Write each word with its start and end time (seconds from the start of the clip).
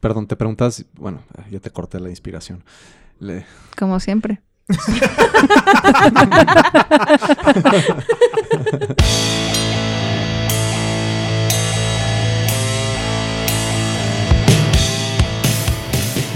Perdón, 0.00 0.26
te 0.26 0.36
preguntas, 0.36 0.84
bueno, 0.94 1.22
ya 1.50 1.60
te 1.60 1.70
corté 1.70 2.00
la 2.00 2.08
inspiración. 2.08 2.64
Le- 3.18 3.44
Como 3.76 4.00
siempre. 4.00 4.40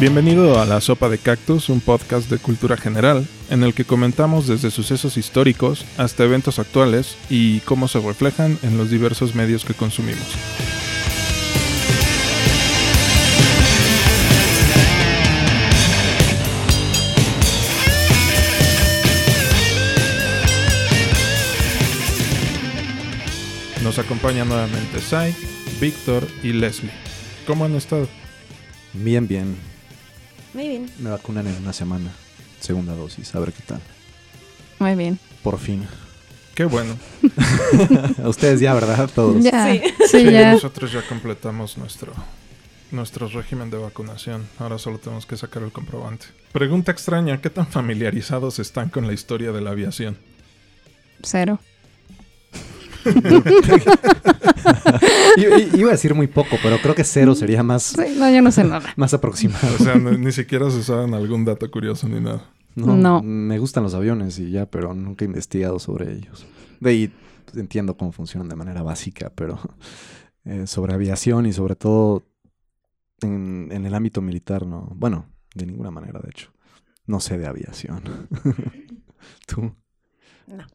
Bienvenido 0.01 0.61
a 0.61 0.65
La 0.67 0.81
Sopa 0.81 1.09
de 1.09 1.19
Cactus, 1.19 1.69
un 1.69 1.81
podcast 1.81 2.29
de 2.29 2.39
cultura 2.39 2.77
general, 2.77 3.27
en 3.49 3.63
el 3.63 3.75
que 3.75 3.85
comentamos 3.85 4.47
desde 4.49 4.71
sucesos 4.71 5.17
históricos 5.17 5.85
hasta 5.97 6.25
eventos 6.25 6.59
actuales 6.59 7.17
y 7.31 7.61
cómo 7.61 7.89
se 7.89 8.01
reflejan 8.01 8.59
en 8.63 8.77
los 8.77 8.91
diversos 8.91 9.35
medios 9.35 9.65
que 9.65 9.75
consumimos. 9.75 10.27
Nos 23.85 23.99
acompaña 23.99 24.45
nuevamente 24.45 24.99
Sai, 24.99 25.37
Víctor 25.81 26.27
y 26.43 26.53
Leslie. 26.53 26.91
¿Cómo 27.47 27.67
han 27.67 27.75
estado? 27.75 28.09
Bien, 28.95 29.29
bien. 29.29 29.57
Muy 30.55 30.69
bien. 30.69 30.91
Me 30.99 31.11
vacunan 31.11 31.47
en 31.47 31.55
una 31.57 31.73
semana. 31.73 32.11
Segunda 32.61 32.95
dosis, 32.95 33.35
a 33.35 33.41
ver 33.41 33.53
qué 33.53 33.63
tal. 33.63 33.81
Muy 34.79 34.95
bien. 34.95 35.19
Por 35.43 35.59
fin. 35.59 35.87
Qué 36.55 36.65
bueno. 36.65 36.97
A 38.25 38.29
ustedes 38.29 38.61
ya, 38.61 38.73
¿verdad? 38.73 39.11
Todos. 39.15 39.45
Ya. 39.45 39.71
Sí. 39.73 39.83
Sí, 40.11 40.19
Sí, 40.25 40.31
ya. 40.33 40.53
nosotros 40.53 40.91
ya 40.91 41.03
completamos 41.07 41.77
nuestro, 41.77 42.15
nuestro 42.91 43.29
régimen 43.29 43.69
de 43.69 43.77
vacunación. 43.77 44.47
Ahora 44.59 44.79
solo 44.79 44.99
tenemos 44.99 45.27
que 45.27 45.37
sacar 45.37 45.63
el 45.63 45.73
comprobante. 45.73 46.27
Pregunta 46.53 46.91
extraña, 46.91 47.39
¿qué 47.43 47.51
tan 47.51 47.67
familiarizados 47.67 48.59
están 48.61 48.89
con 48.89 49.07
la 49.07 49.13
historia 49.13 49.53
de 49.53 49.61
la 49.61 49.71
aviación? 49.73 50.17
Cero. 51.23 51.59
Iba 55.77 55.89
a 55.89 55.93
decir 55.93 56.15
muy 56.15 56.27
poco, 56.27 56.57
pero 56.63 56.79
creo 56.79 56.95
que 56.95 57.05
cero 57.05 57.35
sería 57.35 57.63
más, 57.63 57.83
Sí, 57.83 58.17
no, 58.19 58.31
yo 58.31 58.41
no 58.43 58.51
sé 58.53 58.65
nada. 58.65 58.93
más 58.97 59.15
aproximado. 59.15 59.67
O 59.75 59.79
sea, 59.83 59.97
ni, 59.97 60.17
ni 60.19 60.33
siquiera 60.33 60.71
se 60.71 60.83
saben 60.83 61.15
algún 61.15 61.45
dato 61.45 61.71
curioso 61.71 62.09
ni 62.09 62.21
nada. 62.21 62.51
No, 62.75 62.97
No. 62.97 63.23
Me 63.23 63.59
gustan 63.59 63.83
los 63.85 63.95
aviones 63.95 64.39
y 64.39 64.51
ya, 64.51 64.67
pero 64.67 64.95
nunca 64.95 65.25
he 65.25 65.29
investigado 65.29 65.79
sobre 65.79 66.13
ellos. 66.13 66.47
De 66.81 66.91
ahí 66.91 67.13
pues, 67.45 67.57
entiendo 67.57 67.97
cómo 67.97 68.13
funcionan 68.13 68.49
de 68.49 68.57
manera 68.57 68.83
básica, 68.83 69.33
pero 69.35 69.59
eh, 70.45 70.67
sobre 70.67 70.95
aviación 70.95 71.47
y 71.47 71.53
sobre 71.53 71.77
todo 71.77 72.25
en, 73.23 73.69
en 73.71 73.87
el 73.87 73.95
ámbito 73.95 74.21
militar, 74.21 74.67
no. 74.67 74.89
Bueno, 74.95 75.27
de 75.55 75.67
ninguna 75.67 75.91
manera, 75.91 76.21
de 76.21 76.31
hecho. 76.31 76.51
No 77.07 77.21
sé 77.21 77.39
de 77.39 77.47
aviación. 77.47 78.03
Tú. 79.47 79.75
No. 80.47 80.67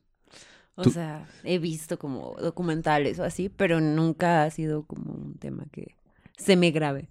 O 0.79 0.83
Tú- 0.83 0.91
sea, 0.91 1.27
he 1.43 1.59
visto 1.59 1.99
como 1.99 2.35
documentales 2.39 3.19
o 3.19 3.23
así, 3.25 3.49
pero 3.49 3.81
nunca 3.81 4.43
ha 4.43 4.49
sido 4.49 4.83
como 4.83 5.11
un 5.11 5.33
tema 5.33 5.65
que 5.71 5.95
se 6.37 6.55
me 6.55 6.71
grave. 6.71 7.09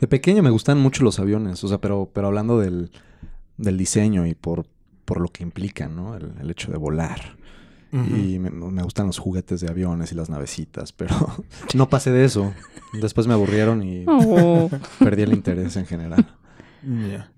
De 0.00 0.08
pequeño 0.08 0.42
me 0.42 0.50
gustan 0.50 0.78
mucho 0.78 1.04
los 1.04 1.20
aviones, 1.20 1.62
o 1.62 1.68
sea, 1.68 1.78
pero, 1.78 2.10
pero 2.12 2.26
hablando 2.26 2.58
del, 2.58 2.90
del 3.56 3.78
diseño 3.78 4.26
y 4.26 4.34
por, 4.34 4.66
por 5.04 5.20
lo 5.20 5.28
que 5.28 5.44
implican, 5.44 5.94
¿no? 5.94 6.16
El, 6.16 6.32
el 6.40 6.50
hecho 6.50 6.72
de 6.72 6.78
volar. 6.78 7.36
Y 7.92 8.38
me, 8.40 8.50
me 8.50 8.82
gustan 8.82 9.06
los 9.06 9.18
juguetes 9.18 9.60
de 9.62 9.68
aviones 9.70 10.12
y 10.12 10.16
las 10.16 10.28
navecitas, 10.28 10.92
pero 10.92 11.14
no 11.74 11.88
pasé 11.88 12.10
de 12.10 12.26
eso. 12.26 12.52
Después 13.00 13.26
me 13.26 13.32
aburrieron 13.32 13.82
y 13.82 14.04
Oh. 14.06 14.68
perdí 14.98 15.22
el 15.22 15.32
interés 15.32 15.76
en 15.76 15.86
general. 15.86 16.36
Ya. 16.82 17.30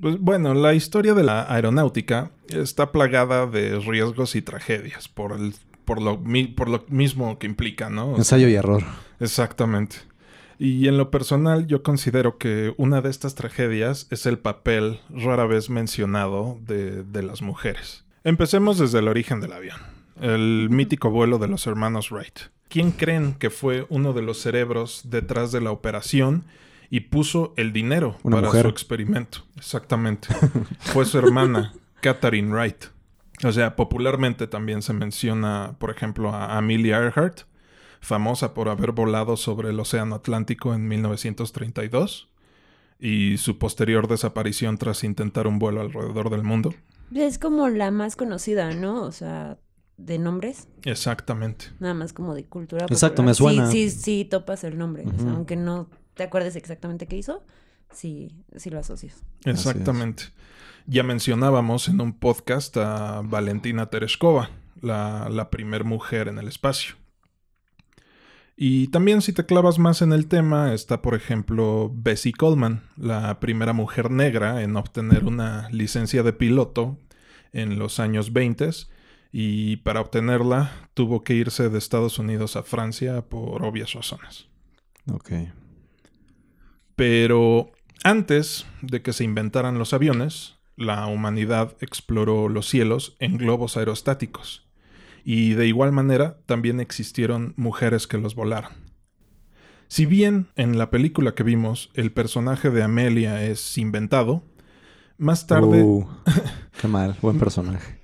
Pues 0.00 0.18
bueno, 0.18 0.54
la 0.54 0.74
historia 0.74 1.14
de 1.14 1.22
la 1.22 1.50
aeronáutica 1.52 2.30
está 2.48 2.92
plagada 2.92 3.46
de 3.46 3.78
riesgos 3.80 4.36
y 4.36 4.42
tragedias 4.42 5.08
por, 5.08 5.32
el, 5.32 5.54
por, 5.84 6.02
lo, 6.02 6.18
mi- 6.18 6.46
por 6.48 6.68
lo 6.68 6.84
mismo 6.88 7.38
que 7.38 7.46
implica, 7.46 7.88
¿no? 7.90 8.08
O 8.08 8.10
sea, 8.12 8.18
Ensayo 8.18 8.48
y 8.48 8.54
error. 8.54 8.82
Exactamente. 9.20 9.96
Y 10.58 10.88
en 10.88 10.96
lo 10.96 11.10
personal 11.10 11.66
yo 11.66 11.82
considero 11.82 12.38
que 12.38 12.72
una 12.78 13.00
de 13.02 13.10
estas 13.10 13.34
tragedias 13.34 14.06
es 14.10 14.24
el 14.26 14.38
papel 14.38 15.00
rara 15.10 15.44
vez 15.46 15.68
mencionado 15.68 16.58
de, 16.66 17.02
de 17.02 17.22
las 17.22 17.42
mujeres. 17.42 18.04
Empecemos 18.24 18.78
desde 18.78 18.98
el 19.00 19.08
origen 19.08 19.40
del 19.40 19.52
avión, 19.52 19.78
el 20.20 20.68
mítico 20.70 21.10
vuelo 21.10 21.38
de 21.38 21.48
los 21.48 21.66
hermanos 21.66 22.10
Wright. 22.10 22.38
¿Quién 22.68 22.90
creen 22.90 23.34
que 23.34 23.50
fue 23.50 23.86
uno 23.90 24.12
de 24.12 24.22
los 24.22 24.38
cerebros 24.40 25.02
detrás 25.04 25.52
de 25.52 25.60
la 25.60 25.70
operación 25.70 26.44
y 26.90 27.00
puso 27.00 27.52
el 27.56 27.72
dinero 27.72 28.16
Una 28.22 28.36
para 28.36 28.48
mujer. 28.48 28.62
su 28.62 28.68
experimento? 28.68 29.38
Exactamente. 29.56 30.28
fue 30.80 31.04
su 31.04 31.18
hermana, 31.18 31.72
Katharine 32.00 32.52
Wright. 32.52 32.84
O 33.44 33.52
sea, 33.52 33.76
popularmente 33.76 34.46
también 34.46 34.82
se 34.82 34.92
menciona, 34.92 35.76
por 35.78 35.90
ejemplo, 35.90 36.30
a 36.34 36.56
Amelia 36.56 36.96
Earhart, 36.98 37.40
famosa 38.00 38.54
por 38.54 38.68
haber 38.68 38.92
volado 38.92 39.36
sobre 39.36 39.70
el 39.70 39.80
Océano 39.80 40.14
Atlántico 40.14 40.72
en 40.74 40.86
1932 40.88 42.28
y 42.98 43.36
su 43.38 43.58
posterior 43.58 44.08
desaparición 44.08 44.78
tras 44.78 45.04
intentar 45.04 45.46
un 45.46 45.58
vuelo 45.58 45.80
alrededor 45.82 46.30
del 46.30 46.42
mundo. 46.44 46.72
Es 47.14 47.38
como 47.38 47.68
la 47.68 47.90
más 47.90 48.16
conocida, 48.16 48.72
¿no? 48.74 49.02
O 49.02 49.12
sea, 49.12 49.58
de 49.98 50.18
nombres, 50.18 50.68
Exactamente. 50.84 51.66
nada 51.78 51.94
más 51.94 52.12
como 52.12 52.34
de 52.34 52.44
cultura. 52.46 52.86
Exacto, 52.88 53.22
me 53.22 53.34
suena. 53.34 53.70
Sí, 53.70 53.90
sí, 53.90 53.98
sí, 54.00 54.24
topas 54.24 54.64
el 54.64 54.78
nombre. 54.78 55.04
O 55.06 55.10
sea, 55.12 55.26
Ujú. 55.26 55.36
aunque 55.36 55.56
no 55.56 55.88
te 56.16 56.24
acuerdes 56.24 56.56
exactamente 56.56 57.06
qué 57.06 57.16
hizo, 57.16 57.44
sí, 57.92 58.32
sí 58.56 58.70
lo 58.70 58.78
asocias. 58.78 59.22
Exactamente. 59.44 60.24
Ya 60.86 61.02
mencionábamos 61.02 61.88
en 61.88 62.00
un 62.00 62.18
podcast 62.18 62.76
a 62.76 63.20
Valentina 63.22 63.90
Tereshkova, 63.90 64.50
la, 64.80 65.28
la 65.30 65.50
primer 65.50 65.84
mujer 65.84 66.28
en 66.28 66.38
el 66.38 66.48
espacio. 66.48 66.96
Y 68.56 68.88
también 68.88 69.20
si 69.20 69.34
te 69.34 69.44
clavas 69.44 69.78
más 69.78 70.00
en 70.00 70.14
el 70.14 70.28
tema 70.28 70.72
está, 70.72 71.02
por 71.02 71.14
ejemplo, 71.14 71.92
Bessie 71.94 72.32
Coleman, 72.32 72.82
la 72.96 73.38
primera 73.38 73.74
mujer 73.74 74.10
negra 74.10 74.62
en 74.62 74.76
obtener 74.76 75.24
una 75.24 75.68
licencia 75.70 76.22
de 76.22 76.32
piloto 76.32 76.96
en 77.52 77.78
los 77.78 78.00
años 78.00 78.32
20 78.32 78.70
y 79.32 79.76
para 79.78 80.00
obtenerla 80.00 80.88
tuvo 80.94 81.22
que 81.22 81.34
irse 81.34 81.68
de 81.68 81.76
Estados 81.76 82.18
Unidos 82.18 82.56
a 82.56 82.62
Francia 82.62 83.28
por 83.28 83.62
obvias 83.62 83.92
razones. 83.92 84.46
Ok. 85.12 85.32
Pero 86.96 87.72
antes 88.02 88.66
de 88.80 89.02
que 89.02 89.12
se 89.12 89.24
inventaran 89.24 89.78
los 89.78 89.92
aviones, 89.92 90.56
la 90.76 91.06
humanidad 91.06 91.76
exploró 91.80 92.48
los 92.48 92.68
cielos 92.68 93.16
en 93.20 93.36
globos 93.36 93.76
aerostáticos. 93.76 94.66
Y 95.24 95.54
de 95.54 95.66
igual 95.66 95.92
manera 95.92 96.38
también 96.46 96.80
existieron 96.80 97.52
mujeres 97.56 98.06
que 98.06 98.18
los 98.18 98.34
volaron. 98.34 98.72
Si 99.88 100.06
bien 100.06 100.48
en 100.56 100.78
la 100.78 100.90
película 100.90 101.34
que 101.34 101.42
vimos 101.42 101.90
el 101.94 102.12
personaje 102.12 102.70
de 102.70 102.82
Amelia 102.82 103.44
es 103.44 103.78
inventado, 103.78 104.42
más 105.18 105.46
tarde 105.46 105.82
Uh, 105.82 106.06
qué 106.80 106.88
mal. 106.88 107.16
Buen 107.22 107.38
personaje. 107.38 108.00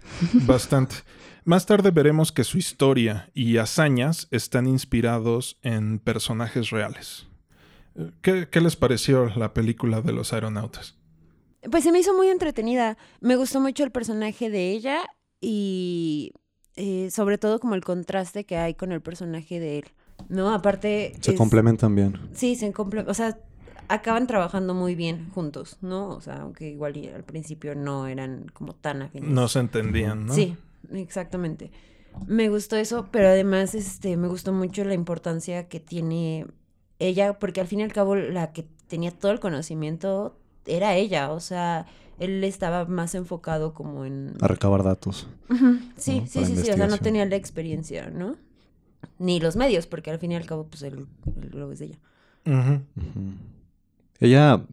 Bastante. 0.46 0.96
Más 1.44 1.66
tarde 1.66 1.90
veremos 1.90 2.30
que 2.30 2.44
su 2.44 2.58
historia 2.58 3.30
y 3.34 3.56
hazañas 3.56 4.28
están 4.30 4.66
inspirados 4.66 5.58
en 5.62 5.98
personajes 5.98 6.70
reales. 6.70 7.26
¿Qué, 8.22 8.48
qué 8.50 8.60
les 8.60 8.76
pareció 8.76 9.26
la 9.36 9.52
película 9.54 10.00
de 10.00 10.12
los 10.12 10.32
aeronautas? 10.32 10.96
Pues 11.70 11.84
se 11.84 11.92
me 11.92 12.00
hizo 12.00 12.14
muy 12.14 12.28
entretenida. 12.28 12.96
Me 13.20 13.36
gustó 13.36 13.60
mucho 13.60 13.84
el 13.84 13.90
personaje 13.92 14.50
de 14.50 14.70
ella 14.72 15.00
y 15.40 16.32
eh, 16.76 17.10
sobre 17.10 17.38
todo 17.38 17.60
como 17.60 17.74
el 17.74 17.84
contraste 17.84 18.44
que 18.44 18.56
hay 18.56 18.74
con 18.74 18.92
el 18.92 19.00
personaje 19.00 19.60
de 19.60 19.78
él. 19.80 19.84
No, 20.28 20.52
aparte... 20.52 21.12
Se 21.20 21.32
es- 21.32 21.36
complementan 21.38 21.94
bien. 21.94 22.18
Sí, 22.32 22.56
se 22.56 22.72
comple- 22.72 23.04
O 23.06 23.14
sea, 23.14 23.38
acaban 23.88 24.26
trabajando 24.26 24.72
muy 24.74 24.94
bien 24.94 25.28
juntos, 25.30 25.76
¿no? 25.82 26.08
O 26.08 26.20
sea, 26.20 26.36
aunque 26.42 26.68
igual 26.70 26.94
al 27.14 27.24
principio 27.24 27.74
no 27.74 28.06
eran 28.06 28.46
como 28.52 28.74
tan 28.74 29.02
afines. 29.02 29.28
No 29.30 29.48
se 29.48 29.58
entendían, 29.60 30.26
¿no? 30.26 30.34
Sí, 30.34 30.56
exactamente. 30.92 31.70
Me 32.26 32.48
gustó 32.48 32.76
eso, 32.76 33.08
pero 33.10 33.28
además 33.28 33.74
este, 33.74 34.16
me 34.16 34.28
gustó 34.28 34.52
mucho 34.52 34.84
la 34.84 34.94
importancia 34.94 35.68
que 35.68 35.80
tiene 35.80 36.46
ella, 37.06 37.38
porque 37.38 37.60
al 37.60 37.66
fin 37.66 37.80
y 37.80 37.82
al 37.82 37.92
cabo 37.92 38.14
la 38.16 38.52
que 38.52 38.64
tenía 38.88 39.10
todo 39.10 39.32
el 39.32 39.40
conocimiento 39.40 40.36
era 40.66 40.94
ella, 40.94 41.32
o 41.32 41.40
sea, 41.40 41.86
él 42.18 42.44
estaba 42.44 42.84
más 42.84 43.14
enfocado 43.14 43.74
como 43.74 44.04
en... 44.04 44.34
A 44.40 44.48
recabar 44.48 44.82
datos. 44.82 45.26
Sí, 45.96 46.20
¿no? 46.20 46.26
sí, 46.26 46.44
sí, 46.44 46.56
sí, 46.56 46.70
o 46.70 46.76
sea, 46.76 46.86
no 46.86 46.98
tenía 46.98 47.24
la 47.26 47.36
experiencia, 47.36 48.10
¿no? 48.10 48.36
Ni 49.18 49.40
los 49.40 49.56
medios, 49.56 49.86
porque 49.86 50.10
al 50.10 50.18
fin 50.18 50.32
y 50.32 50.36
al 50.36 50.46
cabo, 50.46 50.66
pues 50.66 50.82
el, 50.82 51.06
el 51.40 51.50
globo 51.50 51.72
es 51.72 51.80
de 51.80 51.86
ella. 51.86 51.98
Ella, 54.20 54.64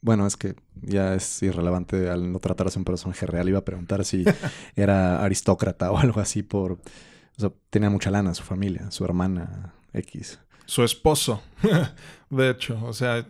bueno, 0.00 0.26
es 0.26 0.36
que 0.36 0.54
ya 0.80 1.14
es 1.14 1.42
irrelevante 1.42 2.08
al 2.08 2.32
no 2.32 2.38
tratarse 2.38 2.78
un 2.78 2.84
personaje 2.84 3.26
real. 3.26 3.48
Iba 3.48 3.58
a 3.58 3.64
preguntar 3.64 4.04
si 4.04 4.24
era 4.76 5.22
aristócrata 5.22 5.90
o 5.90 5.98
algo 5.98 6.20
así 6.20 6.42
por... 6.42 6.72
O 6.72 7.40
sea, 7.40 7.52
tenía 7.70 7.90
mucha 7.90 8.10
lana 8.10 8.34
su 8.34 8.42
familia, 8.42 8.90
su 8.90 9.04
hermana 9.04 9.74
X. 9.92 10.40
su 10.68 10.84
esposo. 10.84 11.42
de 12.30 12.50
hecho, 12.50 12.78
o 12.84 12.92
sea, 12.92 13.26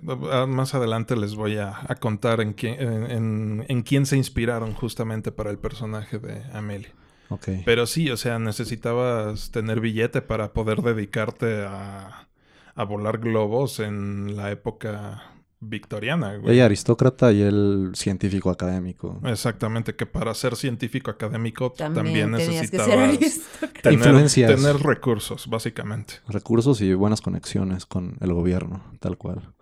más 0.49 0.75
adelante 0.75 1.15
les 1.17 1.37
voy 1.37 1.57
a, 1.57 1.73
a 1.87 1.95
contar 1.95 2.41
en 2.41 2.53
quién, 2.53 2.81
en, 2.81 3.11
en- 3.11 3.65
en 3.69 3.83
quién 3.83 4.07
se 4.07 4.17
inspiraron 4.17 4.75
justamente 4.75 5.31
para 5.31 5.51
el 5.51 5.59
personaje 5.59 6.19
de 6.19 6.43
Amelie. 6.53 6.91
Ok. 7.31 7.49
Pero 7.65 7.87
sí, 7.87 8.11
o 8.11 8.17
sea, 8.17 8.39
necesitabas 8.41 9.53
tener 9.53 9.81
billete 9.81 10.21
para 10.21 10.53
poder 10.53 10.83
dedicarte 10.83 11.65
a, 11.65 12.27
a 12.75 12.85
volar 12.85 13.19
globos 13.19 13.79
en 13.79 14.35
la 14.37 14.51
época 14.51 15.23
victoriana, 15.61 16.37
güey. 16.37 16.55
Ella 16.55 16.67
aristócrata 16.67 17.33
y 17.33 17.43
él 17.43 17.91
científico 17.95 18.51
académico. 18.51 19.21
Exactamente, 19.25 19.95
que 19.95 20.07
para 20.07 20.33
ser 20.35 20.57
científico 20.57 21.11
académico 21.11 21.73
también, 21.73 22.31
También, 22.31 22.33
tenías 22.37 22.71
que 22.71 22.79
ser 22.79 22.99
necesitabas 22.99 23.73
tener, 23.83 23.99
Influencias. 23.99 24.55
tener 24.55 24.77
recursos, 24.77 25.49
básicamente. 25.49 26.15
Recursos 26.29 26.81
y 26.81 26.95
buenas 26.95 27.21
conexiones 27.21 27.87
con 27.87 28.17
el 28.21 28.33
gobierno, 28.33 28.85
tal 29.01 29.17
cual. 29.19 29.53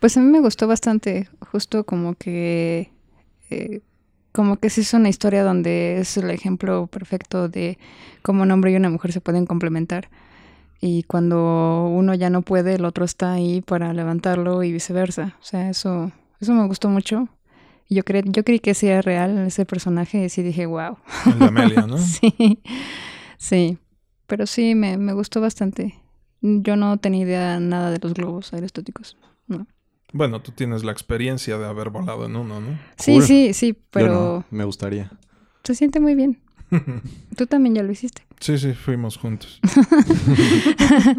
Pues 0.00 0.16
a 0.16 0.20
mí 0.20 0.30
me 0.30 0.40
gustó 0.40 0.66
bastante, 0.66 1.28
justo 1.50 1.84
como 1.84 2.14
que, 2.14 2.90
eh, 3.50 3.80
como 4.32 4.56
que 4.58 4.70
sí 4.70 4.82
es 4.82 4.94
una 4.94 5.08
historia 5.08 5.42
donde 5.42 5.98
es 5.98 6.16
el 6.16 6.30
ejemplo 6.30 6.86
perfecto 6.86 7.48
de 7.48 7.78
cómo 8.22 8.44
un 8.44 8.50
hombre 8.50 8.72
y 8.72 8.76
una 8.76 8.90
mujer 8.90 9.12
se 9.12 9.20
pueden 9.20 9.44
complementar. 9.44 10.08
Y 10.80 11.02
cuando 11.04 11.86
uno 11.92 12.14
ya 12.14 12.30
no 12.30 12.42
puede, 12.42 12.74
el 12.74 12.84
otro 12.84 13.04
está 13.04 13.32
ahí 13.32 13.60
para 13.62 13.92
levantarlo 13.92 14.62
y 14.62 14.72
viceversa. 14.72 15.36
O 15.40 15.44
sea, 15.44 15.68
eso, 15.70 16.12
eso 16.40 16.52
me 16.54 16.66
gustó 16.66 16.88
mucho. 16.88 17.28
Y 17.88 17.96
yo, 17.96 18.04
cre 18.04 18.22
yo 18.26 18.44
creí 18.44 18.60
que 18.60 18.74
sí 18.74 18.86
era 18.86 19.02
real 19.02 19.36
ese 19.38 19.64
personaje 19.66 20.24
y 20.24 20.28
sí 20.28 20.42
dije, 20.42 20.66
wow. 20.66 20.98
El 21.26 21.38
de 21.38 21.44
Amelia, 21.46 21.86
¿no? 21.86 21.96
Sí, 21.98 22.60
sí. 23.38 23.78
Pero 24.26 24.46
sí, 24.46 24.74
me, 24.74 24.98
me 24.98 25.14
gustó 25.14 25.40
bastante. 25.40 25.94
Yo 26.42 26.76
no 26.76 26.98
tenía 26.98 27.22
idea 27.24 27.60
nada 27.60 27.90
de 27.90 27.98
los 28.00 28.14
globos 28.14 28.52
aerostáticos. 28.52 29.16
No. 29.46 29.66
Bueno, 30.12 30.40
tú 30.40 30.52
tienes 30.52 30.84
la 30.84 30.92
experiencia 30.92 31.58
de 31.58 31.66
haber 31.66 31.90
volado 31.90 32.26
en 32.26 32.36
uno, 32.36 32.60
¿no? 32.60 32.78
Sí, 32.98 33.14
Cool. 33.14 33.22
sí, 33.24 33.52
sí, 33.54 33.72
Yo 33.72 33.78
pero 33.90 34.12
no, 34.12 34.44
me 34.56 34.64
gustaría. 34.64 35.10
se 35.64 35.74
siente 35.74 35.98
muy 35.98 36.14
bien. 36.14 36.40
Tú 37.36 37.46
también 37.46 37.74
ya 37.74 37.82
lo 37.82 37.92
hiciste. 37.92 38.22
sí, 38.40 38.58
sí, 38.58 38.72
fuimos 38.72 39.16
juntos. 39.16 39.60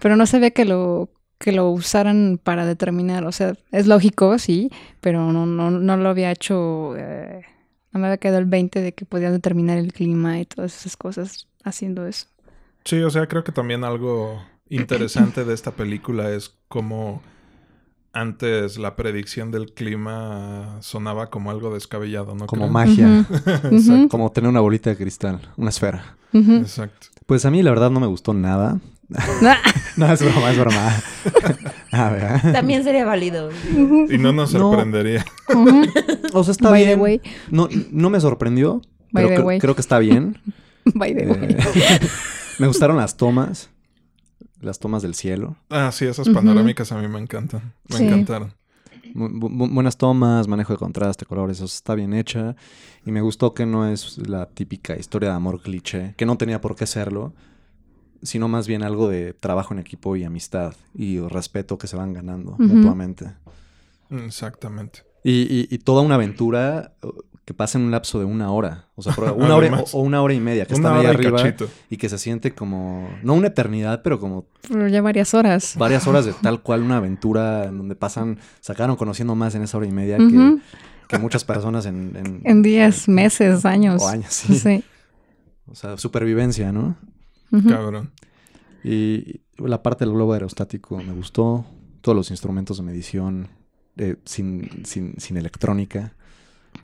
Pero 0.00 0.16
no 0.16 0.26
sabía 0.26 0.50
que 0.50 0.64
lo 0.64 1.10
que 1.38 1.52
lo 1.52 1.70
usaran 1.70 2.40
para 2.42 2.66
determinar, 2.66 3.24
o 3.24 3.32
sea, 3.32 3.54
es 3.70 3.86
lógico, 3.86 4.38
sí, 4.38 4.70
pero 5.00 5.32
no, 5.32 5.46
no, 5.46 5.70
no 5.70 5.96
lo 5.96 6.08
había 6.08 6.32
hecho, 6.32 6.96
eh, 6.96 7.44
no 7.92 8.00
me 8.00 8.08
había 8.08 8.18
quedado 8.18 8.38
el 8.38 8.46
20 8.46 8.80
de 8.80 8.92
que 8.92 9.04
podía 9.04 9.30
determinar 9.30 9.78
el 9.78 9.92
clima 9.92 10.40
y 10.40 10.46
todas 10.46 10.76
esas 10.76 10.96
cosas 10.96 11.46
haciendo 11.62 12.08
eso. 12.08 12.26
Sí, 12.84 13.00
o 13.02 13.10
sea, 13.10 13.28
creo 13.28 13.44
que 13.44 13.52
también 13.52 13.84
algo 13.84 14.42
interesante 14.68 15.44
de 15.44 15.54
esta 15.54 15.70
película 15.70 16.30
es 16.30 16.56
cómo 16.66 17.22
antes 18.20 18.78
la 18.78 18.96
predicción 18.96 19.50
del 19.50 19.72
clima 19.72 20.76
sonaba 20.80 21.30
como 21.30 21.50
algo 21.50 21.72
descabellado, 21.72 22.34
¿no? 22.34 22.46
Como 22.46 22.62
creen? 22.62 22.72
magia. 22.72 23.26
Exacto. 23.70 24.08
Como 24.08 24.30
tener 24.32 24.48
una 24.50 24.60
bolita 24.60 24.90
de 24.90 24.96
cristal, 24.96 25.40
una 25.56 25.70
esfera. 25.70 26.16
Exacto. 26.32 27.08
Pues 27.26 27.44
a 27.44 27.50
mí 27.50 27.62
la 27.62 27.70
verdad 27.70 27.90
no 27.90 28.00
me 28.00 28.06
gustó 28.06 28.34
nada. 28.34 28.78
no, 29.96 30.12
es 30.12 30.20
broma, 30.22 30.50
es 30.50 30.58
broma. 30.58 30.92
a 31.92 32.10
ver. 32.10 32.52
También 32.52 32.84
sería 32.84 33.04
válido. 33.06 33.50
Y 34.08 34.18
no 34.18 34.32
nos 34.32 34.52
No. 34.52 34.60
sorprendería. 34.70 35.24
O 36.34 36.44
sea, 36.44 36.52
está 36.52 36.70
By 36.70 36.82
the 36.82 36.86
bien. 36.88 37.00
way, 37.00 37.20
No, 37.50 37.68
no 37.90 38.10
me 38.10 38.20
sorprendió, 38.20 38.82
By 39.12 39.24
pero 39.24 39.28
the 39.28 39.42
cre- 39.42 39.46
way. 39.46 39.58
creo 39.60 39.74
que 39.74 39.80
está 39.80 39.98
bien. 39.98 40.38
by 40.94 41.14
the 41.14 41.26
way. 41.26 41.56
Eh, 41.74 42.00
me 42.58 42.66
gustaron 42.66 42.96
las 42.98 43.16
tomas. 43.16 43.70
Las 44.60 44.78
tomas 44.78 45.02
del 45.02 45.14
cielo. 45.14 45.56
Ah, 45.70 45.90
sí, 45.92 46.04
esas 46.06 46.28
panorámicas 46.28 46.90
a 46.92 46.98
mí 46.98 47.06
me 47.08 47.18
encantan. 47.20 47.74
Me 47.88 47.96
Sí. 47.96 48.04
encantaron. 48.04 48.52
Bu- 49.14 49.30
bu- 49.30 49.72
buenas 49.72 49.96
tomas, 49.96 50.48
manejo 50.48 50.72
de 50.72 50.78
contraste, 50.78 51.24
colores, 51.24 51.58
eso 51.58 51.64
está 51.66 51.94
bien 51.94 52.12
hecha. 52.12 52.56
Y 53.06 53.12
me 53.12 53.20
gustó 53.22 53.54
que 53.54 53.64
no 53.66 53.86
es 53.86 54.18
la 54.18 54.46
típica 54.46 54.96
historia 54.96 55.30
de 55.30 55.36
amor 55.36 55.62
cliché, 55.62 56.14
que 56.16 56.26
no 56.26 56.36
tenía 56.36 56.60
por 56.60 56.74
qué 56.76 56.86
serlo, 56.86 57.32
sino 58.22 58.48
más 58.48 58.66
bien 58.66 58.82
algo 58.82 59.08
de 59.08 59.32
trabajo 59.32 59.72
en 59.72 59.80
equipo 59.80 60.16
y 60.16 60.24
amistad 60.24 60.74
y 60.94 61.20
respeto 61.20 61.78
que 61.78 61.86
se 61.86 61.96
van 61.96 62.12
ganando 62.12 62.56
mutuamente. 62.58 63.32
Exactamente. 64.10 65.04
Y, 65.24 65.42
y- 65.42 65.68
y 65.70 65.78
toda 65.78 66.02
una 66.02 66.14
aventura 66.16 66.92
que 67.48 67.54
pasa 67.54 67.78
en 67.78 67.84
un 67.86 67.90
lapso 67.92 68.18
de 68.18 68.26
una 68.26 68.52
hora. 68.52 68.88
O 68.94 69.00
sea, 69.00 69.14
una 69.34 69.56
hora 69.56 69.80
o, 69.80 69.96
o 69.96 70.02
una 70.02 70.20
hora 70.20 70.34
y 70.34 70.38
media, 70.40 70.66
que 70.66 70.74
Una 70.74 70.88
están 70.88 70.98
ahí 70.98 71.04
y 71.06 71.08
arriba 71.08 71.38
cachito. 71.38 71.66
y 71.88 71.96
que 71.96 72.10
se 72.10 72.18
siente 72.18 72.54
como, 72.54 73.08
no 73.22 73.32
una 73.32 73.46
eternidad, 73.46 74.02
pero 74.02 74.20
como 74.20 74.44
Pero 74.68 74.86
ya 74.86 75.00
varias 75.00 75.32
horas. 75.32 75.74
varias 75.78 76.06
horas 76.06 76.26
de 76.26 76.34
tal 76.34 76.60
cual 76.60 76.82
una 76.82 76.98
aventura 76.98 77.64
en 77.64 77.78
donde 77.78 77.94
pasan, 77.96 78.38
sacaron 78.60 78.96
conociendo 78.96 79.34
más 79.34 79.54
en 79.54 79.62
esa 79.62 79.78
hora 79.78 79.86
y 79.86 79.92
media 79.92 80.18
que, 80.18 80.58
que 81.08 81.16
muchas 81.18 81.42
personas 81.44 81.86
en, 81.86 82.14
en, 82.16 82.42
En 82.44 82.60
días, 82.60 83.08
meses, 83.08 83.64
años. 83.64 84.02
o 84.02 84.08
años. 84.08 84.26
Sí. 84.30 84.54
Sí. 84.58 84.84
O 85.64 85.74
sea, 85.74 85.96
supervivencia, 85.96 86.70
¿no? 86.70 86.96
Cabrón. 87.66 88.10
Y 88.84 89.40
la 89.56 89.82
parte 89.82 90.04
del 90.04 90.12
globo 90.12 90.34
aerostático 90.34 90.98
me 90.98 91.14
gustó. 91.14 91.64
Todos 92.02 92.14
los 92.14 92.30
instrumentos 92.30 92.76
de 92.76 92.82
medición 92.82 93.48
eh, 93.96 94.16
sin, 94.26 94.84
sin, 94.84 95.14
sin 95.18 95.38
electrónica. 95.38 96.12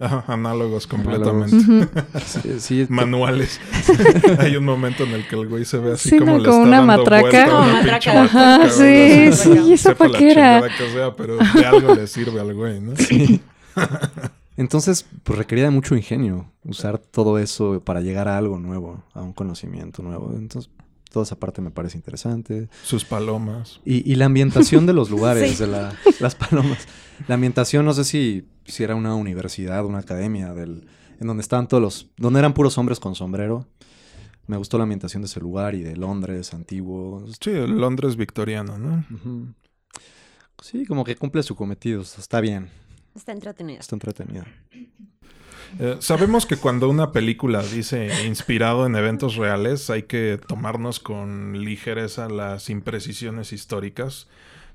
Ajá, 0.01 0.25
análogos 0.27 0.29
Análogos. 0.29 0.87
completamente. 0.89 1.57
Ujú. 1.57 1.89
Sí, 2.27 2.51
sí, 2.59 2.87
Manuales. 2.89 3.61
Hay 4.39 4.57
un 4.57 4.65
momento 4.65 5.05
en 5.05 5.13
el 5.13 5.27
que 5.29 5.37
el 5.37 5.49
güey 5.49 5.65
se 5.65 5.79
ve 5.79 5.93
así 5.93 6.11
Sí, 6.11 6.19
como 6.19 6.33
¿no? 6.33 6.39
le 6.39 6.45
Como 6.49 6.65
está 6.65 6.69
una 6.69 6.77
dando 6.79 6.97
matraca. 7.05 7.21
vuelta 7.23 7.43
a 7.45 7.49
Como 7.49 7.63
una 7.63 7.73
matraca. 7.75 7.95
pinche 7.95 8.11
Ajá, 8.11 8.23
matraca, 8.59 8.59
cabrón, 8.59 8.71
sí, 8.77 9.23
así. 9.29 9.43
sí, 9.67 9.73
¿eso 9.73 9.89
Sepa 9.91 9.99
pa' 10.05 10.09
la 10.09 10.19
qué 10.19 10.31
era? 10.33 10.61
chingada 10.61 10.77
que 10.79 10.91
sea, 10.93 11.17
pero 11.17 11.37
de 11.37 11.67
algo 11.67 11.95
le 11.95 12.07
sirve 12.09 12.41
al 12.41 12.55
güey, 12.55 12.81
¿no? 12.81 12.97
Sí. 12.97 13.41
Entonces, 14.57 15.05
pues 15.25 15.39
requería 15.39 15.65
de 15.65 15.71
mucho 15.71 15.97
ingenio 15.97 16.51
usar 16.65 16.99
todo 16.99 17.39
eso 17.39 17.81
para 17.85 18.01
llegar 18.01 18.29
a 18.29 18.39
algo 18.39 18.59
nuevo, 18.59 19.03
a 19.13 19.21
un 19.23 19.33
conocimiento 19.33 20.03
nuevo. 20.03 20.33
Entonces, 20.37 20.71
toda 21.11 21.25
esa 21.25 21.37
parte 21.37 21.61
me 21.61 21.71
parece 21.73 21.97
interesante. 21.99 22.69
Sus 22.85 23.05
palomas. 23.05 23.81
Y, 23.85 24.09
y 24.11 24.15
la 24.15 24.27
ambientación 24.27 24.87
de 24.87 24.93
los 24.93 25.11
lugares, 25.11 25.53
Sí. 25.53 25.57
de 25.65 25.67
la- 25.69 25.93
las 26.21 26.35
palomas. 26.37 26.79
La 27.27 27.35
ambientación, 27.35 27.85
no 27.85 27.95
sé 27.95 28.05
si, 28.05 28.45
si 28.67 28.83
era 28.85 28.95
una 28.95 29.15
universidad, 29.15 29.85
una 29.85 29.99
academia, 29.99 30.55
del, 30.55 30.87
en 31.21 31.27
donde 31.27 31.43
estaban 31.43 31.69
todos 31.69 31.83
los. 31.83 32.11
donde 32.17 32.39
eran 32.39 32.55
puros 32.55 32.77
hombres 32.79 33.01
con 33.01 33.15
sombrero. 33.15 33.67
Me 34.47 34.57
gustó 34.59 34.77
la 34.77 34.83
ambientación 34.85 35.23
de 35.23 35.27
ese 35.27 35.41
lugar 35.41 35.75
y 35.75 35.83
de 35.83 35.97
Londres 35.97 36.53
antiguo. 36.53 37.25
Sí, 37.41 37.51
el 37.51 37.79
Londres 37.79 38.17
victoriano, 38.17 38.77
¿no? 38.79 39.05
Sí, 40.61 40.85
como 40.87 41.05
que 41.05 41.17
cumple 41.17 41.43
su 41.43 41.57
cometido. 41.57 42.03
o 42.03 42.05
sea, 42.05 42.21
Está 42.21 42.41
bien, 42.41 42.69
Está 43.15 43.33
entretenido. 43.33 43.81
está 43.81 43.97
entretenido. 43.97 44.45
Eh, 45.81 45.97
sabemos 46.01 46.47
que 46.47 46.57
cuando 46.57 46.89
una 46.89 47.11
película 47.11 47.63
dice 47.63 48.27
inspirado 48.27 48.87
en 48.87 48.95
eventos 48.97 49.37
reales, 49.37 49.91
hay 49.91 50.05
que 50.05 50.39
tomarnos 50.47 51.01
con 51.01 51.65
ligereza 51.65 52.29
las 52.29 52.71
imprecisiones 52.71 53.53
históricas 53.53 54.29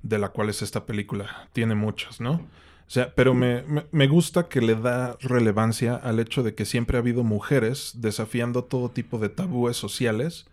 de 0.03 0.17
las 0.19 0.31
cuales 0.31 0.61
esta 0.61 0.85
película 0.85 1.47
tiene 1.53 1.75
muchas, 1.75 2.19
¿no? 2.19 2.41
O 2.89 2.91
sea, 2.91 3.13
pero 3.13 3.35
me, 3.35 3.61
me- 3.67 3.85
me 3.91 4.07
gusta 4.07 4.49
que 4.49 4.61
le 4.61 4.73
da 4.75 5.15
relevancia 5.21 5.95
al 5.95 6.19
hecho 6.19 6.41
de 6.41 6.55
que 6.55 6.65
siempre 6.65 6.97
ha 6.97 7.01
habido 7.01 7.23
mujeres 7.23 7.93
desafiando 7.97 8.63
todo 8.63 8.89
tipo 8.89 9.19
de 9.19 9.29
tabúes 9.29 9.77
sociales 9.77 10.47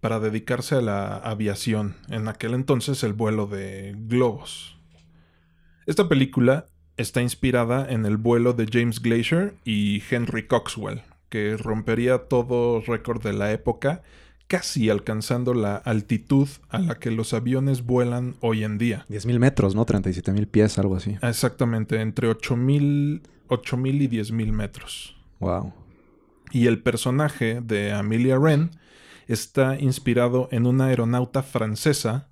para 0.00 0.20
dedicarse 0.20 0.76
a 0.76 0.82
la 0.82 1.16
aviación, 1.16 1.96
en 2.08 2.28
aquel 2.28 2.54
entonces 2.54 3.02
el 3.02 3.12
vuelo 3.12 3.46
de 3.46 3.96
globos. 4.06 4.78
Esta 5.86 6.08
película 6.08 6.66
está 6.96 7.22
inspirada 7.22 7.86
en 7.90 8.06
el 8.06 8.16
vuelo 8.16 8.52
de 8.52 8.66
James 8.70 9.00
Glacier 9.00 9.54
y 9.64 10.02
Henry 10.10 10.46
Coxwell, 10.46 11.02
que 11.28 11.56
rompería 11.56 12.28
todo 12.28 12.80
récord 12.82 13.22
de 13.22 13.32
la 13.32 13.52
época, 13.52 14.02
casi 14.50 14.90
alcanzando 14.90 15.54
la 15.54 15.76
altitud 15.76 16.48
a 16.70 16.80
la 16.80 16.96
que 16.96 17.12
los 17.12 17.34
aviones 17.34 17.86
vuelan 17.86 18.34
hoy 18.40 18.64
en 18.64 18.78
día. 18.78 19.06
10.000 19.08 19.38
metros, 19.38 19.76
¿no? 19.76 19.86
37.000 19.86 20.48
pies, 20.48 20.76
algo 20.76 20.96
así. 20.96 21.16
Exactamente, 21.22 22.00
entre 22.00 22.28
8.000 22.28 23.22
8.000 23.50 24.02
y 24.02 24.08
10.000 24.08 24.52
metros. 24.52 25.16
Wow. 25.38 25.72
Y 26.50 26.66
el 26.66 26.82
personaje 26.82 27.60
de 27.60 27.92
Amelia 27.92 28.38
Wren 28.38 28.70
está 29.28 29.78
inspirado 29.78 30.48
en 30.50 30.66
una 30.66 30.86
aeronauta 30.86 31.42
francesa 31.42 32.28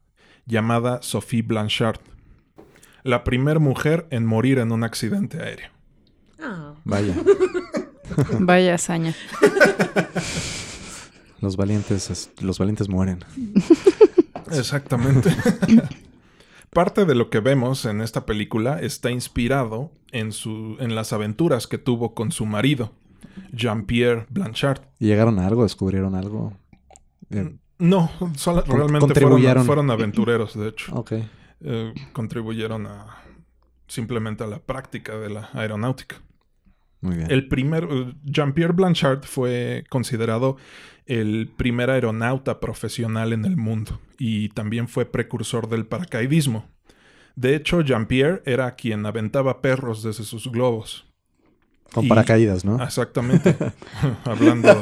llamada 0.46 1.00
Sophie 1.02 1.42
Blanchard, 1.42 2.00
la 3.04 3.22
primera 3.22 3.60
mujer 3.60 4.08
en 4.10 4.26
morir 4.26 4.58
en 4.58 4.72
un 4.72 4.82
accidente 4.82 5.40
aéreo. 5.40 5.70
Ah, 6.40 6.74
Vaya. 6.84 7.14
Vaya 8.40 8.74
hazaña. 8.74 9.14
Los 11.40 11.56
valientes, 11.56 12.10
es- 12.10 12.30
los 12.40 12.58
valientes 12.58 12.88
mueren. 12.88 13.24
Exactamente. 14.52 15.34
Parte 16.70 17.04
de 17.06 17.14
lo 17.14 17.30
que 17.30 17.40
vemos 17.40 17.84
en 17.86 18.00
esta 18.02 18.26
película 18.26 18.78
está 18.80 19.10
inspirado 19.10 19.90
en, 20.12 20.32
su, 20.32 20.76
en 20.80 20.94
las 20.94 21.12
aventuras 21.12 21.66
que 21.66 21.78
tuvo 21.78 22.14
con 22.14 22.30
su 22.30 22.44
marido, 22.44 22.92
Jean-Pierre 23.52 24.26
Blanchard. 24.28 24.80
¿Y 24.98 25.06
llegaron 25.06 25.38
a 25.38 25.46
algo? 25.46 25.62
¿Descubrieron 25.62 26.14
algo? 26.14 26.52
Eh, 27.30 27.56
No, 27.78 28.10
solo- 28.36 28.62
realmente 28.66 29.14
fueron, 29.18 29.64
fueron 29.64 29.90
aventureros, 29.90 30.58
de 30.58 30.68
hecho. 30.68 30.94
Ok. 30.94 31.12
Eh, 31.60 31.94
contribuyeron 32.12 32.86
a 32.86 33.06
simplemente 33.86 34.44
a 34.44 34.46
la 34.46 34.58
práctica 34.58 35.16
de 35.16 35.30
la 35.30 35.48
aeronáutica. 35.54 36.16
Muy 37.00 37.16
bien. 37.16 37.30
El 37.30 37.48
primer, 37.48 37.88
eh, 37.90 38.12
Jean-Pierre 38.24 38.74
Blanchard 38.74 39.22
fue 39.24 39.84
considerado 39.88 40.56
el 41.08 41.50
primer 41.56 41.90
aeronauta 41.90 42.60
profesional 42.60 43.32
en 43.32 43.44
el 43.44 43.56
mundo 43.56 44.00
y 44.18 44.50
también 44.50 44.88
fue 44.88 45.04
precursor 45.06 45.68
del 45.68 45.86
paracaidismo. 45.86 46.66
De 47.34 47.54
hecho, 47.54 47.80
Jean-Pierre 47.80 48.42
era 48.44 48.74
quien 48.74 49.06
aventaba 49.06 49.60
perros 49.62 50.02
desde 50.02 50.24
sus 50.24 50.50
globos. 50.50 51.06
Con 51.92 52.04
y- 52.04 52.08
paracaídas, 52.08 52.64
¿no? 52.64 52.82
Exactamente. 52.82 53.56
Hablando, 54.24 54.80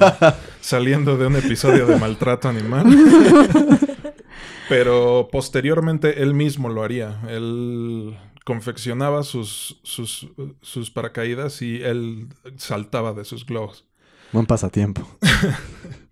saliendo 0.61 1.17
de 1.17 1.27
un 1.27 1.37
episodio 1.37 1.87
de 1.87 1.97
maltrato 1.97 2.49
animal. 2.49 2.87
Pero 4.69 5.29
posteriormente 5.31 6.23
él 6.23 6.35
mismo 6.35 6.69
lo 6.69 6.83
haría. 6.83 7.21
Él 7.29 8.17
confeccionaba 8.45 9.23
sus, 9.23 9.79
sus, 9.83 10.29
sus 10.61 10.91
paracaídas 10.91 11.63
y 11.63 11.83
él 11.83 12.29
saltaba 12.57 13.13
de 13.13 13.25
sus 13.25 13.47
globos. 13.47 13.85
Buen 14.33 14.47
pasatiempo. 14.47 15.07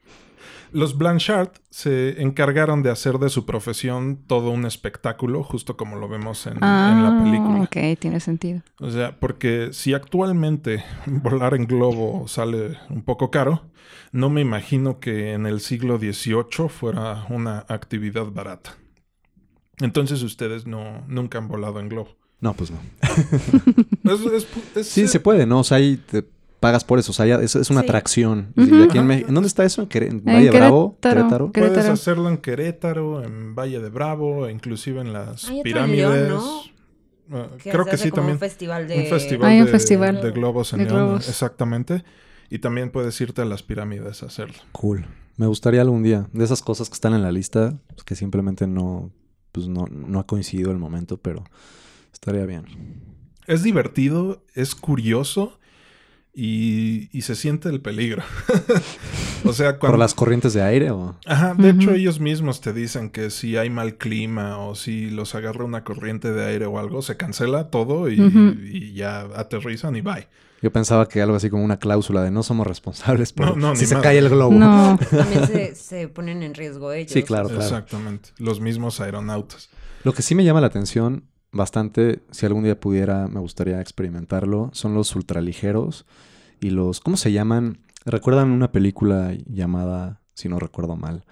Los 0.75 0.99
Blanchard 0.99 1.51
se 1.71 2.21
encargaron 2.21 2.83
de 2.83 2.91
hacer 2.91 3.19
de 3.19 3.31
su 3.31 3.47
profesión 3.47 4.25
todo 4.27 4.51
un 4.51 4.67
espectáculo, 4.67 5.43
justo 5.45 5.77
como 5.77 5.97
lo 5.97 6.09
vemos 6.09 6.47
en, 6.47 6.55
en 6.55 6.61
la 6.61 7.11
Ah, 7.11 7.21
película. 7.23 7.61
ok, 7.63 7.99
tiene 7.99 8.19
sentido. 8.21 8.63
O 8.81 8.91
sea, 8.91 9.19
porque 9.21 9.69
si 9.73 9.95
actualmente 9.95 10.85
volar 11.07 11.55
en 11.55 11.67
globo 11.67 12.27
sale 12.27 12.77
un 12.91 13.03
poco 13.03 13.31
caro, 13.31 13.63
no 14.11 14.31
me 14.31 14.41
imagino 14.41 14.99
que 14.99 15.33
en 15.33 15.47
el 15.47 15.61
siglo 15.61 15.99
XVIII 15.99 16.69
fuera 16.69 17.25
una 17.31 17.65
actividad 17.69 18.27
barata. 18.27 18.75
Entonces 19.81 20.23
ustedes 20.23 20.67
no, 20.67 21.05
nunca 21.07 21.39
han 21.39 21.47
volado 21.49 21.79
en 21.81 21.89
globo. 21.89 22.17
No, 22.41 22.53
pues 22.55 22.71
no. 22.73 22.79
Es- 24.13 24.21
es- 24.21 24.47
es- 24.77 24.89
Sí, 24.89 25.09
se 25.09 25.19
puede, 25.21 25.47
¿no? 25.47 25.61
O 25.61 25.65
sea, 25.65 25.79
ahí 25.79 25.97
te 25.97 26.23
pagas 26.65 26.85
por 26.85 26.99
eso. 26.99 27.11
O 27.13 27.15
sea, 27.15 27.27
ya 27.27 27.37
es, 27.37 27.55
es 27.57 27.71
una 27.71 27.81
Sí. 27.83 27.87
atracción. 27.87 28.53
Ujú. 28.57 28.75
Y 28.77 28.83
aquí 28.85 28.99
en, 28.99 29.05
Ajá. 29.05 29.15
Mex- 29.21 29.29
¿en 29.29 29.35
dónde 29.35 29.47
está 29.49 29.65
eso? 29.65 29.83
¿En, 29.83 29.89
Quere- 29.89 30.07
en 30.09 30.17
En 30.19 30.25
Valle 30.25 30.51
Bravo? 30.51 30.99
Querétaro. 31.01 31.53
¿Querétaro? 31.53 31.75
Puedes 31.75 31.89
hacerlo 31.91 32.29
en 32.29 32.39
Querétaro, 32.39 33.23
en 33.23 33.55
Valle 33.55 33.81
de 33.81 33.89
Bravo, 33.91 34.49
inclusive 34.49 35.01
en 35.01 35.13
las 35.13 35.45
Hay 35.45 35.51
otro 35.51 35.57
en 35.59 35.63
pirámides. 35.63 36.29
León, 36.29 36.41
Ah, 37.33 37.49
Que 37.63 37.71
Creo 37.71 37.87
que 37.87 37.97
sí 37.97 38.11
como 38.11 38.17
también. 38.21 38.35
Un 38.37 38.41
festival 38.41 38.87
de... 38.87 38.99
Un 38.99 39.07
festival, 39.07 39.51
Hay 39.51 39.61
un 39.61 39.67
de, 39.67 39.73
festival 39.73 40.21
de 40.21 40.31
globos 40.31 40.73
en 40.75 40.81
de 40.81 40.85
globos. 40.85 41.27
exactamente. 41.29 42.05
Y 42.51 42.59
también 42.59 42.91
puedes 42.91 43.19
irte 43.21 43.41
a 43.41 43.47
las 43.47 43.63
pirámides 43.63 44.23
a 44.23 44.27
hacerlo. 44.27 44.57
Cool. 44.73 45.07
Me 45.37 45.47
gustaría 45.47 45.81
algún 45.81 46.03
día. 46.03 46.29
De 46.35 46.45
esas 46.45 46.61
cosas 46.63 46.89
que 46.91 46.95
están 46.95 47.15
en 47.15 47.23
la 47.23 47.33
lista, 47.33 47.79
pues, 47.89 48.05
que 48.05 48.15
simplemente 48.15 48.67
no, 48.67 49.11
pues 49.53 49.69
no, 49.69 49.87
no 49.91 50.19
ha 50.21 50.27
coincidido 50.27 50.71
el 50.71 50.79
momento, 50.79 51.17
pero 51.17 51.45
estaría 52.13 52.45
bien. 52.45 52.67
Es 53.47 53.63
divertido, 53.63 54.45
es 54.55 54.75
curioso 54.75 55.59
y, 56.35 57.09
y 57.17 57.23
se 57.23 57.37
siente 57.37 57.69
el 57.69 57.81
peligro. 57.81 58.23
o 59.45 59.53
sea, 59.53 59.79
cuando... 59.79 59.93
¿Por 59.93 59.99
las 59.99 60.15
corrientes 60.15 60.53
de 60.53 60.63
aire 60.63 60.91
o...? 60.91 61.17
Ajá, 61.27 61.55
de 61.55 61.71
hecho 61.71 61.93
ellos 61.93 62.19
mismos 62.19 62.61
te 62.61 62.73
dicen 62.73 63.11
que 63.11 63.31
si 63.31 63.57
hay 63.57 63.71
mal 63.71 63.97
clima 63.97 64.59
o 64.59 64.75
si 64.75 65.11
los 65.11 65.35
agarra 65.35 65.65
una 65.65 65.85
corriente 65.85 66.33
de 66.33 66.45
aire 66.45 66.67
o 66.67 66.79
algo, 66.79 67.03
se 67.03 67.17
cancela 67.17 67.69
todo 67.69 68.11
y, 68.11 68.93
ya 68.95 69.21
aterrizan 69.37 69.95
y 69.97 70.01
bye. 70.01 70.29
Yo 70.61 70.73
pensaba 70.73 71.09
que 71.09 71.21
algo 71.21 71.37
así 71.37 71.51
como 71.51 71.63
una 71.63 71.79
cláusula 71.79 72.23
de 72.23 72.31
no 72.31 72.43
somos 72.43 72.67
responsables 72.67 73.33
por 73.33 73.51
No, 73.51 73.57
no, 73.57 73.77
si 73.77 73.83
ni 73.83 73.87
se 73.87 73.95
madre. 73.95 74.09
cae 74.09 74.19
el 74.19 74.31
globo. 74.31 74.55
No. 74.55 74.99
También 75.11 75.47
se, 75.47 75.75
se 75.75 76.09
ponen 76.09 76.43
en 76.43 76.55
riesgo 76.55 76.93
ellos. 76.93 77.13
Sí, 77.13 77.23
claro, 77.23 77.49
claro. 77.49 77.63
Exactamente. 77.63 78.31
Los 78.39 78.61
mismos 78.61 78.99
aeronautas. 79.01 79.69
Lo 80.05 80.15
que 80.15 80.23
sí 80.23 80.35
me 80.35 80.43
llama 80.43 80.63
la 80.63 80.69
atención 80.69 81.25
bastante, 81.55 82.21
si 82.31 82.45
algún 82.47 82.65
día 82.65 82.79
pudiera, 82.79 83.27
me 83.29 83.41
gustaría 83.41 83.81
experimentarlo, 83.81 84.71
son 84.73 84.95
los 84.95 85.15
ultraligeros 85.17 86.05
y 86.61 86.71
los, 86.71 87.01
¿cómo 87.01 87.17
se 87.17 87.33
llaman? 87.33 87.79
¿Recuerdan 88.05 88.51
una 88.51 88.71
película 88.73 89.33
llamada, 89.47 90.21
si 90.35 90.49
no 90.49 90.59
recuerdo 90.59 90.97
mal, 90.97 91.25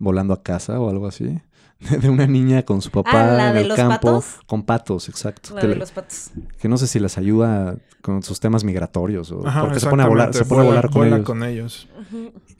Volando 0.00 0.32
a 0.34 0.42
casa 0.42 0.78
o 0.78 0.90
algo 0.90 1.06
así? 1.08 1.40
De 2.00 2.08
una 2.08 2.26
niña 2.26 2.64
con 2.64 2.82
su 2.82 2.90
papá 2.90 3.32
Ah, 3.32 3.36
¿la 3.36 3.48
en 3.48 3.54
de 3.54 3.60
el 3.62 3.68
los 3.68 3.76
campo. 3.76 3.94
patos? 3.94 4.36
Con 4.46 4.62
patos, 4.64 5.08
exacto. 5.08 5.54
La 5.54 5.60
que, 5.60 5.66
de 5.68 5.74
le- 5.74 5.78
los 5.80 5.90
patos. 5.92 6.30
que 6.60 6.68
no 6.68 6.76
sé 6.76 6.86
si 6.86 6.98
les 7.00 7.18
ayuda 7.18 7.76
con 8.02 8.22
sus 8.22 8.40
temas 8.40 8.62
migratorios 8.64 9.30
o 9.32 9.46
Ajá, 9.46 9.62
porque 9.62 9.80
se 9.80 9.88
pone 9.88 10.02
a 10.02 10.06
volar, 10.06 10.34
se 10.34 10.44
pone 10.44 10.62
a 10.62 10.64
volar 10.64 10.84
con 10.90 10.94
vuela 11.00 11.16
ellos. 11.16 11.26
con 11.26 11.42
ellos. 11.44 11.88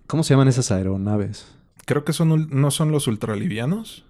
¿Cómo 0.07 0.23
se 0.25 0.35
llaman 0.35 0.49
esas 0.49 0.71
aeronaves? 0.73 1.47
Creo 1.85 2.05
que 2.05 2.13
son 2.13 2.31
ul- 2.31 2.49
no 2.51 2.71
son 2.71 2.91
los 2.93 3.07
ultralivianos. 3.07 4.05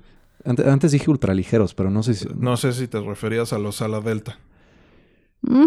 Ante- 0.45 0.69
Antes, 0.71 0.93
dije 0.93 1.11
ultraligeros, 1.11 1.75
pero 1.75 1.91
no 1.91 2.03
sé 2.03 2.15
si... 2.15 2.27
No 2.37 2.57
sé 2.57 2.73
si 2.73 2.89
te 2.89 3.01
referías 3.01 3.53
a 3.53 3.59
los 3.59 3.83
ala 3.83 4.01
delta. 4.01 4.39
Mm, 5.43 5.67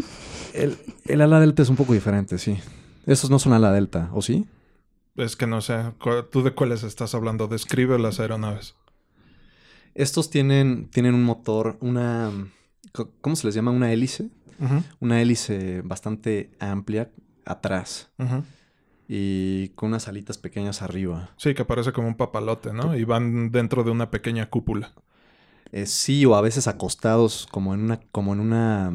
El, 0.54 0.78
el 1.06 1.22
ala 1.22 1.40
delta 1.40 1.62
es 1.62 1.70
un 1.70 1.75
poco 1.75 1.94
diferente, 1.94 2.38
sí. 2.38 2.58
Esos 3.06 3.30
no 3.30 3.40
son 3.40 3.54
ala 3.54 3.72
delta, 3.72 4.10
¿o 4.13 4.22
sí? 4.22 4.46
Es 5.16 5.36
que 5.36 5.46
no 5.48 5.62
sé, 5.62 5.78
¿tú 6.32 6.42
de 6.44 6.51
cuáles 6.54 6.84
estás 6.84 7.13
hablando? 7.16 7.48
Describe 7.48 8.00
las 8.00 8.20
aeronaves. 8.20 8.75
Estos 9.94 10.30
tienen, 10.30 10.90
tienen 10.90 11.16
un 11.16 11.24
motor, 11.24 11.78
una... 11.82 12.32
¿Cómo 13.22 13.36
se 13.36 13.48
les 13.48 13.56
llama? 13.56 13.72
Una 13.72 13.92
hélice. 13.92 14.30
Una 15.00 15.22
hélice 15.22 15.82
bastante 15.82 16.51
amplia 16.60 17.10
atrás 17.46 18.12
ujú. 18.20 18.44
Y 19.13 19.70
con 19.75 19.89
unas 19.89 20.08
alitas 20.08 20.38
pequeñas 20.38 20.82
arriba. 20.82 21.32
Sí, 21.36 21.53
que 21.53 21.65
parece 21.65 21.91
como 21.91 22.08
un 22.08 22.15
papalote, 22.15 22.72
¿no? 22.72 22.96
Y 22.96 23.03
van 23.03 23.51
dentro 23.51 23.84
de 23.84 23.91
una 23.91 24.10
pequeña 24.10 24.50
cúpula. 24.50 24.94
Eh, 25.74 25.86
sí, 25.86 26.25
o 26.25 26.34
a 26.36 26.39
veces 26.41 26.68
acostados 26.68 27.46
como 27.51 27.74
en 27.74 27.82
una... 27.82 28.00
Como 28.13 28.32
en 28.32 28.39
una 28.39 28.91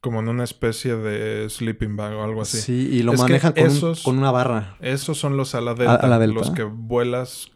Como 0.00 0.20
en 0.20 0.28
una 0.28 0.44
especie 0.44 0.96
de 0.96 1.48
sleeping 1.50 1.94
bag 1.94 2.14
o 2.14 2.24
algo 2.24 2.40
así. 2.40 2.58
Sí, 2.58 2.88
y 2.90 3.02
lo 3.02 3.12
Es 3.12 3.20
manejan 3.20 3.52
con, 3.52 3.64
un- 3.64 3.68
esos- 3.70 4.02
con 4.02 4.16
una 4.16 4.30
barra. 4.30 4.76
Esos 4.80 5.18
son 5.18 5.36
los 5.36 5.54
ala 5.54 5.74
delta. 5.74 6.26
Los 6.26 6.50
que 6.50 6.62
vuelas, 6.62 7.50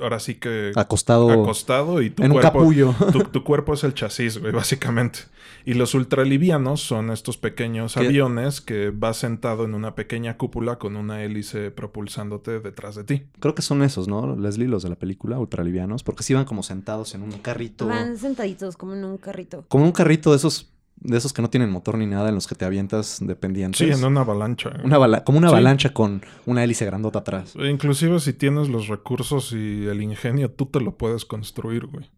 ahora 0.00 0.20
sí 0.20 0.34
que 0.34 0.72
Acostado 0.74 1.30
acostado 1.30 2.02
y 2.02 2.10
tu 2.10 2.24
en 2.24 2.32
un 2.32 2.40
cuerpo... 2.40 2.58
capullo. 2.58 2.94
Tu, 3.10 3.20
tu 3.24 3.42
cuerpo 3.42 3.72
es 3.72 3.84
el 3.84 3.94
chasis, 3.94 4.36
güey, 4.38 4.52
básicamente. 4.52 5.20
Y 5.66 5.74
los 5.74 5.94
ultralivianos 5.94 6.80
son 6.80 7.10
estos 7.10 7.36
pequeños 7.38 7.94
¿Qué? 7.94 8.00
aviones 8.06 8.60
que 8.60 8.90
vas 8.94 9.16
sentado 9.18 9.64
en 9.64 9.74
una 9.74 9.96
pequeña 9.96 10.36
cúpula 10.38 10.78
con 10.78 10.96
una 10.96 11.22
hélice 11.24 11.70
propulsándote 11.72 12.60
detrás 12.60 12.94
de 12.94 13.02
ti. 13.04 13.24
Creo 13.40 13.54
que 13.56 13.62
son 13.62 13.82
esos, 13.82 14.06
¿no? 14.06 14.36
Leslie, 14.36 14.68
los 14.68 14.84
de 14.84 14.90
la 14.90 14.96
película, 14.96 15.38
ultralivianos. 15.40 16.04
Porque 16.04 16.22
sí 16.22 16.32
iban 16.34 16.44
como 16.44 16.62
sentados 16.62 17.14
en 17.16 17.22
un 17.22 17.32
carrito. 17.32 17.88
Van 17.88 18.16
sentaditos 18.16 18.76
como 18.76 18.94
en 18.94 19.04
un 19.04 19.18
carrito. 19.18 19.64
Como 19.68 19.84
un 19.84 19.90
carrito 19.92 20.30
de 20.30 20.36
esos, 20.36 20.72
de 21.00 21.18
esos 21.18 21.32
que 21.32 21.42
no 21.42 21.50
tienen 21.50 21.68
motor 21.70 21.98
ni 21.98 22.06
nada, 22.06 22.28
en 22.28 22.36
los 22.36 22.46
que 22.46 22.54
te 22.54 22.64
avientas 22.64 23.18
dependientes. 23.20 23.78
Sí, 23.78 23.92
en 23.92 24.04
una 24.04 24.20
avalancha. 24.20 24.70
güey. 24.70 24.84
Una 24.86 24.98
bala- 24.98 25.24
como 25.24 25.38
una 25.38 25.48
Sí. 25.48 25.54
avalancha 25.54 25.92
con 25.92 26.22
una 26.46 26.62
hélice 26.62 26.84
grandota 26.86 27.18
atrás. 27.18 27.54
E 27.56 27.68
Inclusive 27.68 28.20
si 28.20 28.32
tienes 28.32 28.68
los 28.68 28.86
recursos 28.86 29.52
y 29.52 29.84
el 29.86 30.00
ingenio, 30.00 30.48
tú 30.48 30.66
te 30.66 30.80
lo 30.80 30.96
puedes 30.96 31.24
construir, 31.24 31.86
güey. 31.86 32.08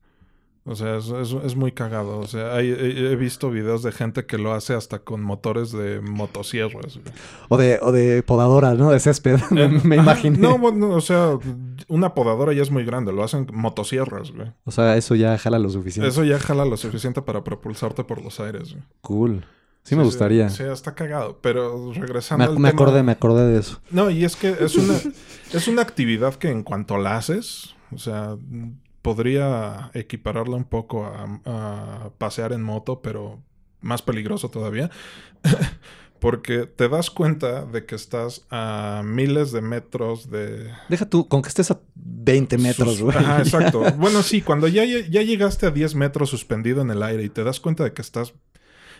O 0.71 0.77
sea, 0.77 0.99
es, 0.99 1.09
es- 1.09 1.33
es 1.45 1.57
muy 1.57 1.73
cagado. 1.73 2.19
O 2.19 2.27
sea, 2.27 2.55
hay- 2.55 2.71
he, 2.71 3.17
visto 3.17 3.51
videos 3.51 3.83
de 3.83 3.91
gente 3.91 4.27
que 4.27 4.37
lo 4.37 4.53
hace 4.53 4.75
hasta 4.75 4.99
con 4.99 5.23
motores 5.23 5.73
de 5.73 6.01
motosierras. 6.03 7.01
O 7.49 7.57
de, 7.57 7.79
o 7.81 7.91
de 7.91 8.23
podadora, 8.23 8.75
¿no? 8.75 8.91
De 8.91 9.01
césped. 9.01 9.39
me 9.51 9.97
Eh, 9.97 9.99
imaginé. 9.99 10.37
No, 10.39 10.59
bueno, 10.59 10.91
o 10.91 11.01
sea, 11.01 11.39
una 11.89 12.13
podadora 12.15 12.53
ya 12.53 12.63
es 12.63 12.71
muy 12.71 12.85
grande. 12.85 13.13
Lo 13.13 13.25
hacen 13.25 13.47
motosierras, 13.53 14.31
güey. 14.33 14.53
O 14.65 14.71
sea, 14.71 14.97
eso 14.99 15.15
ya 15.15 15.39
jala 15.39 15.59
lo 15.59 15.71
suficiente. 15.71 16.09
Eso 16.09 16.23
ya 16.23 16.39
jala 16.39 16.65
lo 16.67 16.77
suficiente 16.77 17.23
para 17.23 17.43
propulsarte 17.43 18.05
por 18.05 18.23
los 18.23 18.39
aires. 18.39 18.73
güey. 18.73 18.85
Cool. 19.01 19.45
Sí, 19.85 19.97
me 19.97 20.03
gustaría. 20.05 20.51
Sí, 20.51 20.65
está 20.65 20.95
cagado. 20.95 21.39
Pero 21.41 21.93
regresando 21.95 22.45
me, 22.45 22.51
al 22.51 22.59
me 22.59 22.69
tema- 22.69 22.83
acordé, 22.83 23.03
me 23.03 23.13
acordé 23.13 23.47
de 23.47 23.59
eso. 23.61 23.81
No, 23.91 24.11
y 24.11 24.23
es 24.23 24.37
que 24.37 24.55
es 24.61 24.77
una, 24.77 24.95
es 25.55 25.67
una 25.67 25.81
actividad 25.81 26.35
que 26.35 26.51
en 26.51 26.63
cuanto 26.63 26.99
la 26.99 27.17
haces, 27.17 27.75
o 27.91 27.97
sea, 27.97 28.37
podría 29.03 29.91
equipararla 29.95 30.57
un 30.57 30.65
poco 30.65 31.05
a, 31.07 31.41
a 31.47 32.11
pasear 32.19 32.53
en 32.53 32.63
moto, 32.63 33.01
pero 33.03 33.43
más 33.81 34.03
peligroso 34.03 34.51
todavía. 34.51 34.91
Porque 36.21 36.67
te 36.67 36.89
das 36.89 37.11
cuenta 37.11 37.65
de 37.65 37.87
que 37.87 37.95
estás 37.95 38.45
a 38.51 39.03
miles 39.05 39.53
de 39.53 39.61
metros 39.61 40.29
de... 40.29 40.69
Deja 40.89 41.09
tú, 41.09 41.29
con 41.29 41.43
que 41.43 41.49
estés 41.49 41.71
a 41.71 41.79
20 41.95 42.59
metros, 42.59 42.95
sus- 42.95 43.03
güey. 43.03 43.17
Ajá, 43.17 43.39
exacto. 43.39 43.85
Bueno, 43.97 44.25
sí, 44.25 44.43
cuando 44.43 44.67
ya, 44.67 44.85
ya 44.85 45.23
llegaste 45.23 45.67
a 45.67 45.71
10 45.71 45.95
metros 45.95 46.29
suspendido 46.29 46.83
en 46.83 46.91
el 46.91 47.05
aire 47.05 47.23
y 47.23 47.29
te 47.29 47.45
das 47.45 47.61
cuenta 47.61 47.85
de 47.85 47.93
que 47.93 48.03
estás 48.03 48.35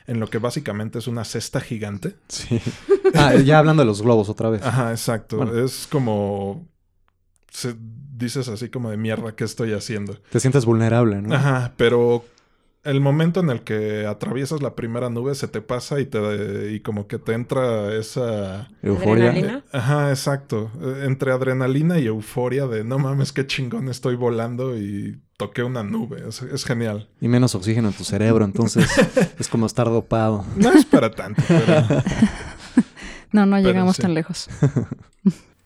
en 0.07 0.21
lo 0.21 0.29
que 0.29 0.39
básicamente 0.39 1.01
es 1.01 1.09
una 1.09 1.25
cesta 1.25 1.61
gigante. 1.61 2.15
Sí. 2.29 2.61
Ah, 3.15 3.35
ya 3.35 3.59
hablando 3.59 3.83
de 3.83 3.87
los 3.87 4.01
globos 4.01 4.29
otra 4.29 4.49
vez. 4.51 4.63
Ajá, 4.63 4.93
exacto. 4.93 5.39
Bueno. 5.39 5.59
Es 5.65 5.89
como. 5.91 6.69
Se- 7.51 7.77
dices 8.17 8.49
así 8.49 8.69
como 8.69 8.91
de 8.91 8.97
mierda, 8.97 9.35
¿qué 9.37 9.45
estoy 9.45 9.73
haciendo? 9.73 10.15
Te 10.31 10.41
sientes 10.41 10.65
vulnerable, 10.65 11.23
¿no? 11.23 11.35
Ajá, 11.35 11.73
pero 11.77 12.25
el 12.85 13.01
momento 13.01 13.41
en 13.41 13.51
el 13.51 13.63
que 13.63 14.07
atraviesas 14.07 14.63
la 14.63 14.75
primera 14.75 15.11
nube 15.11 15.35
se 15.35 15.47
te 15.49 15.61
pasa 15.61 16.01
y 16.01 16.07
te 16.07 16.73
y 16.73 16.81
como 16.81 17.07
que 17.07 17.19
te 17.19 17.33
entra 17.35 17.93
esa 17.95 18.69
Euforia. 18.83 19.31
¿Adrenalina? 19.31 19.65
Ajá, 19.73 20.11
exacto. 20.11 20.71
Eh, 20.81 21.03
Entre 21.05 21.31
adrenalina 21.33 21.99
y 21.99 22.07
euforia 22.07 22.67
de 22.67 22.85
no 22.85 22.99
mames, 22.99 23.33
qué 23.33 23.47
chingón 23.47 23.89
estoy 23.89 24.15
volando 24.17 24.77
y 24.79 25.21
toqué 25.37 25.63
una 25.63 25.83
nube. 25.83 26.25
Es, 26.29 26.41
es 26.43 26.65
genial. 26.65 27.09
Y 27.21 27.29
menos 27.29 27.55
oxígeno 27.55 27.89
en 27.89 27.95
tu 27.95 28.05
cerebro, 28.05 28.45
entonces 28.45 28.89
es 29.39 29.49
como 29.49 29.67
estar 29.67 29.87
dopado. 29.87 30.45
No 30.57 30.73
es 30.73 30.85
para 30.85 31.11
tanto, 31.11 31.43
pero 31.47 31.65
No, 33.33 33.45
no 33.45 33.57
Pero 33.57 33.69
llegamos 33.69 33.97
sí. 33.97 34.03
tan 34.03 34.15
lejos. 34.15 34.49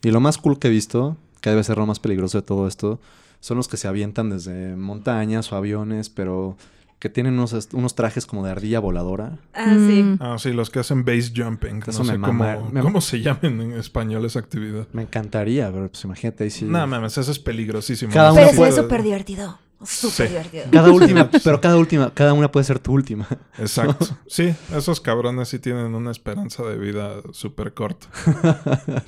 Y 0.04 0.10
lo 0.10 0.18
más 0.18 0.36
cool 0.36 0.58
que 0.58 0.66
he 0.66 0.70
visto, 0.70 1.16
que 1.42 1.50
debe 1.50 1.62
ser 1.64 1.76
lo 1.76 1.84
más 1.86 2.00
peligroso 2.00 2.38
de 2.38 2.42
todo 2.42 2.66
esto, 2.66 2.98
son 3.40 3.58
los 3.58 3.68
que 3.68 3.76
se 3.76 3.88
avientan 3.88 4.30
desde 4.30 4.76
montañas 4.76 5.52
o 5.52 5.56
aviones, 5.56 6.08
pero 6.08 6.56
que 6.98 7.08
tienen 7.08 7.34
unos, 7.34 7.68
unos 7.72 7.96
trajes 7.96 8.26
como 8.26 8.44
de 8.44 8.52
ardilla 8.52 8.78
voladora. 8.78 9.36
Ah, 9.54 9.74
sí. 9.74 10.04
Mm. 10.04 10.18
Ah, 10.20 10.36
sí, 10.38 10.52
los 10.52 10.70
que 10.70 10.78
hacen 10.78 11.04
base 11.04 11.32
jumping. 11.36 11.82
Eso 11.84 11.98
no 11.98 12.04
me 12.04 12.12
sé 12.12 12.18
mama. 12.18 12.54
cómo, 12.56 12.70
Me- 12.70 12.80
cómo 12.80 13.00
se 13.00 13.20
llaman 13.20 13.60
en 13.60 13.72
español 13.72 14.24
esa 14.24 14.38
actividad. 14.38 14.86
Me 14.92 15.02
encantaría, 15.02 15.70
pero 15.72 15.88
pues 15.88 16.04
imagínate 16.04 16.44
ahí 16.44 16.50
sí. 16.50 16.64
No 16.64 16.86
mames, 16.86 17.18
eso 17.18 17.32
es 17.32 17.40
peligrosísimo. 17.40 18.12
Cada 18.12 18.32
Pero 18.32 18.52
puede- 18.52 18.70
es 18.70 18.76
súper 18.76 19.02
divertido. 19.02 19.58
Súper 19.84 20.28
Sí. 20.28 20.32
divertido. 20.34 20.64
Cada 20.70 20.92
última, 20.92 21.28
pero 21.42 21.60
cada 21.60 21.76
última, 21.76 22.14
cada 22.14 22.34
una 22.34 22.52
puede 22.52 22.62
ser 22.62 22.78
tu 22.78 22.92
última. 22.92 23.26
Exacto. 23.58 24.06
Sí, 24.28 24.54
esos 24.72 25.00
cabrones 25.00 25.48
sí 25.48 25.58
tienen 25.58 25.96
una 25.96 26.12
esperanza 26.12 26.62
de 26.62 26.78
vida 26.78 27.14
súper 27.32 27.74
corta. 27.74 28.06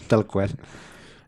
Tal 0.09 0.27
cual. 0.27 0.51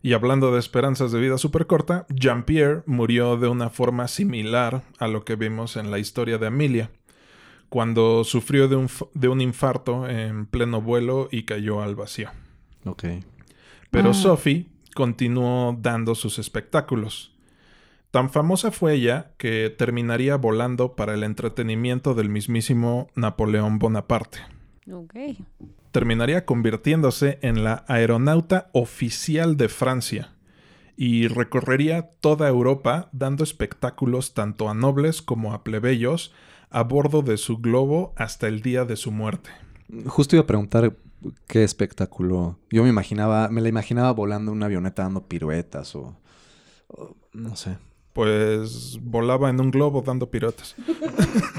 Y 0.01 0.13
hablando 0.13 0.51
de 0.51 0.59
esperanzas 0.59 1.11
de 1.11 1.19
vida 1.19 1.37
súper 1.37 1.65
corta, 1.67 2.05
Jean-Pierre 2.09 2.83
murió 2.85 3.37
de 3.37 3.47
una 3.47 3.69
forma 3.69 4.07
similar 4.07 4.83
a 4.99 5.07
lo 5.07 5.25
que 5.25 5.35
vimos 5.35 5.75
en 5.75 5.91
la 5.91 5.99
historia 5.99 6.37
de 6.37 6.47
Amelia, 6.47 6.91
cuando 7.69 8.23
sufrió 8.23 8.67
de 8.67 8.75
un, 8.77 8.89
de 9.13 9.27
un 9.27 9.41
infarto 9.41 10.07
en 10.07 10.45
pleno 10.45 10.81
vuelo 10.81 11.27
y 11.31 11.43
cayó 11.43 11.81
al 11.81 11.95
vacío. 11.95 12.29
Ok. 12.85 13.03
Pero 13.91 14.11
Ah. 14.11 14.13
Sophie 14.13 14.67
continuó 14.93 15.75
dando 15.79 16.15
sus 16.15 16.39
espectáculos. 16.39 17.33
Tan 18.11 18.29
famosa 18.29 18.71
fue 18.71 18.93
ella 18.93 19.31
que 19.37 19.69
terminaría 19.69 20.37
volando 20.37 20.95
para 20.95 21.13
el 21.13 21.23
entretenimiento 21.23 22.13
del 22.13 22.29
mismísimo 22.29 23.09
Napoleón 23.15 23.79
Bonaparte. 23.79 24.39
Ok. 24.91 25.13
Terminaría 25.97 26.45
convirtiéndose 26.45 27.39
en 27.41 27.63
la 27.63 27.83
aeronauta 27.87 28.69
oficial 28.71 29.57
de 29.57 29.67
Francia 29.67 30.29
y 30.95 31.27
recorrería 31.27 32.11
toda 32.21 32.47
Europa 32.47 33.09
dando 33.13 33.43
espectáculos 33.43 34.35
tanto 34.35 34.69
a 34.69 34.75
nobles 34.75 35.23
como 35.23 35.55
a 35.55 35.63
plebeyos 35.63 36.35
a 36.69 36.83
bordo 36.83 37.23
de 37.23 37.37
su 37.37 37.57
globo 37.57 38.13
hasta 38.15 38.47
el 38.47 38.61
día 38.61 38.85
de 38.85 38.95
su 38.95 39.09
muerte. 39.11 39.49
Justo 40.05 40.35
iba 40.35 40.43
a 40.43 40.45
preguntar 40.45 40.95
qué 41.47 41.63
espectáculo. 41.63 42.59
Yo 42.69 42.83
me 42.83 42.89
imaginaba, 42.89 43.49
me 43.49 43.61
la 43.61 43.69
imaginaba 43.69 44.11
volando 44.11 44.51
una 44.51 44.67
avioneta 44.67 45.01
dando 45.01 45.25
piruetas 45.25 45.95
o, 45.95 46.15
o 46.89 47.15
no 47.33 47.55
sé. 47.55 47.79
Pues 48.13 48.99
volaba 49.01 49.49
en 49.49 49.59
un 49.59 49.71
globo 49.71 50.03
dando 50.03 50.29
piruetas. 50.29 50.75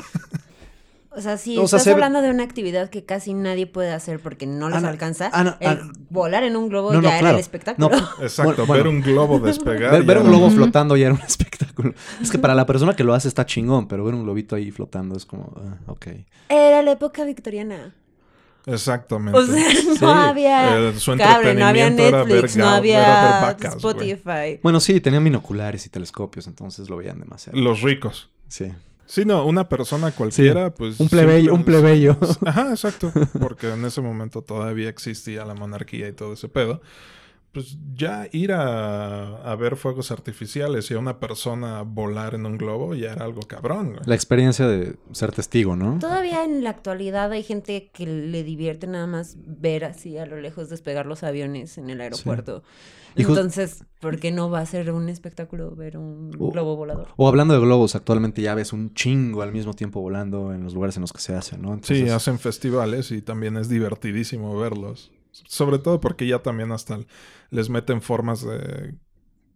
O 1.19 1.21
sea, 1.21 1.37
si 1.37 1.59
O 1.59 1.65
estás 1.65 1.85
hablando 1.89 2.23
de 2.23 2.31
una 2.31 2.45
actividad 2.45 2.89
que 2.91 3.05
casi 3.05 3.35
nadie 3.35 3.67
puede 3.67 3.91
hacer 3.93 4.21
porque 4.21 4.47
no 4.47 4.69
les 4.69 4.85
Ah, 4.85 4.89
alcanza, 4.89 5.31
Ah, 5.33 5.43
no, 5.43 5.57
el 5.59 5.69
ah. 5.81 5.93
volar 6.11 6.45
en 6.45 6.55
un 6.55 6.69
globo 6.69 6.93
No, 6.93 6.99
no, 7.01 7.09
ya 7.09 7.11
era 7.11 7.19
claro. 7.21 7.35
el 7.37 7.41
espectáculo. 7.41 7.89
No, 7.91 7.97
Exacto, 8.23 8.67
Bueno, 8.67 8.85
ver 8.85 8.93
un 8.95 9.01
globo 9.03 9.41
despegar. 9.41 10.05
Ver, 10.05 10.19
un 10.19 10.29
globo 10.29 10.49
flotando 10.51 10.97
ya 10.97 11.07
era 11.07 11.15
un 11.15 11.21
espectáculo. 11.27 11.93
Es 12.23 12.31
que 12.31 12.39
para 12.39 12.55
la 12.55 12.67
persona 12.67 12.95
que 12.95 13.03
lo 13.03 13.15
hace 13.15 13.27
está 13.27 13.45
chingón, 13.45 13.89
pero 13.89 14.05
ver 14.05 14.15
un 14.15 14.23
globito 14.23 14.55
ahí 14.55 14.71
flotando 14.71 15.17
es 15.17 15.27
como, 15.27 15.53
ah, 15.57 15.77
ok. 15.89 16.07
Era 16.49 16.83
la 16.83 16.93
época 16.93 17.25
victoriana. 17.25 17.95
Exactamente. 18.67 19.39
O 19.39 19.45
sea, 19.45 19.65
no 19.65 19.95
Sí. 19.97 20.05
había 20.05 20.79
Eh, 20.91 20.93
su 20.99 21.17
cable, 21.17 21.55
no 21.55 21.67
había 21.67 21.87
entretenimiento 21.87 22.03
era 22.03 22.19
ver 22.25 22.43
Netflix, 22.43 22.57
no 22.57 22.69
había 22.69 23.41
vacas. 23.41 23.77
Spotify. 23.77 24.61
Bueno, 24.63 24.79
sí, 24.81 25.01
tenían 25.01 25.25
binoculares 25.25 25.87
y 25.87 25.89
telescopios, 25.89 26.47
entonces 26.47 26.89
lo 26.91 26.99
veían 26.99 27.19
demasiado. 27.19 27.59
Los 27.59 27.81
ricos. 27.83 28.29
Sí. 28.49 28.71
Sí, 29.09 29.25
no, 29.25 29.47
una 29.47 29.69
persona 29.71 30.11
cualquiera, 30.13 30.69
pues... 30.69 31.01
Un 31.01 31.09
plebeyo, 31.09 31.55
un 31.55 31.65
plebeyo. 31.65 32.19
Ajá, 32.45 32.71
exacto. 32.71 33.11
Porque 33.41 33.73
en 33.73 33.83
ese 33.87 34.03
momento 34.03 34.43
todavía 34.43 34.91
existía 34.91 35.47
la 35.47 35.55
monarquía 35.55 36.09
y 36.09 36.13
todo 36.13 36.35
ese 36.35 36.49
pedo. 36.49 36.83
Pues 37.59 37.77
ya 37.93 38.29
ir 38.31 38.53
a, 38.53 39.39
a 39.39 39.57
ver 39.57 39.75
fuegos 39.75 40.13
artificiales 40.13 40.89
y 40.93 40.95
a 40.95 40.99
una 41.01 41.19
persona 41.19 41.83
volar 41.83 42.37
en 42.37 42.47
un 42.47 42.57
globo 42.57 42.95
ya 42.95 43.11
era 43.11 43.25
algo 43.25 43.41
cabrón, 43.41 43.95
güey. 43.95 44.01
La 44.07 44.15
experiencia 44.15 44.69
de 44.69 44.95
ser 45.11 45.33
testigo, 45.33 45.75
¿no? 45.75 45.99
Todavía 45.99 46.45
en 46.45 46.63
la 46.63 46.71
actualidad 46.71 47.33
hay 47.33 47.43
gente 47.43 47.91
que 47.93 48.07
le 48.07 48.45
divierte 48.45 48.87
nada 48.87 49.09
más 49.09 49.39
ver 49.45 49.85
así 49.85 50.19
a 50.19 50.27
lo 50.27 50.41
lejos 50.41 50.69
despegar 50.69 51.07
los 51.07 51.25
aviones 51.25 51.79
en 51.79 51.91
el 51.91 52.01
aeropuerto. 52.01 52.63
Entonces, 53.17 53.85
¿por 53.99 54.21
qué 54.21 54.31
no 54.31 54.51
va 54.51 54.61
a 54.61 54.67
ser 54.67 54.93
un 54.93 55.09
espectáculo 55.09 55.75
ver 55.75 55.97
un 55.97 56.31
globo 56.31 56.77
volador? 56.77 57.09
O 57.17 57.27
hablando 57.27 57.55
de 57.55 57.61
globos, 57.61 57.97
actualmente 57.97 58.41
ya 58.41 58.55
ves 58.55 58.73
un 58.73 58.95
chingo 58.95 59.43
al 59.43 59.51
mismo 59.51 59.75
tiempo 59.75 60.01
volando 60.01 60.55
en 60.55 60.63
los 60.63 60.75
lugares 60.75 60.97
en 60.97 61.01
los 61.01 61.13
que 61.13 61.21
se 61.21 61.35
hace, 61.35 61.59
¿no? 61.59 61.81
Sí, 61.83 62.09
hacen 62.09 62.39
festivales 62.39 63.11
y 63.11 63.21
también 63.21 63.57
es 63.57 63.69
divertidísimo 63.69 64.57
verlos. 64.57 65.11
Sobre 65.47 65.79
todo 65.79 66.01
porque 66.01 66.27
ya 66.27 66.41
también 66.41 66.73
hasta 66.73 66.99
les 67.51 67.69
meten 67.71 68.01
formas 68.03 68.43
de... 68.45 68.95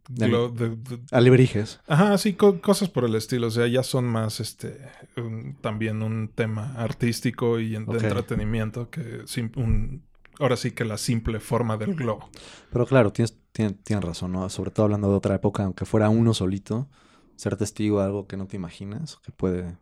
De- 0.08 0.26
glo- 0.28 0.52
de- 0.52 0.70
de- 0.70 1.00
alebrijes. 1.12 1.78
Ajá, 1.86 2.18
sí, 2.18 2.34
co- 2.34 2.60
cosas 2.60 2.88
por 2.88 3.04
el 3.04 3.14
estilo. 3.14 3.46
O 3.46 3.50
sea, 3.50 3.68
ya 3.68 3.82
son 3.84 4.04
más, 4.04 4.40
este, 4.40 4.80
un- 5.16 5.56
también 5.60 6.02
un 6.02 6.28
tema 6.28 6.74
artístico 6.74 7.60
y 7.60 7.76
en- 7.76 7.86
de 7.86 7.92
entretenimiento 8.08 8.90
que 8.90 9.22
sim- 9.26 9.52
un, 9.56 10.04
ahora 10.40 10.56
sí 10.56 10.72
que 10.72 10.84
la 10.84 10.98
simple 10.98 11.38
forma 11.38 11.76
del 11.76 11.94
globo. 11.94 12.28
Pero 12.72 12.84
claro, 12.84 13.12
tienes, 13.12 13.38
tien- 13.52 13.78
tienes 13.84 14.04
razón, 14.04 14.32
¿no? 14.32 14.48
Sobre 14.50 14.72
todo 14.72 14.84
hablando 14.84 15.08
de 15.08 15.14
otra 15.16 15.36
época, 15.36 15.62
aunque 15.64 15.84
fuera 15.84 16.08
uno 16.08 16.34
solito, 16.34 16.88
ser 17.36 17.56
testigo 17.56 18.00
de 18.00 18.06
algo 18.06 18.26
que 18.26 18.36
no 18.36 18.46
te 18.46 18.56
imaginas, 18.56 19.18
que 19.24 19.30
puede 19.32 19.78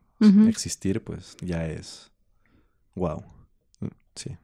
existir, 0.48 1.02
pues 1.02 1.34
ya 1.40 1.66
es... 1.66 2.12
Wow. 2.94 3.24
Sí. 4.14 4.36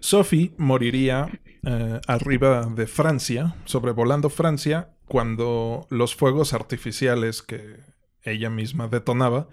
Sophie 0.00 0.52
moriría 0.58 1.28
eh, 1.62 2.00
arriba 2.06 2.66
de 2.74 2.86
Francia, 2.86 3.54
sobrevolando 3.64 4.28
Francia, 4.30 4.90
cuando 5.06 5.86
los 5.90 6.14
fuegos 6.14 6.52
artificiales 6.54 7.42
que 7.42 7.76
ella 8.22 8.48
misma 8.50 8.88
detonaba 8.88 9.48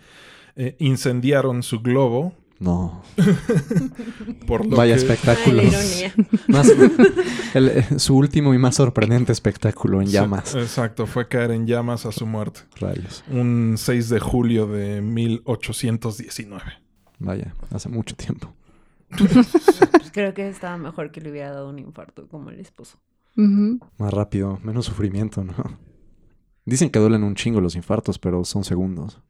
eh, 0.55 0.75
incendiaron 0.79 1.63
su 1.63 1.81
globo. 1.81 2.33
No. 2.59 3.01
Por 4.47 4.65
lo 4.67 4.77
Vaya 4.77 4.95
que- 4.95 5.01
espectáculo. 5.01 5.63
Su 7.97 8.15
último 8.17 8.53
y 8.53 8.57
más 8.57 8.75
sorprendente 8.75 9.31
espectáculo 9.31 10.01
en 10.01 10.07
Sí, 10.07 10.13
llamas. 10.13 10.55
exacto, 10.55 11.05
fue 11.07 11.27
caer 11.27 11.51
en 11.51 11.67
llamas 11.67 12.05
a 12.05 12.11
su 12.11 12.25
muerte. 12.25 12.61
Rayos. 12.79 13.23
Un 13.29 13.75
6 13.77 14.09
de 14.09 14.19
julio 14.19 14.67
de 14.67 15.01
1819. 15.01 16.63
Vaya, 17.19 17.53
hace 17.71 17.89
mucho 17.89 18.15
tiempo. 18.15 18.53
Pues 19.17 20.11
creo 20.11 20.33
que 20.33 20.47
estaba 20.47 20.77
mejor 20.77 21.11
que 21.11 21.21
le 21.21 21.31
hubiera 21.31 21.51
dado 21.51 21.69
un 21.69 21.79
infarto 21.79 22.27
como 22.27 22.49
el 22.49 22.59
esposo. 22.59 22.99
Más 23.35 24.13
rápido, 24.13 24.59
menos 24.63 24.85
sufrimiento, 24.85 25.43
¿no? 25.43 25.53
Dicen 26.65 26.89
que 26.89 26.99
duelen 26.99 27.23
un 27.23 27.35
chingo 27.35 27.61
los 27.61 27.75
infartos, 27.75 28.19
pero 28.19 28.43
son 28.45 28.63
segundos. 28.63 29.21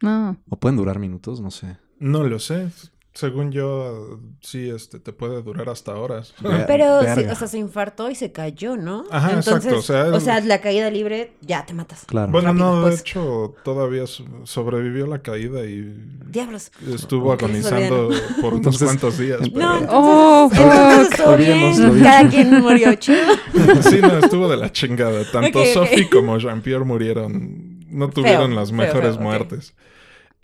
No. 0.00 0.36
O 0.48 0.56
pueden 0.56 0.76
durar 0.76 0.98
minutos, 0.98 1.40
no 1.40 1.50
sé. 1.50 1.78
No 1.98 2.24
lo 2.24 2.38
sé. 2.38 2.70
Según 3.16 3.52
yo, 3.52 4.18
sí, 4.40 4.68
este, 4.68 4.98
te 4.98 5.12
puede 5.12 5.40
durar 5.40 5.68
hasta 5.68 5.94
horas. 5.94 6.34
Pero, 6.66 7.00
sí, 7.14 7.20
o 7.30 7.34
sea, 7.36 7.46
se 7.46 7.58
infartó 7.58 8.10
y 8.10 8.16
se 8.16 8.32
cayó, 8.32 8.76
¿no? 8.76 9.04
Ajá, 9.08 9.34
exacto, 9.34 9.78
o 9.78 9.82
sea, 9.82 10.06
o 10.06 10.18
sea, 10.18 10.40
la 10.40 10.60
caída 10.60 10.90
libre, 10.90 11.32
ya 11.40 11.64
te 11.64 11.74
matas. 11.74 12.06
Claro. 12.06 12.32
Bueno, 12.32 12.48
Rápido, 12.48 12.66
no, 12.70 12.76
de 12.80 12.90
pues. 12.90 13.00
hecho, 13.02 13.54
todavía 13.62 14.08
so- 14.08 14.24
sobrevivió 14.42 15.06
la 15.06 15.20
caída 15.22 15.64
y 15.64 15.94
Diablos. 16.28 16.72
estuvo 16.92 17.32
agonizando 17.32 18.08
por 18.40 18.54
unos 18.54 18.56
Entonces, 18.80 18.88
cuantos 18.88 19.16
días. 19.18 19.38
pero- 19.42 19.58
No, 19.60 19.78
entonces, 19.78 19.90
Oh, 19.96 20.50
entonces 20.52 21.06
fuck. 21.06 21.12
estuvo 21.12 21.36
bien. 21.36 22.02
Cada 22.02 22.28
quien 22.28 22.60
murió 22.62 22.94
chido. 22.96 23.32
sí, 23.82 23.98
no, 24.02 24.18
estuvo 24.18 24.48
de 24.48 24.56
la 24.56 24.72
chingada. 24.72 25.22
Tanto 25.30 25.60
Ok, 25.60 25.66
ok. 25.68 25.72
Sophie 25.72 26.10
como 26.10 26.36
Jean-Pierre 26.38 26.84
murieron, 26.84 27.78
no 27.90 28.10
tuvieron 28.10 28.48
Feo, 28.48 28.56
las 28.58 28.72
mejores 28.72 29.14
feo, 29.14 29.22
muertes. 29.22 29.72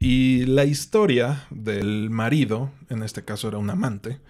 Y 0.02 0.39
la 0.46 0.64
historia 0.64 1.46
del 1.50 2.10
marido, 2.10 2.70
en 2.88 3.02
este 3.02 3.24
caso 3.24 3.48
era 3.48 3.58
un 3.58 3.70
amante, 3.70 4.20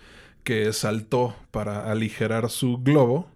que 0.44 0.72
saltó 0.72 1.34
para 1.50 1.90
aligerar 1.90 2.50
su 2.50 2.78
globo, 2.78 3.28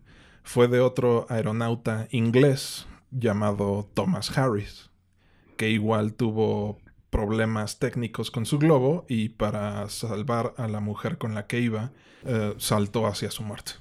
fue 0.43 0.69
de 0.69 0.81
otro 0.81 1.27
aeronauta 1.29 2.09
inglés 2.11 2.87
llamado 3.11 3.89
Thomas 3.95 4.37
Harris, 4.37 4.91
que 5.57 5.71
igual 5.71 6.15
tuvo 6.15 6.79
problemas 7.11 7.79
técnicos 7.79 8.31
con 8.31 8.47
su 8.47 8.59
globo 8.59 9.07
y 9.09 9.31
para 9.31 9.89
salvar 9.89 10.55
a 10.59 10.69
la 10.69 10.81
mujer 10.81 11.19
con 11.19 11.35
la 11.35 11.47
que 11.47 11.61
iba, 11.61 11.93
eh, 12.25 12.55
saltó 12.59 13.07
hacia 13.07 13.31
su 13.31 13.43
muerte. 13.45 13.73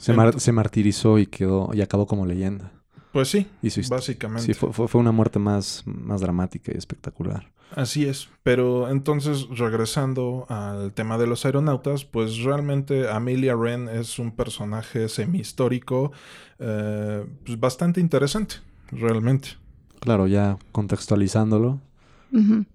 Se, 0.00 0.12
mar- 0.12 0.40
se 0.40 0.52
martirizó 0.52 1.18
y 1.18 1.26
quedó 1.26 1.70
y 1.72 1.80
acabó 1.80 2.06
como 2.06 2.26
leyenda. 2.26 2.72
Pues 3.12 3.28
sí, 3.28 3.46
Y 3.62 3.70
su 3.70 3.80
básicamente. 3.88 4.46
Sí, 4.46 4.54
fue, 4.54 4.72
fue, 4.72 4.88
fue 4.88 5.00
una 5.00 5.12
muerte 5.12 5.38
más, 5.38 5.82
más 5.86 6.20
dramática 6.20 6.72
y 6.74 6.78
espectacular. 6.78 7.52
Así 7.72 8.06
es, 8.06 8.28
pero 8.42 8.88
entonces 8.88 9.48
regresando 9.50 10.46
al 10.48 10.92
tema 10.92 11.18
de 11.18 11.26
los 11.26 11.44
aeronautas, 11.44 12.04
pues 12.04 12.38
realmente 12.38 13.10
Amelia 13.10 13.56
Wren 13.56 13.88
es 13.88 14.18
un 14.18 14.30
personaje 14.30 15.08
semi-histórico 15.08 16.12
eh, 16.60 17.26
pues 17.44 17.58
bastante 17.58 18.00
interesante, 18.00 18.56
realmente. 18.92 19.50
Claro, 19.98 20.26
ya 20.26 20.58
contextualizándolo 20.72 21.80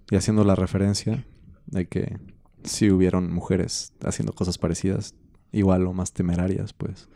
y 0.10 0.16
haciendo 0.16 0.46
la 0.46 0.56
referencia 0.56 1.26
de 1.66 1.86
que 1.86 2.18
si 2.64 2.90
hubieron 2.92 3.32
mujeres 3.32 3.94
haciendo 4.04 4.34
cosas 4.34 4.58
parecidas, 4.58 5.16
igual 5.52 5.86
o 5.88 5.94
más 5.94 6.14
temerarias, 6.14 6.74
pues 6.74 7.10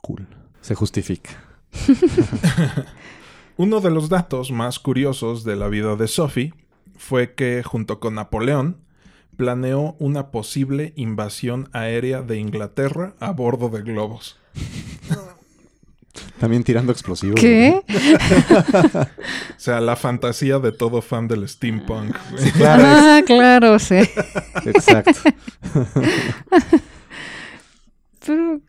cool. 0.00 0.26
Se 0.60 0.74
justifica. 0.74 1.30
Uno 3.56 3.80
de 3.80 3.90
los 3.90 4.08
datos 4.08 4.50
más 4.52 4.78
curiosos 4.78 5.44
de 5.44 5.56
la 5.56 5.68
vida 5.68 5.96
de 5.96 6.08
Sophie 6.08 6.54
fue 6.96 7.34
que 7.34 7.62
junto 7.62 8.00
con 8.00 8.14
Napoleón 8.16 8.78
planeó 9.36 9.96
una 9.98 10.30
posible 10.30 10.92
invasión 10.96 11.68
aérea 11.72 12.22
de 12.22 12.38
Inglaterra 12.38 13.14
a 13.20 13.32
bordo 13.32 13.68
de 13.68 13.82
globos. 13.82 14.38
También 16.40 16.64
tirando 16.64 16.92
explosivos. 16.92 17.38
¿Qué? 17.40 17.82
O 19.56 19.58
sea, 19.58 19.80
la 19.80 19.96
fantasía 19.96 20.58
de 20.58 20.70
todo 20.72 21.00
fan 21.02 21.28
del 21.28 21.48
steampunk. 21.48 22.14
Claro, 22.56 22.82
Ah, 22.86 23.22
claro, 23.26 23.78
sí. 23.78 23.96
exacto. 24.64 25.10
Pero 28.26 28.60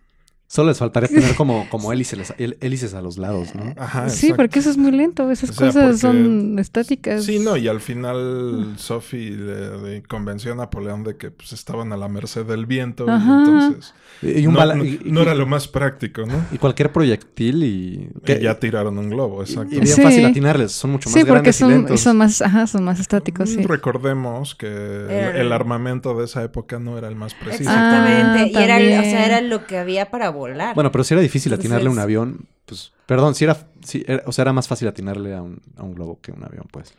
Solo 0.58 0.70
les 0.70 0.80
faltaría 0.80 1.08
tener 1.08 1.36
como, 1.36 1.68
como 1.70 1.94
hélices, 1.94 2.34
hél- 2.40 2.58
hélices 2.62 2.96
a 2.96 3.02
los 3.04 3.20
lados, 3.20 3.54
¿no? 3.54 3.76
Ajá, 3.78 4.10
sí, 4.10 4.34
porque 4.36 4.58
eso 4.58 4.72
es 4.72 4.78
muy 4.78 4.92
lento. 4.92 5.30
Esas 5.30 5.52
O 5.52 5.54
sea, 5.54 5.68
cosas 5.68 5.84
porque- 5.84 5.98
son 6.00 6.58
estáticas. 6.58 7.24
Sí, 7.24 7.38
no, 7.38 7.56
y 7.58 7.68
al 7.68 7.80
final 7.80 8.74
Sophie 8.78 9.30
le, 9.32 9.78
le 9.78 10.04
convenció 10.04 10.54
a 10.54 10.56
Napoleón 10.56 11.04
de 11.04 11.16
que 11.16 11.30
pues, 11.30 11.54
estaban 11.54 11.94
a 11.94 11.98
la 11.98 12.08
merced 12.08 12.44
del 12.46 12.66
viento. 12.66 13.06
Y 13.06 13.10
Ajá. 13.12 13.44
entonces 13.46 13.94
Y, 14.24 14.48
un 14.48 14.54
no, 14.54 14.60
bala- 14.60 14.74
no- 14.74 14.84
y- 14.84 15.00
no 15.06 15.20
y- 15.20 15.24
era 15.24 15.36
lo 15.36 15.46
más 15.46 15.68
práctico, 15.68 16.26
¿no? 16.26 16.34
y 16.52 16.58
cualquier 16.58 16.92
proyectil 16.92 17.64
y... 17.64 18.10
Que 18.26 18.42
ya 18.42 18.60
tiraron 18.60 18.98
un 18.98 19.12
globo, 19.12 19.42
y 19.42 19.46
exacto. 19.46 19.70
bien 19.70 19.86
Sí. 19.86 20.02
fácil 20.02 20.26
atinarles, 20.26 20.72
son 20.72 20.92
mucho 20.92 21.08
más 21.10 21.14
Sí, 21.14 21.20
porque 21.20 21.34
grandes 21.34 21.56
y 21.56 21.60
son, 21.60 21.70
lentos. 21.70 22.00
son 22.02 22.18
más, 22.18 22.42
ajá, 22.42 22.66
son 22.66 22.84
más 22.84 23.00
estáticos, 23.00 23.50
sí. 23.52 23.62
Recordemos 23.62 24.56
que 24.56 24.68
el, 24.68 25.36
el 25.36 25.52
armamento 25.54 26.18
de 26.18 26.26
esa 26.26 26.44
época 26.44 26.80
no 26.80 26.98
era 26.98 27.08
el 27.10 27.16
más 27.16 27.36
preciso. 27.36 27.70
Exactamente. 27.70 28.58
Ah, 28.58 28.62
y 28.62 28.64
era, 28.64 28.76
o 29.02 29.04
sea, 29.04 29.26
era 29.26 29.42
lo 29.42 29.66
que 29.68 29.78
había 29.78 30.10
para 30.10 30.30
volar. 30.30 30.47
Bueno, 30.76 30.92
pero 30.92 31.04
si 31.04 31.14
era 31.14 31.22
difícil 31.22 31.54
atinarle 31.54 31.88
a 31.88 31.92
un 31.92 32.00
avión, 32.00 32.48
pues... 32.66 32.92
Perdón, 33.06 33.36
si 33.36 33.44
era, 33.46 33.58
si 33.84 34.04
era- 34.08 34.24
O 34.26 34.32
sea, 34.32 34.44
era 34.44 34.54
más 34.54 34.68
fácil 34.68 34.88
atinarle 34.88 35.34
a 35.36 35.42
un, 35.42 35.62
a 35.78 35.84
un 35.84 35.94
globo 35.94 36.20
que 36.22 36.32
a 36.32 36.36
un 36.36 36.44
avión, 36.44 36.66
pues. 36.72 36.90
sí, 36.90 36.94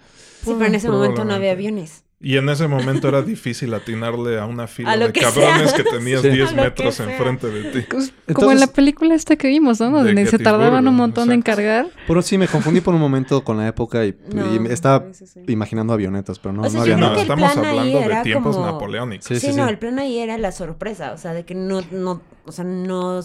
pero 0.45 0.65
en 0.67 0.75
ese 0.75 0.89
momento 0.89 1.25
no 1.25 1.35
había 1.35 1.53
aviones. 1.53 2.05
Y 2.21 2.37
en 2.37 2.49
ese 2.49 2.67
momento 2.67 3.07
era 3.07 3.23
difícil 3.23 3.73
atinarle 3.75 4.41
a 4.41 4.45
una 4.47 4.67
fila 4.67 4.91
A 4.91 4.97
de 4.97 5.13
que 5.13 5.21
cabrones 5.21 5.71
sea. 5.71 5.77
que 5.77 5.85
tenías 5.85 6.21
Sí. 6.21 6.31
10 6.31 6.49
A 6.49 6.51
lo 6.51 6.57
que 6.57 6.63
metros 6.65 6.99
enfrente 6.99 7.47
de 7.47 7.63
ti. 7.71 7.87
Pues, 7.89 8.09
como 8.11 8.23
Entonces- 8.27 8.53
en 8.55 8.61
la 8.61 8.67
película 8.67 9.15
esta 9.15 9.37
que 9.37 9.47
vimos, 9.47 9.79
¿no? 9.79 9.87
De 9.87 9.93
Donde 9.93 10.13
se 10.25 10.33
Gettysburg, 10.33 10.43
tardaban 10.43 10.89
un 10.89 10.97
montón 10.97 11.31
en 11.31 11.43
cargar. 11.43 11.87
Pero 12.09 12.21
sí, 12.23 12.37
me 12.37 12.49
confundí 12.49 12.81
por 12.81 12.93
un 12.93 13.01
momento 13.01 13.45
con 13.45 13.57
la 13.59 13.69
época 13.69 14.05
y, 14.05 14.17
No, 14.35 14.53
y 14.53 14.59
me 14.59 14.73
estaba 14.73 15.07
sí, 15.13 15.27
sí, 15.29 15.45
sí. 15.47 15.53
imaginando 15.53 15.93
avionetas, 15.93 16.41
pero 16.41 16.53
no, 16.55 16.63
O 16.63 16.65
sea, 16.65 16.79
no 16.79 16.83
había 16.83 16.97
nada. 16.97 17.21
estamos 17.21 17.57
hablando 17.57 18.01
de 18.01 18.21
tiempos 18.25 18.57
como- 18.57 18.67
napoleónicos. 18.67 19.25
Sí, 19.27 19.39
Sí, 19.39 19.53
sí, 19.53 19.57
no, 19.57 19.69
el 19.69 19.79
plan 19.79 20.01
ahí 20.01 20.19
era 20.19 20.37
la 20.39 20.51
sorpresa, 20.51 21.13
o 21.13 21.19
sea, 21.19 21.33
de 21.35 21.45
que 21.45 21.55
no, 21.55 21.83
no, 21.93 22.21
o 22.47 22.51
sea, 22.51 22.65
no, 22.65 23.21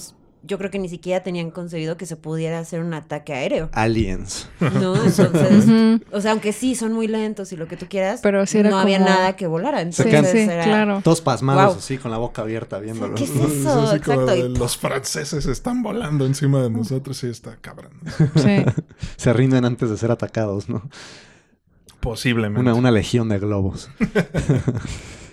yo 0.45 0.57
creo 0.57 0.69
que 0.69 0.77
ni 0.79 0.89
siquiera 0.89 1.23
tenían 1.23 1.51
concebido 1.51 1.95
que 1.95 2.05
se 2.05 2.15
pudiera 2.17 2.59
hacer 2.59 2.81
un 2.81 2.93
ataque 2.93 3.33
aéreo, 3.33 3.69
Aliens. 3.71 4.49
¿no? 4.59 4.67
Entonces, 5.05 6.01
o 6.11 6.21
sea, 6.21 6.31
aunque 6.31 6.51
sí 6.51 6.75
son 6.75 6.91
muy 6.93 7.07
lentos 7.07 7.51
y 7.53 7.55
lo 7.57 7.67
que 7.67 7.77
tú 7.77 7.85
quieras, 7.89 8.19
Pero 8.21 8.45
sí 8.45 8.57
era 8.57 8.69
no 8.69 8.77
había 8.79 8.99
nada 8.99 9.35
que 9.37 9.47
volara, 9.47 9.79
Sí, 9.91 10.03
entonces 10.05 10.31
sí, 10.31 10.39
era- 10.51 10.63
claro. 10.65 11.01
Todos 11.03 11.21
pasmados 11.21 11.67
Wow. 11.73 11.77
así, 11.77 11.97
con 11.97 12.11
la 12.11 12.17
boca 12.17 12.41
abierta, 12.41 12.79
viéndolo. 12.79 13.15
¿Qué 13.15 13.23
es 13.23 13.29
Es 13.35 13.51
eso? 13.61 13.81
así 13.89 13.99
como 14.01 14.21
Exacto. 14.23 14.43
de, 14.43 14.49
los 14.59 14.77
franceses 14.77 15.45
están 15.45 15.81
volando 15.81 16.25
encima 16.25 16.61
de 16.61 16.69
nosotros 16.69 17.23
y 17.23 17.27
está 17.27 17.55
cabrón. 17.57 17.93
Sí. 18.35 18.65
Se 19.15 19.31
rinden 19.33 19.63
antes 19.65 19.89
de 19.89 19.97
ser 19.97 20.11
atacados, 20.11 20.67
¿no? 20.67 20.89
Posiblemente. 22.01 22.59
Una, 22.59 22.73
una 22.73 22.91
legión 22.91 23.29
de 23.29 23.39
globos. 23.39 23.89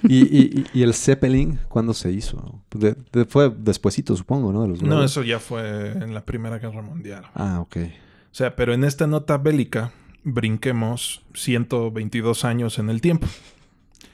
Y, 0.04 0.16
y- 0.24 0.60
y- 0.60 0.66
y 0.80 0.82
el 0.82 0.94
Zeppelin 0.94 1.58
cuándo 1.68 1.94
se 1.94 2.10
hizo? 2.12 2.62
De- 2.72 2.96
de- 3.12 3.24
fue 3.24 3.50
despuesito, 3.50 4.16
supongo, 4.16 4.52
¿no? 4.52 4.62
De 4.62 4.68
los 4.68 4.82
No, 4.82 5.02
eso 5.04 5.22
ya 5.22 5.38
fue 5.38 5.90
en 5.92 6.14
la 6.14 6.24
Primera 6.24 6.58
Guerra 6.58 6.82
Mundial. 6.82 7.24
Ah, 7.34 7.60
ok. 7.60 7.76
O 7.76 8.34
sea, 8.34 8.54
pero 8.56 8.72
en 8.74 8.84
esta 8.84 9.06
nota 9.06 9.38
bélica 9.38 9.92
brinquemos 10.22 11.22
122 11.34 12.44
años 12.44 12.78
en 12.78 12.90
el 12.90 13.00
tiempo. 13.00 13.26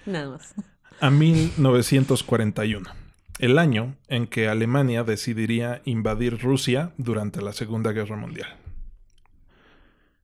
Nada 0.07 0.31
más. 0.31 0.55
A 1.01 1.11
1941, 1.11 2.89
el 3.39 3.59
año 3.59 3.97
en 4.09 4.27
que 4.27 4.49
Alemania 4.49 5.05
decidiría 5.05 5.83
invadir 5.85 6.41
Rusia 6.41 6.93
durante 6.97 7.43
la 7.43 7.53
Segunda 7.53 7.93
Guerra 7.93 8.17
Mundial. 8.17 8.49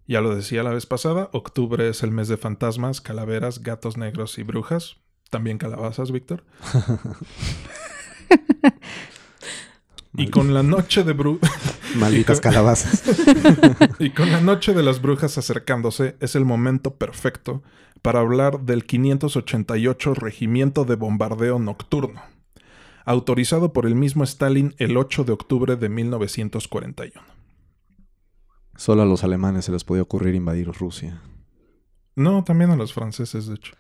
Ya 0.07 0.21
lo 0.21 0.35
decía 0.35 0.63
la 0.63 0.71
vez 0.71 0.87
pasada, 0.87 1.29
octubre 1.33 1.89
es 1.89 2.03
el 2.03 2.11
mes 2.11 2.29
de 2.29 2.37
fantasmas, 2.37 3.01
calaveras, 3.01 3.63
gatos 3.63 3.97
negros 3.97 4.39
y 4.39 4.43
brujas. 4.43 4.97
También 5.33 5.57
calabazas, 5.57 6.13
Víctor. 6.13 6.45
y 10.15 10.29
con 10.29 10.53
la 10.53 10.63
noche 10.63 11.05
de 11.05 11.15
bru 11.15 11.41
Malditas 11.97 12.39
con- 12.43 12.51
calabazas. 12.51 13.03
y 13.99 14.11
con 14.11 14.31
la 14.31 14.43
noche 14.43 14.75
de 14.75 14.83
las 14.83 15.01
brujas 15.01 15.39
acercándose, 15.39 16.17
es 16.21 16.37
el 16.37 16.45
momento 16.45 16.97
perfecto 16.97 17.63
para 18.03 18.21
hablar 18.21 18.61
del 18.61 18.85
588 18.85 20.13
Regimiento 20.13 20.85
de 20.85 20.97
Bombardeo 20.97 21.59
Nocturno, 21.59 22.21
autorizado 23.07 23.73
por 23.73 23.87
el 23.87 23.95
mismo 23.95 24.25
Stalin 24.25 24.75
el 24.77 24.99
8 24.99 25.25
de 25.25 25.33
octubre 25.33 25.77
de 25.77 25.89
1941. 25.89 27.25
Solo 28.77 29.01
a 29.01 29.07
los 29.07 29.25
alemanes 29.25 29.65
se 29.65 29.73
les 29.73 29.85
podía 29.85 30.03
ocurrir 30.03 30.35
invadir 30.35 30.69
Rusia. 30.73 31.23
No, 32.17 32.45
también 32.45 32.71
a 32.71 32.77
los 32.77 32.93
franceses, 32.93 33.47
de 33.47 33.55
hecho. 33.55 33.73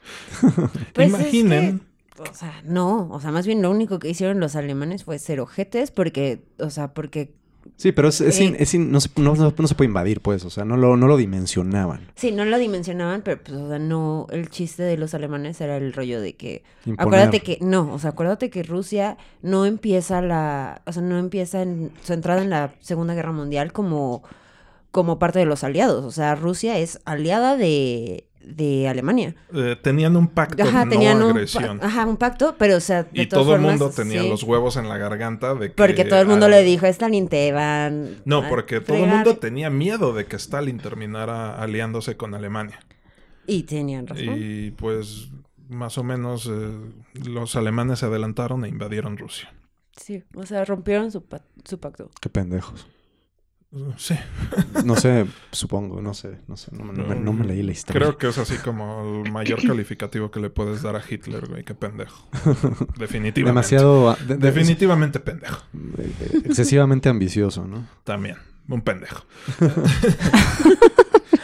Pues 0.95 1.09
es 1.13 1.21
Imaginen. 1.21 1.81
que, 2.17 2.23
o 2.23 2.35
sea, 2.35 2.61
no, 2.65 3.09
o 3.11 3.21
sea, 3.21 3.31
más 3.31 3.47
bien 3.47 3.63
lo 3.63 3.71
único 3.71 3.99
que 3.99 4.09
hicieron 4.09 4.41
los 4.41 4.57
alemanes 4.57 5.05
fue 5.05 5.19
ser 5.19 5.41
ojetes 5.41 5.91
porque, 5.91 6.43
o 6.59 6.71
sea, 6.71 6.95
porque 6.95 7.35
Sí, 7.77 7.93
pero 7.93 8.09
es, 8.09 8.21
es 8.21 8.41
Eh. 8.41 8.45
in- 8.45 8.57
es 8.59 8.75
in- 8.75 8.91
no, 8.91 9.01
se, 9.01 9.09
no- 9.17 9.37
no- 9.37 9.55
no 9.57 9.67
se 9.69 9.75
puede 9.77 9.87
invadir, 9.87 10.21
pues. 10.21 10.45
O 10.45 10.51
sea, 10.51 10.65
no 10.65 10.77
lo, 10.77 10.97
no 10.97 11.07
lo 11.07 11.17
dimensionaban. 11.17 12.09
Sí, 12.17 12.33
no 12.33 12.45
lo 12.45 12.59
dimensionaban, 12.59 13.23
pero 13.23 13.41
pues, 13.41 13.57
o 13.57 13.69
sea, 13.69 13.79
no, 13.79 14.27
el 14.31 14.51
chiste 14.51 14.83
de 14.83 14.97
los 14.97 15.15
alemanes 15.15 15.61
era 15.61 15.77
el 15.77 15.93
rollo 15.93 16.21
de 16.21 16.35
que, 16.35 16.65
Imponer. 16.87 17.07
acuérdate 17.07 17.41
que, 17.41 17.59
no, 17.61 17.93
o 17.93 17.99
sea, 18.01 18.11
acuérdate 18.11 18.51
que 18.51 18.65
Rusia 18.65 19.17
no 19.43 19.65
empieza 19.65 20.21
la, 20.23 20.83
o 20.87 20.93
sea, 20.93 21.03
no 21.03 21.19
empieza 21.19 21.63
en, 21.63 21.93
su 22.03 22.13
entrada 22.15 22.43
en 22.43 22.51
la 22.51 22.75
Segunda 22.81 23.15
Guerra 23.15 23.31
Mundial 23.33 23.73
como, 23.73 24.25
como 24.93 25.19
parte 25.19 25.41
de 25.41 25.47
los 25.47 25.65
aliados, 25.65 26.05
o 26.05 26.11
sea, 26.13 26.37
Rusia 26.37 26.79
es 26.79 27.01
aliada 27.05 27.57
de, 27.57 28.29
de 28.45 28.89
Alemania. 28.89 29.35
eh, 29.55 29.77
tenían 29.83 30.17
un 30.17 30.29
pacto 30.29 30.63
Ajá, 30.63 30.85
de 30.85 30.91
tenían 30.91 31.19
no 31.19 31.27
un, 31.29 31.33
pa- 31.33 31.39
agresión. 31.39 31.81
ajá, 31.83 32.07
un 32.07 32.17
pacto, 32.19 32.55
pero 32.59 32.77
o 32.77 32.81
sea, 32.81 33.03
de 33.05 33.23
y 33.23 33.27
todas 33.27 33.47
todo 33.47 33.55
el 33.57 33.63
mundo 33.63 33.91
tenía 33.91 34.21
sí, 34.23 34.29
los 34.29 34.43
huevos 34.45 34.77
en 34.77 34.89
la 34.89 34.99
garganta 34.99 35.55
de 35.55 35.69
que... 35.71 35.75
Porque 35.75 36.05
todo 36.05 36.21
el 36.21 36.27
mundo 36.29 36.47
ah, 36.47 36.51
le 36.51 36.63
dijo, 36.63 36.87
Stalin 36.87 37.29
te 37.29 37.51
van 37.53 38.23
No, 38.25 38.39
a 38.43 38.49
porque 38.49 38.81
todo 38.81 38.97
el 38.97 39.03
fregar". 39.05 39.17
mundo 39.25 39.37
tenía 39.39 39.71
miedo 39.71 40.13
de 40.13 40.27
que 40.27 40.37
Stalin 40.37 40.79
terminara 40.79 41.55
aliándose 41.61 42.17
con 42.17 42.35
Alemania. 42.35 42.79
Y 43.47 43.65
tenían 43.65 44.07
razón. 44.07 44.37
Y 44.39 44.71
pues 44.73 45.31
más 45.69 45.97
o 45.99 46.05
menos 46.05 46.47
eh, 46.53 46.71
los 47.25 47.57
alemanes 47.57 48.01
se 48.01 48.07
adelantaron 48.07 48.65
e 48.65 48.69
invadieron 48.69 49.17
Rusia. 49.17 49.53
Sí, 49.97 50.23
o 50.35 50.45
sea, 50.47 50.65
rompieron 50.65 51.11
su, 51.11 51.25
pa- 51.25 51.45
su 51.65 51.79
pacto. 51.81 52.11
Qué 52.21 52.29
pendejos. 52.29 52.87
Uh, 53.73 53.93
Sí, 53.97 54.15
No 54.85 54.97
sé, 54.97 55.27
supongo, 55.51 56.03
no 56.03 56.13
sé, 56.13 56.41
no 56.47 56.57
sé. 56.59 56.71
No, 56.77 56.85
me- 56.85 56.93
no 56.93 57.07
me, 57.07 57.15
no 57.17 57.33
me 57.33 57.47
leí 57.47 57.63
la 57.63 57.73
historia. 57.73 58.01
creo 58.01 58.19
que 58.19 58.29
es 58.29 58.37
así 58.39 58.57
como 58.59 59.23
el 59.25 59.33
mayor 59.33 59.67
calificativo 59.67 60.31
que 60.31 60.41
le 60.41 60.51
puedes 60.51 60.83
dar 60.83 60.95
a 60.97 61.03
Hitler, 61.09 61.49
güey. 61.49 61.65
Qué 61.65 61.75
pendejo. 61.75 62.29
Definitivamente. 62.99 63.43
Demasiado... 63.51 64.11
ah, 64.11 64.19
de- 64.27 64.37
de- 64.37 64.47
Definitivamente 64.51 65.21
pendejo. 65.21 65.63
eh, 65.99 66.13
excesivamente 66.45 67.09
ambicioso, 67.09 67.67
¿no? 67.67 67.87
También. 68.05 68.37
Un 68.69 68.83
pendejo. 68.83 69.25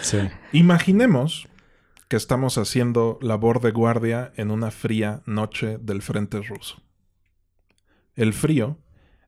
Sí. 0.01 0.19
Imaginemos 0.53 1.49
que 2.09 2.17
estamos 2.17 2.57
haciendo 2.57 3.19
labor 3.21 3.61
de 3.61 3.73
guardia 3.73 4.33
en 4.37 4.51
una 4.51 4.71
fría 4.71 5.23
noche 5.27 5.77
del 5.83 6.01
frente 6.03 6.41
ruso. 6.41 6.81
El 8.15 8.33
frío 8.33 8.79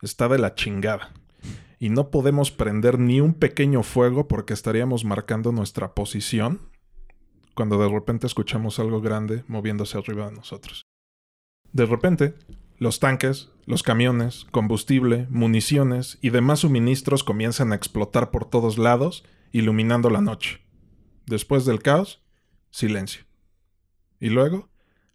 está 0.01 0.29
de 0.29 0.39
la 0.39 0.55
chingada 0.55 1.13
y 1.81 1.89
no 1.89 2.11
podemos 2.11 2.53
prender 2.53 2.99
ni 2.99 3.21
un 3.23 3.33
pequeño 3.33 3.83
fuego 3.83 4.29
porque 4.29 4.53
estaríamos 4.53 5.05
marcando 5.05 5.51
nuestra 5.51 5.95
posición 5.95 6.61
cuando 7.55 7.79
de 7.79 7.89
repente 7.89 8.27
escuchamos 8.27 8.79
algo 8.79 9.01
grande 9.01 9.45
moviéndose 9.49 9.99
arriba 9.99 10.27
de 10.29 10.37
nosotros. 10.37 10.85
De 11.73 11.87
repente, 11.87 12.35
los 12.77 13.01
tanques, 13.01 13.51
los 13.65 13.83
camiones, 13.83 14.47
combustible, 14.51 15.27
municiones 15.31 16.19
y 16.21 16.31
demás 16.31 16.61
suministros 16.61 17.25
comienzan 17.25 17.73
a 17.73 17.77
explotar 17.77 18.31
por 18.31 18.45
todos 18.45 18.77
lados, 18.77 19.25
iluminando 19.51 20.11
la 20.11 20.21
noche. 20.21 20.61
Después 21.27 21.65
del 21.65 21.81
caos, 21.83 22.23
silencio. 22.71 23.25
Y 24.21 24.29
luego, 24.29 24.69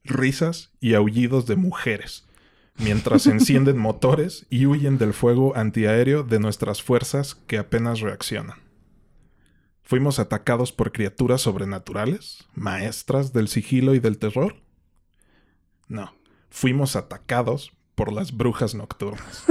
risas 0.04 0.72
y 0.80 0.96
aullidos 0.96 1.46
de 1.46 1.58
mujeres, 1.58 2.25
mientras 2.78 3.28
encienden 3.28 3.78
motores 3.78 4.46
y 4.50 4.66
huyen 4.66 4.98
del 4.98 5.14
fuego 5.14 5.56
antiaéreo 5.56 6.24
de 6.24 6.40
nuestras 6.40 6.82
fuerzas 6.82 7.36
que 7.48 7.58
apenas 7.58 8.02
reaccionan. 8.02 8.60
¿Fuimos 9.84 10.18
atacados 10.18 10.72
por 10.72 10.92
criaturas 10.92 11.42
sobrenaturales, 11.42 12.46
maestras 12.56 13.34
del 13.34 13.48
sigilo 13.48 13.94
y 13.94 14.00
del 14.00 14.18
terror? 14.18 14.56
No, 15.88 16.16
fuimos 16.50 16.96
atacados 16.96 17.72
por 17.94 18.12
las 18.12 18.36
brujas 18.36 18.74
nocturnas. 18.74 19.46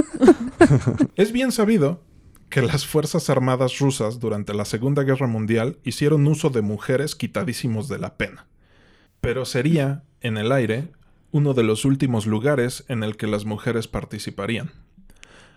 es 1.15 1.31
bien 1.31 1.51
sabido 1.51 2.03
que 2.49 2.61
las 2.61 2.85
Fuerzas 2.85 3.29
Armadas 3.29 3.79
rusas 3.79 4.19
durante 4.19 4.53
la 4.53 4.65
Segunda 4.65 5.03
Guerra 5.03 5.27
Mundial 5.27 5.79
hicieron 5.83 6.27
uso 6.27 6.49
de 6.49 6.61
mujeres 6.61 7.15
quitadísimos 7.15 7.87
de 7.87 7.99
la 7.99 8.17
pena. 8.17 8.47
Pero 9.21 9.45
sería, 9.45 10.03
en 10.21 10.37
el 10.37 10.51
aire, 10.51 10.91
uno 11.35 11.53
de 11.53 11.63
los 11.63 11.83
últimos 11.83 12.25
lugares 12.27 12.85
en 12.87 13.03
el 13.03 13.17
que 13.17 13.27
las 13.27 13.43
mujeres 13.43 13.89
participarían 13.89 14.71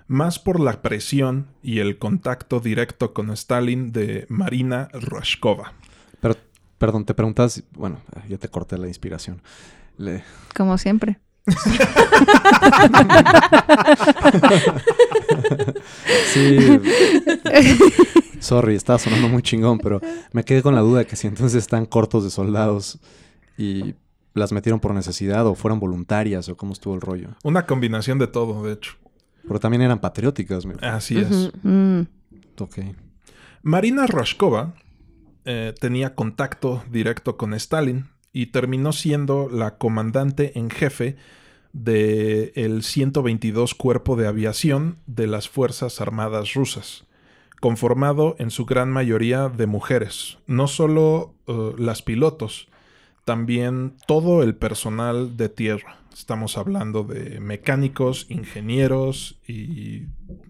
más 0.09 0.41
por 0.41 0.59
la 0.59 0.83
presión 0.83 1.47
y 1.63 1.79
el 1.79 1.99
contacto 1.99 2.59
directo 2.59 3.13
con 3.15 3.31
Stalin 3.31 3.93
de 3.93 4.27
Marina 4.29 4.89
Rashkova. 4.93 5.75
Pero, 6.21 6.35
perdón, 6.79 7.05
te 7.05 7.15
preguntas, 7.15 7.63
bueno, 7.75 8.01
ya 8.29 8.39
te 8.39 8.49
corté 8.49 8.77
la 8.79 8.89
inspiración. 8.89 9.41
Le- 9.99 10.25
Como 10.57 10.79
siempre. 10.79 11.21
Sí. 16.33 16.59
Sorry, 18.41 18.77
estaba 18.77 18.99
sonando 18.99 19.29
muy 19.29 19.43
chingón, 19.43 19.79
pero 19.79 20.01
me 20.33 20.45
quedé 20.45 20.63
con 20.63 20.75
la 20.75 20.81
duda 20.81 21.01
de 21.01 21.07
que 21.07 21.17
si 21.17 21.27
entonces 21.27 21.59
están 21.63 21.87
cortos 21.87 22.25
de 22.25 22.31
soldados 22.31 22.99
y 23.57 23.95
las 24.39 24.53
metieron 24.53 24.81
por 24.81 24.95
necesidad 24.95 25.47
o 25.47 25.55
fueron 25.55 25.81
voluntarias 25.81 26.49
o 26.49 26.57
cómo 26.57 26.73
estuvo 26.73 26.95
el 26.95 27.01
rollo. 27.01 27.31
Una 27.45 27.67
combinación 27.67 28.19
de 28.19 28.27
todo, 28.29 28.63
de 28.65 28.73
hecho. 28.75 28.93
Pero 29.47 29.61
también 29.61 29.83
eran 29.83 30.01
patrióticas. 30.01 30.65
me- 30.67 30.75
Así 30.87 31.19
es. 31.19 31.51
Mm. 31.63 32.03
Ok. 32.61 32.79
Marina 33.63 34.07
Rashkova 34.07 34.75
eh, 35.45 35.75
tenía 35.81 36.15
contacto 36.15 36.83
directo 36.91 37.37
con 37.37 37.55
Stalin 37.55 38.07
y 38.33 38.47
terminó 38.47 38.93
siendo 38.93 39.49
la 39.51 39.79
comandante 39.79 40.59
en 40.59 40.71
jefe 40.71 41.17
del 41.73 42.83
122 42.83 43.75
Cuerpo 43.75 44.17
de 44.17 44.27
Aviación 44.27 44.99
de 45.07 45.27
las 45.27 45.49
Fuerzas 45.49 46.01
Armadas 46.01 46.55
Rusas, 46.55 47.05
conformado 47.61 48.37
en 48.39 48.51
su 48.51 48.65
gran 48.67 48.91
mayoría 48.91 49.49
de 49.49 49.67
mujeres, 49.67 50.39
no 50.47 50.67
solo 50.69 51.35
eh, 51.47 51.73
las 51.79 52.03
pilotos, 52.03 52.69
también 53.29 53.93
todo 54.07 54.43
el 54.43 54.55
personal 54.55 55.37
de 55.37 55.51
tierra. 55.51 55.99
Estamos 56.15 56.57
hablando 56.57 57.05
de 57.05 57.41
mecánicos, 57.41 58.25
ingenieros 58.31 59.39
y 59.47 60.05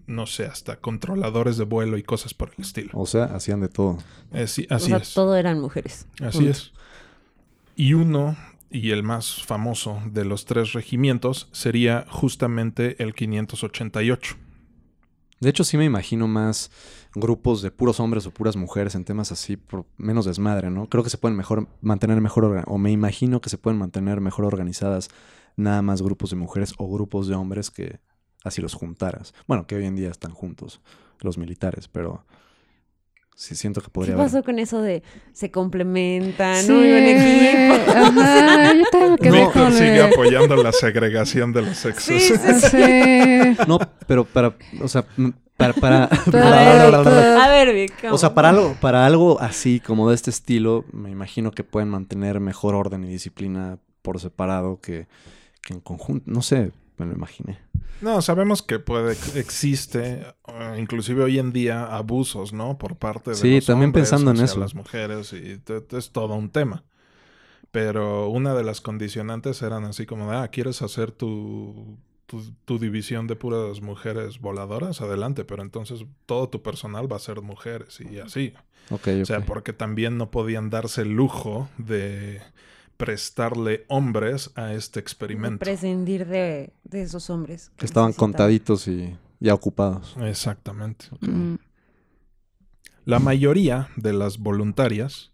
no 0.07 0.25
sé, 0.25 0.45
hasta 0.45 0.77
controladores 0.77 1.57
de 1.57 1.65
vuelo 1.65 1.97
y 1.97 2.03
cosas 2.03 2.33
por 2.33 2.53
el 2.55 2.63
estilo. 2.63 2.91
O 2.93 3.05
sea, 3.05 3.25
hacían 3.25 3.59
de 3.59 3.67
todo. 3.67 3.97
Eh, 4.31 4.47
sí, 4.47 4.65
o 4.71 4.75
así 4.75 4.87
sea, 4.87 4.97
es. 4.99 5.13
todo 5.13 5.35
eran 5.35 5.59
mujeres. 5.59 6.07
Así 6.21 6.37
Punto. 6.37 6.51
es. 6.51 6.71
Y 7.75 7.95
uno, 7.95 8.37
y 8.71 8.91
el 8.91 9.03
más 9.03 9.43
famoso 9.43 10.01
de 10.09 10.23
los 10.23 10.45
tres 10.45 10.71
regimientos, 10.71 11.49
sería 11.51 12.05
justamente 12.07 13.03
el 13.03 13.13
588. 13.13 14.37
De 15.39 15.49
hecho, 15.49 15.63
sí 15.63 15.77
me 15.77 15.85
imagino 15.85 16.27
más 16.27 16.69
grupos 17.15 17.61
de 17.61 17.71
puros 17.71 17.99
hombres 17.99 18.25
o 18.25 18.31
puras 18.31 18.57
mujeres 18.57 18.95
en 18.95 19.05
temas 19.05 19.31
así, 19.31 19.55
por 19.55 19.85
menos 19.97 20.25
desmadre, 20.25 20.69
¿no? 20.69 20.87
Creo 20.87 21.03
que 21.03 21.09
se 21.09 21.17
pueden 21.17 21.37
mejor 21.37 21.67
mantener 21.81 22.19
mejor, 22.19 22.63
o 22.67 22.77
me 22.77 22.91
imagino 22.91 23.39
que 23.39 23.49
se 23.49 23.57
pueden 23.57 23.79
mantener 23.79 24.19
mejor 24.19 24.45
organizadas 24.45 25.09
nada 25.55 25.81
más 25.81 26.01
grupos 26.01 26.31
de 26.31 26.35
mujeres 26.35 26.73
o 26.77 26.91
grupos 26.91 27.27
de 27.27 27.35
hombres 27.35 27.71
que 27.71 27.99
así 28.43 28.61
los 28.61 28.73
juntaras. 28.73 29.33
Bueno, 29.47 29.65
que 29.65 29.75
hoy 29.75 29.85
en 29.85 29.95
día 29.95 30.09
están 30.09 30.31
juntos 30.31 30.81
los 31.21 31.37
militares, 31.37 31.87
pero 31.87 32.25
sí 33.39 33.55
siento 33.55 33.79
que 33.79 33.85
¿Qué 33.87 33.91
podría 33.91 34.15
haber. 34.15 34.25
pasó 34.25 34.43
con 34.43 34.59
eso 34.59 34.81
de 34.81 35.01
se 35.31 35.49
complementan, 35.49 36.57
Sí, 36.61 36.67
no 36.71 36.79
viven 36.81 37.05
equipo? 37.05 37.91
ajá, 37.97 38.73
yo 38.73 38.83
también 38.91 39.11
me 39.11 39.17
quedé 39.17 39.31
Víctor 39.39 39.63
con 39.63 39.73
sigue 39.73 40.01
apoyando 40.01 40.55
la 40.57 40.71
segregación 40.73 41.53
de 41.53 41.61
los 41.61 41.77
sexos. 41.77 42.03
Sí, 42.03 42.19
sí, 42.19 42.35
Sí. 42.69 43.57
No, 43.67 43.79
pero 44.07 44.25
para, 44.25 44.55
o 44.81 44.87
sea, 44.89 45.05
para, 45.55 45.73
para, 45.73 46.09
Para- 46.09 47.45
A 47.45 47.49
ver, 47.49 47.73
Vic, 47.73 47.93
O 48.11 48.17
sea, 48.17 48.33
para 48.33 48.49
algo, 48.49 48.75
para 48.81 49.05
algo 49.05 49.39
así 49.39 49.79
como 49.79 50.09
de 50.09 50.15
este 50.15 50.29
estilo, 50.29 50.83
me 50.91 51.09
imagino 51.09 51.51
que 51.51 51.63
pueden 51.63 51.89
mantener 51.89 52.39
mejor 52.41 52.75
orden 52.75 53.03
y 53.05 53.07
disciplina 53.07 53.77
por 54.01 54.19
separado 54.19 54.79
que, 54.81 55.07
que 55.61 55.73
en 55.73 55.79
conjunto. 55.79 56.23
No 56.29 56.41
sé, 56.41 56.71
me 56.99 57.05
lo 57.05 57.13
imaginé. 57.13 57.59
No, 58.01 58.21
sabemos 58.21 58.61
que 58.61 58.79
puede, 58.79 59.11
existe, 59.35 60.25
eh, 60.47 60.75
inclusive 60.79 61.23
hoy 61.23 61.39
en 61.39 61.51
día, 61.51 61.85
abusos, 61.95 62.53
¿no? 62.53 62.77
Por 62.77 62.95
parte 62.97 63.31
de 63.31 63.35
Sí, 63.35 63.55
los 63.55 63.65
también 63.65 63.89
hombres 63.89 64.09
pensando 64.09 64.31
en 64.31 64.41
eso. 64.41 64.59
las 64.59 64.75
mujeres 64.75 65.33
y 65.33 65.61
es 65.97 66.11
todo 66.11 66.35
un 66.35 66.49
tema. 66.49 66.83
Pero 67.71 68.29
una 68.29 68.55
de 68.55 68.63
las 68.63 68.81
condicionantes 68.81 69.61
eran 69.61 69.85
así 69.85 70.05
como, 70.05 70.31
de, 70.31 70.37
ah, 70.37 70.47
¿quieres 70.47 70.81
hacer 70.81 71.11
tu, 71.11 71.97
tu, 72.25 72.41
tu 72.65 72.79
división 72.79 73.27
de 73.27 73.35
puras 73.35 73.81
mujeres 73.81 74.39
voladoras? 74.39 75.01
Adelante, 75.01 75.45
pero 75.45 75.61
entonces 75.61 76.03
todo 76.25 76.49
tu 76.49 76.63
personal 76.63 77.11
va 77.11 77.17
a 77.17 77.19
ser 77.19 77.41
mujeres 77.41 77.99
y 78.01 78.19
así. 78.19 78.53
O 78.89 79.25
sea, 79.25 79.45
porque 79.45 79.71
también 79.71 80.17
no 80.17 80.31
podían 80.31 80.71
darse 80.71 81.03
el 81.03 81.09
lujo 81.13 81.69
de 81.77 82.41
prestarle 82.99 83.85
hombres 83.87 84.51
a 84.55 84.73
este 84.73 84.99
experimento. 84.99 85.59
prescindir 85.59 86.27
de, 86.27 86.73
de 86.83 87.01
esos 87.01 87.29
hombres. 87.29 87.71
Que 87.77 87.85
estaban 87.85 88.11
contaditos 88.11 88.89
y 88.89 89.15
ya 89.39 89.53
ocupados. 89.53 90.17
Exactamente. 90.19 91.05
Mm. 91.21 91.55
La 93.05 93.19
mayoría 93.19 93.87
de 93.95 94.11
las 94.11 94.37
voluntarias 94.37 95.31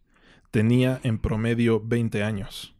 tenía 0.51 0.99
en 1.01 1.17
promedio 1.17 1.81
20 1.83 2.21
años. 2.23 2.75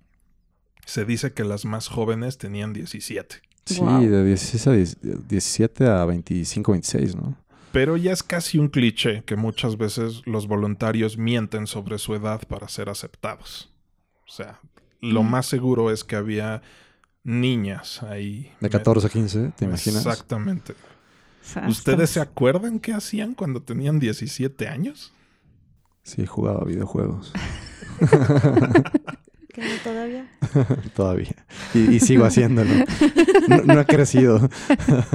Se 0.86 1.04
dice 1.04 1.34
que 1.34 1.44
las 1.44 1.66
más 1.66 1.88
jóvenes 1.88 2.38
tenían 2.38 2.72
17. 2.72 3.42
Sí, 3.66 3.80
Wow. 3.82 4.02
de 4.08 4.24
16 4.24 4.68
a 4.68 4.72
10 4.72 4.98
17 5.28 5.88
a 5.88 6.06
25, 6.06 6.72
26, 6.74 7.16
¿no? 7.16 7.36
Pero 7.72 7.98
ya 7.98 8.14
es 8.14 8.22
casi 8.22 8.60
un 8.60 8.68
cliché 8.70 9.24
que 9.26 9.36
muchas 9.36 9.78
veces 9.78 10.22
los 10.28 10.46
voluntarios 10.48 11.18
mienten 11.18 11.66
sobre 11.66 11.98
su 11.98 12.14
edad 12.14 12.48
para 12.48 12.68
ser 12.70 12.88
aceptados. 12.90 13.74
O 14.28 14.32
sea, 14.32 14.60
lo 15.02 15.24
Mm. 15.24 15.30
más 15.30 15.46
seguro 15.46 15.92
es 15.92 16.04
que 16.04 16.16
había 16.16 16.62
niñas 17.24 18.04
ahí. 18.04 18.52
De 18.60 18.70
14 18.70 19.08
a 19.08 19.10
15, 19.10 19.52
¿te 19.56 19.66
imaginas? 19.66 20.06
Exactamente. 20.06 20.74
¿Ustedes 21.68 22.10
se 22.10 22.20
acuerdan 22.22 22.80
qué 22.80 22.94
hacían 22.94 23.34
cuando 23.36 23.62
tenían 23.62 24.00
17 24.00 24.68
años? 24.68 25.14
Sí, 26.04 26.26
jugaba 26.26 26.64
videojuegos. 26.66 27.34
¿Que 29.54 29.62
no 29.62 29.76
todavía? 29.84 30.28
Todavía. 30.96 31.36
Y, 31.74 31.96
y 31.96 32.00
sigo 32.02 32.26
haciéndolo. 32.26 32.70
No, 33.48 33.58
no 33.64 33.80
he 33.80 33.86
crecido. 33.86 34.50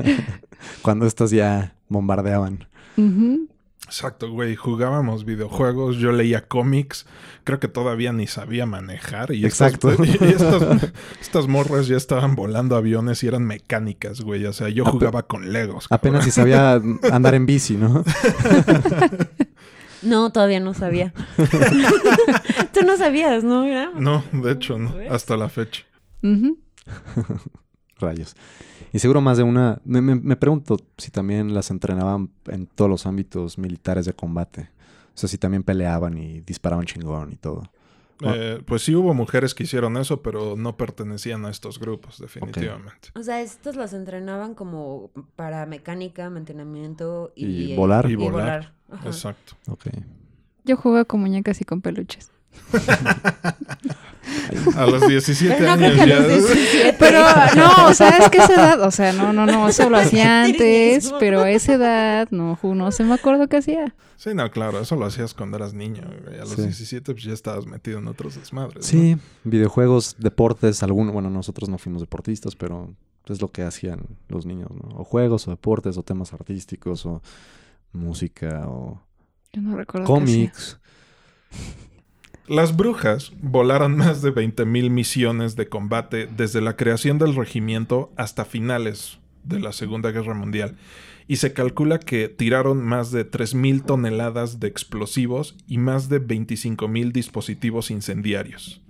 Cuando 0.83 1.07
estos 1.07 1.31
ya 1.31 1.75
bombardeaban. 1.89 2.67
Ujú. 2.97 3.49
Exacto, 3.91 4.31
güey. 4.31 4.55
Jugábamos 4.55 5.25
videojuegos, 5.25 5.97
yo 5.97 6.13
leía 6.13 6.47
cómics. 6.47 7.07
Creo 7.43 7.59
que 7.59 7.67
todavía 7.67 8.13
ni 8.13 8.29
sabía 8.29 8.65
manejar. 8.65 9.33
Y 9.35 9.45
estas- 9.45 9.75
Exacto. 9.75 10.05
y 10.05 10.11
estas, 10.29 10.93
estas 11.21 11.49
morras 11.49 11.89
ya 11.89 11.97
estaban 11.97 12.37
volando 12.37 12.77
aviones 12.77 13.23
y 13.25 13.27
eran 13.27 13.43
mecánicas, 13.45 14.21
güey. 14.21 14.47
O 14.47 14.53
sea, 14.53 14.69
yo 14.69 14.85
Ape- 14.85 14.93
jugaba 14.93 15.25
con 15.25 15.53
Legos. 15.53 15.87
Apenas 15.91 16.25
si 16.25 16.31
cabrón. 16.31 16.53
sabía 17.03 17.13
andar 17.15 17.35
en 17.35 17.47
bici, 17.47 17.77
¿no? 17.77 18.05
No, 20.03 20.31
todavía 20.33 20.61
no 20.61 20.73
sabía. 20.73 21.13
Tú 22.73 22.81
no 22.87 22.97
sabías, 22.97 23.43
¿no? 23.45 23.65
Mira. 23.65 23.91
No, 23.97 24.23
de 24.33 24.53
hecho, 24.53 24.79
no. 24.79 24.95
Hasta 25.11 25.37
la 25.37 25.49
fecha. 25.49 25.83
Ujú. 26.23 26.59
Rayos. 28.01 28.35
Y 28.93 28.99
seguro 28.99 29.21
más 29.21 29.37
de 29.37 29.43
una... 29.45 29.81
Me, 29.85 30.01
me- 30.01 30.17
me 30.17 30.37
pregunto 30.37 30.77
si 30.99 31.11
también 31.11 31.55
las 31.55 31.71
entrenaban 31.71 32.31
en 32.47 32.67
todos 32.67 32.91
los 32.91 33.07
ámbitos 33.07 33.59
militares 33.59 34.07
de 34.07 34.13
combate. 34.13 34.71
O 35.15 35.19
sea, 35.21 35.29
si 35.29 35.39
también 35.39 35.63
peleaban 35.63 36.17
y 36.19 36.41
disparaban 36.41 36.87
chingón 36.87 37.33
y 37.33 37.37
todo. 37.37 37.63
Eh, 38.23 38.61
pues 38.67 38.83
sí 38.83 38.95
hubo 38.95 39.15
mujeres 39.15 39.55
que 39.55 39.63
hicieron 39.63 39.97
eso, 39.97 40.21
pero 40.23 40.55
no 40.55 40.77
pertenecían 40.77 41.45
a 41.47 41.51
estos 41.51 41.79
grupos, 41.79 42.19
definitivamente. 42.19 43.09
O 43.15 43.23
sea, 43.23 43.41
estos 43.41 43.77
las 43.77 43.95
entrenaban 43.95 44.55
como 44.55 45.11
para 45.37 45.65
mecánica, 45.65 46.29
mantenimiento 46.29 47.33
y, 47.35 47.73
Y 47.73 47.77
volar. 47.77 48.11
Y 48.11 48.13
Y 48.13 48.17
volar. 48.17 48.75
Exacto. 49.07 49.55
Ok. 49.69 49.87
Yo 50.65 50.77
juego 50.77 51.03
con 51.07 51.21
muñecas 51.21 51.61
y 51.63 51.65
con 51.65 51.81
peluches. 51.81 52.31
A 54.77 54.87
los 54.87 55.07
17 55.09 55.55
Pero 55.59 55.77
no 55.77 55.87
años 55.87 55.97
ya. 55.97 56.07
los 56.21 56.29
17. 56.29 56.97
Pero 56.99 57.23
no, 57.57 57.87
o 57.89 57.95
sea, 57.95 58.19
es 58.19 58.29
que 58.31 58.39
esa 58.39 58.55
edad, 58.55 58.81
o 58.83 58.91
sea, 58.91 59.13
no, 59.13 59.33
no, 59.33 59.45
no, 59.47 59.69
eso 59.69 59.91
lo 59.91 59.97
hacía 59.97 60.43
antes, 60.45 61.13
pero 61.19 61.41
a 61.43 61.51
esa 61.51 61.75
edad, 61.75 62.29
no, 62.31 62.59
no 62.63 62.93
se 62.93 63.05
me 63.05 63.15
acuerdo 63.15 63.49
qué 63.49 63.57
hacía. 63.59 63.95
Sí, 64.17 64.31
no, 64.35 64.49
claro, 64.51 64.81
eso 64.81 64.97
lo 64.97 65.07
hacías 65.07 65.35
cuando 65.35 65.57
eras 65.57 65.73
niño. 65.75 66.03
güey. 66.25 66.37
A 66.37 66.41
los 66.43 66.51
Sí. 66.51 66.63
17 66.63 67.13
pues 67.13 67.25
ya 67.25 67.33
estabas 67.33 67.67
metido 67.67 67.99
en 67.99 68.07
otros 68.09 68.37
desmadres. 68.37 68.77
¿no? 68.77 68.83
Sí, 68.83 69.17
videojuegos, 69.45 70.17
deportes, 70.19 70.83
alguno, 70.83 71.13
bueno, 71.13 71.31
nosotros 71.31 71.69
no 71.69 71.79
fuimos 71.79 72.01
deportistas, 72.03 72.55
pero 72.55 72.95
es 73.27 73.41
lo 73.41 73.49
que 73.49 73.63
hacían 73.63 74.01
los 74.29 74.45
niños, 74.47 74.71
¿no? 74.71 74.97
O 75.01 75.05
juegos, 75.05 75.47
o 75.49 75.51
deportes, 75.51 75.97
o 75.97 76.03
temas 76.03 76.33
artísticos, 76.33 77.05
o 77.07 77.23
música, 77.93 78.65
o 78.69 79.01
Yo 79.53 79.63
no 79.63 79.77
recuerdo 79.77 80.07
qué 80.07 80.13
hacía. 80.13 80.25
cómics. 80.51 80.79
Las 82.51 82.77
brujas 82.77 83.31
volaron 83.41 83.97
más 83.97 84.23
de 84.23 84.35
20.000 84.35 84.91
misiones 84.91 85.55
de 85.55 85.69
combate 85.69 86.27
desde 86.37 86.61
la 86.61 86.75
creación 86.75 87.17
del 87.17 87.37
regimiento 87.37 88.13
hasta 88.17 88.45
finales 88.45 89.21
de 89.45 89.61
la 89.61 89.71
Segunda 89.71 90.11
Guerra 90.11 90.35
Mundial. 90.35 90.77
Y 91.29 91.37
se 91.37 91.53
calcula 91.53 92.01
que 92.01 92.29
tiraron 92.29 92.83
más 92.83 93.13
de 93.13 93.25
3.000 93.25 93.87
toneladas 93.87 94.59
de 94.59 94.67
explosivos 94.67 95.55
y 95.69 95.79
más 95.79 96.09
de 96.09 96.21
25.000 96.21 97.13
dispositivos 97.13 97.93
incendiarios. 97.93 98.83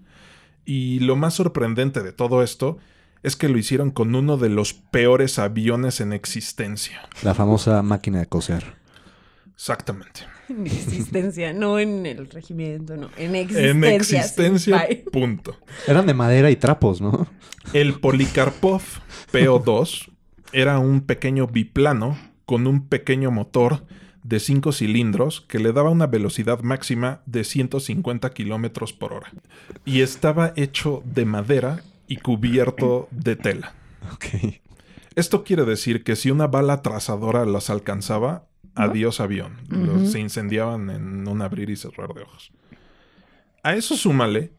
Y 0.64 1.01
lo 1.01 1.16
más 1.16 1.35
sorprendente 1.35 2.03
de 2.03 2.12
todo 2.12 2.42
esto 2.42 2.79
es 3.23 3.37
que 3.37 3.51
lo 3.51 3.59
hicieron 3.59 3.90
con 3.90 4.14
uno 4.14 4.38
de 4.38 4.49
los 4.49 4.73
peores 4.73 5.38
aviones 5.38 6.01
en 6.01 6.14
existencia. 6.14 7.07
La 7.23 7.35
famosa 7.35 7.83
máquina 7.83 8.20
de 8.20 8.27
coser. 8.27 8.64
Exactamente. 9.53 10.39
En 10.50 10.66
existencia, 10.66 11.52
no 11.52 11.78
en 11.78 12.04
el 12.06 12.28
regimiento, 12.28 12.96
no. 12.96 13.08
En 13.16 13.36
existencia. 13.36 13.70
En 13.70 13.84
existencia, 13.84 14.88
punto. 15.12 15.56
Eran 15.86 16.06
de 16.06 16.14
madera 16.14 16.50
y 16.50 16.56
trapos, 16.56 17.00
¿no? 17.00 17.28
El 17.72 17.94
Polikarpov 18.00 18.82
PO2 19.32 20.10
era 20.52 20.80
un 20.80 21.02
pequeño 21.02 21.46
biplano 21.46 22.18
con 22.46 22.66
un 22.66 22.88
pequeño 22.88 23.30
motor 23.30 23.84
de 24.24 24.40
5 24.40 24.72
cilindros 24.72 25.40
que 25.40 25.60
le 25.60 25.72
daba 25.72 25.90
una 25.90 26.08
velocidad 26.08 26.60
máxima 26.60 27.22
de 27.26 27.44
150 27.44 28.30
kilómetros 28.30 28.92
por 28.92 29.12
hora. 29.12 29.32
Y 29.84 30.00
estaba 30.00 30.52
hecho 30.56 31.02
de 31.04 31.26
madera 31.26 31.84
y 32.08 32.16
cubierto 32.16 33.06
de 33.12 33.36
tela. 33.36 33.74
Ok. 34.12 34.58
Esto 35.14 35.44
quiere 35.44 35.64
decir 35.64 36.02
que 36.02 36.16
si 36.16 36.30
una 36.30 36.48
bala 36.48 36.82
trazadora 36.82 37.44
los 37.44 37.70
alcanzaba, 37.70 38.49
adiós 38.74 39.20
avión. 39.20 39.56
Los- 39.68 40.12
se 40.12 40.20
incendiaban 40.20 40.90
en 40.90 41.26
un 41.28 41.42
abrir 41.42 41.70
y 41.70 41.76
cerrar 41.76 42.12
de 42.14 42.22
ojos. 42.22 42.52
A 43.62 43.74
eso 43.74 43.96
súmale 43.96 44.52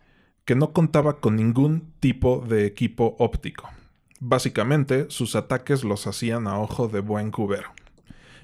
que 0.46 0.56
no 0.56 0.74
contaba 0.74 1.20
con 1.20 1.36
ningún 1.36 1.94
tipo 2.00 2.46
de 2.48 2.66
equipo 2.66 3.16
óptico. 3.20 3.70
Básicamente, 4.20 5.08
sus 5.10 5.36
ataques 5.36 5.84
los 5.84 6.06
hacían 6.08 6.48
a 6.48 6.60
ojo 6.60 6.88
de 6.88 7.00
buen 7.00 7.32
cubero. 7.32 7.70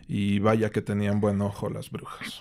Y 0.08 0.40
vaya 0.40 0.70
que 0.72 0.82
tenían 0.82 1.20
buen 1.20 1.42
ojo 1.42 1.70
las 1.70 1.92
brujas. 1.92 2.40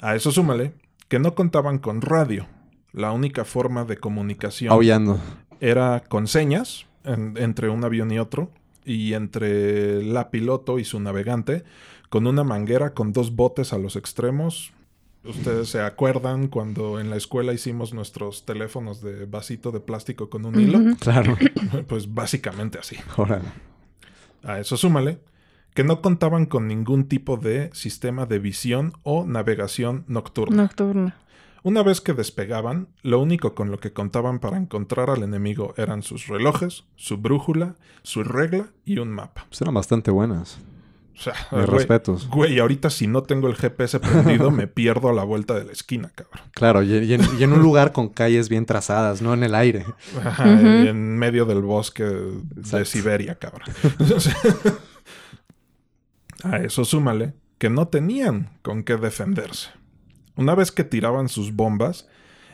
A 0.00 0.14
eso 0.14 0.30
súmale 0.32 0.72
que 1.08 1.18
no 1.18 1.34
contaban 1.34 1.78
con 1.78 2.00
radio. 2.00 2.46
La 2.92 3.12
única 3.12 3.44
forma 3.44 3.84
de 3.84 3.96
comunicación 3.98 4.72
Aullando. 4.72 5.20
era 5.60 6.02
con 6.08 6.26
señas 6.26 6.86
en- 7.04 7.36
entre 7.36 7.68
un 7.70 7.84
avión 7.84 8.10
y 8.12 8.18
otro 8.18 8.50
y 8.84 9.14
entre 9.14 10.02
la 10.02 10.30
piloto 10.30 10.78
y 10.78 10.84
su 10.84 11.00
navegante 11.00 11.64
con 12.08 12.26
una 12.26 12.44
manguera 12.44 12.92
con 12.92 13.12
dos 13.12 13.34
botes 13.34 13.72
a 13.72 13.78
los 13.78 13.96
extremos. 13.96 14.72
Ustedes 15.24 15.68
se 15.68 15.80
acuerdan 15.80 16.48
cuando 16.48 17.00
en 17.00 17.08
la 17.08 17.16
escuela 17.16 17.52
hicimos 17.52 17.94
nuestros 17.94 18.44
teléfonos 18.44 19.00
de 19.00 19.24
vasito 19.24 19.70
de 19.70 19.80
plástico 19.80 20.28
con 20.28 20.44
un 20.44 20.60
hilo? 20.60 20.80
Claro. 20.98 21.36
Pues 21.86 22.12
básicamente 22.12 22.78
así. 22.78 22.96
Órale. 23.16 23.48
A 24.42 24.58
eso 24.58 24.76
súmale 24.76 25.20
que 25.74 25.84
no 25.84 26.02
contaban 26.02 26.46
con 26.46 26.68
ningún 26.68 27.08
tipo 27.08 27.36
de 27.36 27.70
sistema 27.72 28.26
de 28.26 28.38
visión 28.38 28.92
o 29.04 29.24
navegación 29.24 30.04
nocturna. 30.06 30.64
Nocturna. 30.64 31.16
Una 31.64 31.82
vez 31.82 32.00
que 32.00 32.12
despegaban, 32.12 32.88
lo 33.02 33.20
único 33.20 33.54
con 33.54 33.70
lo 33.70 33.78
que 33.78 33.92
contaban 33.92 34.40
para 34.40 34.56
encontrar 34.56 35.10
al 35.10 35.22
enemigo 35.22 35.74
eran 35.76 36.02
sus 36.02 36.26
relojes, 36.26 36.84
su 36.96 37.18
brújula, 37.18 37.76
su 38.02 38.24
regla 38.24 38.70
y 38.84 38.98
un 38.98 39.10
mapa. 39.10 39.44
Pues 39.48 39.60
eran 39.62 39.74
bastante 39.74 40.10
buenas. 40.10 40.58
O 41.14 41.20
sea, 41.22 41.34
Mis 41.52 41.66
güey, 41.66 41.76
respetos. 41.78 42.26
güey, 42.28 42.58
ahorita 42.58 42.90
si 42.90 43.06
no 43.06 43.22
tengo 43.22 43.46
el 43.46 43.54
GPS 43.54 44.00
prendido, 44.00 44.50
me 44.50 44.66
pierdo 44.66 45.10
a 45.10 45.12
la 45.12 45.22
vuelta 45.22 45.54
de 45.54 45.64
la 45.66 45.72
esquina, 45.72 46.10
cabrón. 46.14 46.40
Claro, 46.52 46.82
y, 46.82 46.94
y 46.96 47.14
en, 47.14 47.20
y 47.38 47.42
en 47.44 47.52
un 47.52 47.60
lugar 47.62 47.92
con 47.92 48.08
calles 48.08 48.48
bien 48.48 48.66
trazadas, 48.66 49.22
no 49.22 49.32
en 49.34 49.44
el 49.44 49.54
aire. 49.54 49.84
Ajá, 50.24 50.46
y 50.50 50.88
en 50.88 51.16
medio 51.18 51.44
del 51.44 51.60
bosque 51.62 52.02
de. 52.04 52.84
Siberia, 52.86 53.36
cabrón. 53.36 53.68
Entonces, 54.00 54.34
a 56.44 56.56
eso 56.56 56.84
súmale 56.84 57.34
que 57.58 57.70
no 57.70 57.88
tenían 57.88 58.50
con 58.62 58.82
qué 58.82 58.96
defenderse. 58.96 59.70
Una 60.36 60.54
vez 60.54 60.72
que 60.72 60.84
tiraban 60.84 61.28
sus 61.28 61.54
bombas, 61.54 62.08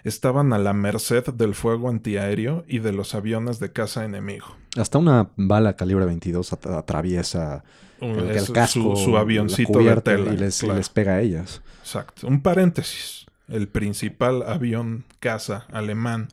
estaban 0.04 0.52
a 0.52 0.58
la 0.58 0.72
merced 0.72 1.24
del 1.34 1.54
fuego 1.54 1.88
antiaéreo 1.88 2.64
y 2.68 2.78
de 2.78 2.92
los 2.92 3.14
aviones 3.14 3.58
de 3.60 3.72
caza 3.72 4.04
enemigo. 4.04 4.46
Hasta 4.76 4.98
una 4.98 5.30
bala 5.36 5.76
calibre 5.76 6.04
22 6.06 6.52
at- 6.52 6.66
atraviesa 6.66 7.64
el, 8.00 8.52
casco, 8.52 8.96
su, 8.96 9.04
su 9.04 9.12
la 9.12 9.20
avioncito 9.20 9.78
de 9.80 10.00
tela. 10.00 10.32
y 10.32 10.36
les, 10.36 10.62
y 10.62 10.68
les 10.68 10.88
pega 10.88 11.14
a 11.14 11.20
ellas. 11.20 11.62
Exacto. 11.80 12.26
Un 12.26 12.42
paréntesis. 12.42 13.26
El 13.48 13.68
principal 13.68 14.42
avión 14.46 15.04
caza 15.20 15.66
alemán 15.72 16.28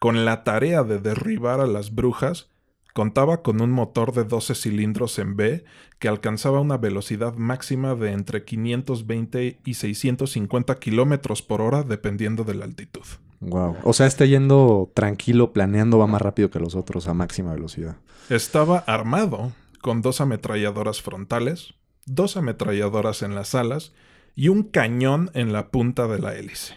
con 0.00 0.24
la 0.24 0.44
tarea 0.44 0.82
de 0.82 0.98
derribar 0.98 1.60
a 1.60 1.66
las 1.66 1.94
brujas 1.94 2.48
contaba 2.96 3.42
con 3.42 3.60
un 3.60 3.72
motor 3.72 4.14
de 4.14 4.24
12 4.24 4.54
cilindros 4.54 5.18
en 5.18 5.36
B 5.36 5.64
que 5.98 6.08
alcanzaba 6.08 6.62
una 6.62 6.78
velocidad 6.78 7.34
máxima 7.34 7.94
de 7.94 8.12
entre 8.12 8.46
520 8.46 9.60
y 9.62 9.74
650 9.74 10.76
kilómetros 10.76 11.42
por 11.42 11.60
hora 11.60 11.82
dependiendo 11.82 12.42
de 12.42 12.54
la 12.54 12.64
altitud. 12.64 13.02
Wow. 13.40 13.76
O 13.82 13.92
sea, 13.92 14.06
este 14.06 14.30
yendo 14.30 14.90
tranquilo, 14.94 15.52
planeando, 15.52 15.98
va 15.98 16.06
más 16.06 16.22
rápido 16.22 16.50
que 16.50 16.58
los 16.58 16.74
otros 16.74 17.06
a 17.06 17.12
máxima 17.12 17.52
velocidad. 17.52 17.96
Estaba 18.30 18.78
armado 18.78 19.52
con 19.82 20.00
dos 20.00 20.22
ametralladoras 20.22 21.02
frontales, 21.02 21.74
dos 22.06 22.38
ametralladoras 22.38 23.20
en 23.20 23.34
las 23.34 23.54
alas 23.54 23.92
y 24.34 24.48
un 24.48 24.62
cañón 24.62 25.30
en 25.34 25.52
la 25.52 25.68
punta 25.68 26.08
de 26.08 26.18
la 26.18 26.34
hélice. 26.34 26.76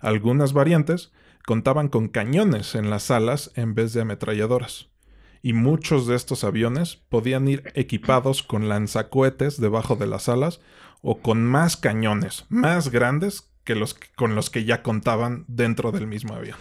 Algunas 0.00 0.54
variantes 0.54 1.12
contaban 1.46 1.88
con 1.88 2.08
cañones 2.08 2.74
en 2.74 2.90
las 2.90 3.12
alas 3.12 3.52
en 3.54 3.76
vez 3.76 3.92
de 3.92 4.00
ametralladoras, 4.00 4.90
y 5.42 5.52
muchos 5.52 6.06
de 6.06 6.16
estos 6.16 6.44
aviones 6.44 6.96
podían 7.08 7.48
ir 7.48 7.72
equipados 7.74 8.42
con 8.42 8.68
lanzacohetes 8.68 9.60
debajo 9.60 9.96
de 9.96 10.06
las 10.06 10.28
alas 10.28 10.60
o 11.02 11.20
con 11.20 11.42
más 11.44 11.76
cañones, 11.76 12.44
más 12.48 12.90
grandes 12.90 13.50
que 13.64 13.74
los 13.74 13.94
que- 13.94 14.08
con 14.16 14.34
los 14.34 14.50
que 14.50 14.64
ya 14.64 14.82
contaban 14.82 15.44
dentro 15.48 15.92
del 15.92 16.06
mismo 16.06 16.34
avión. 16.34 16.58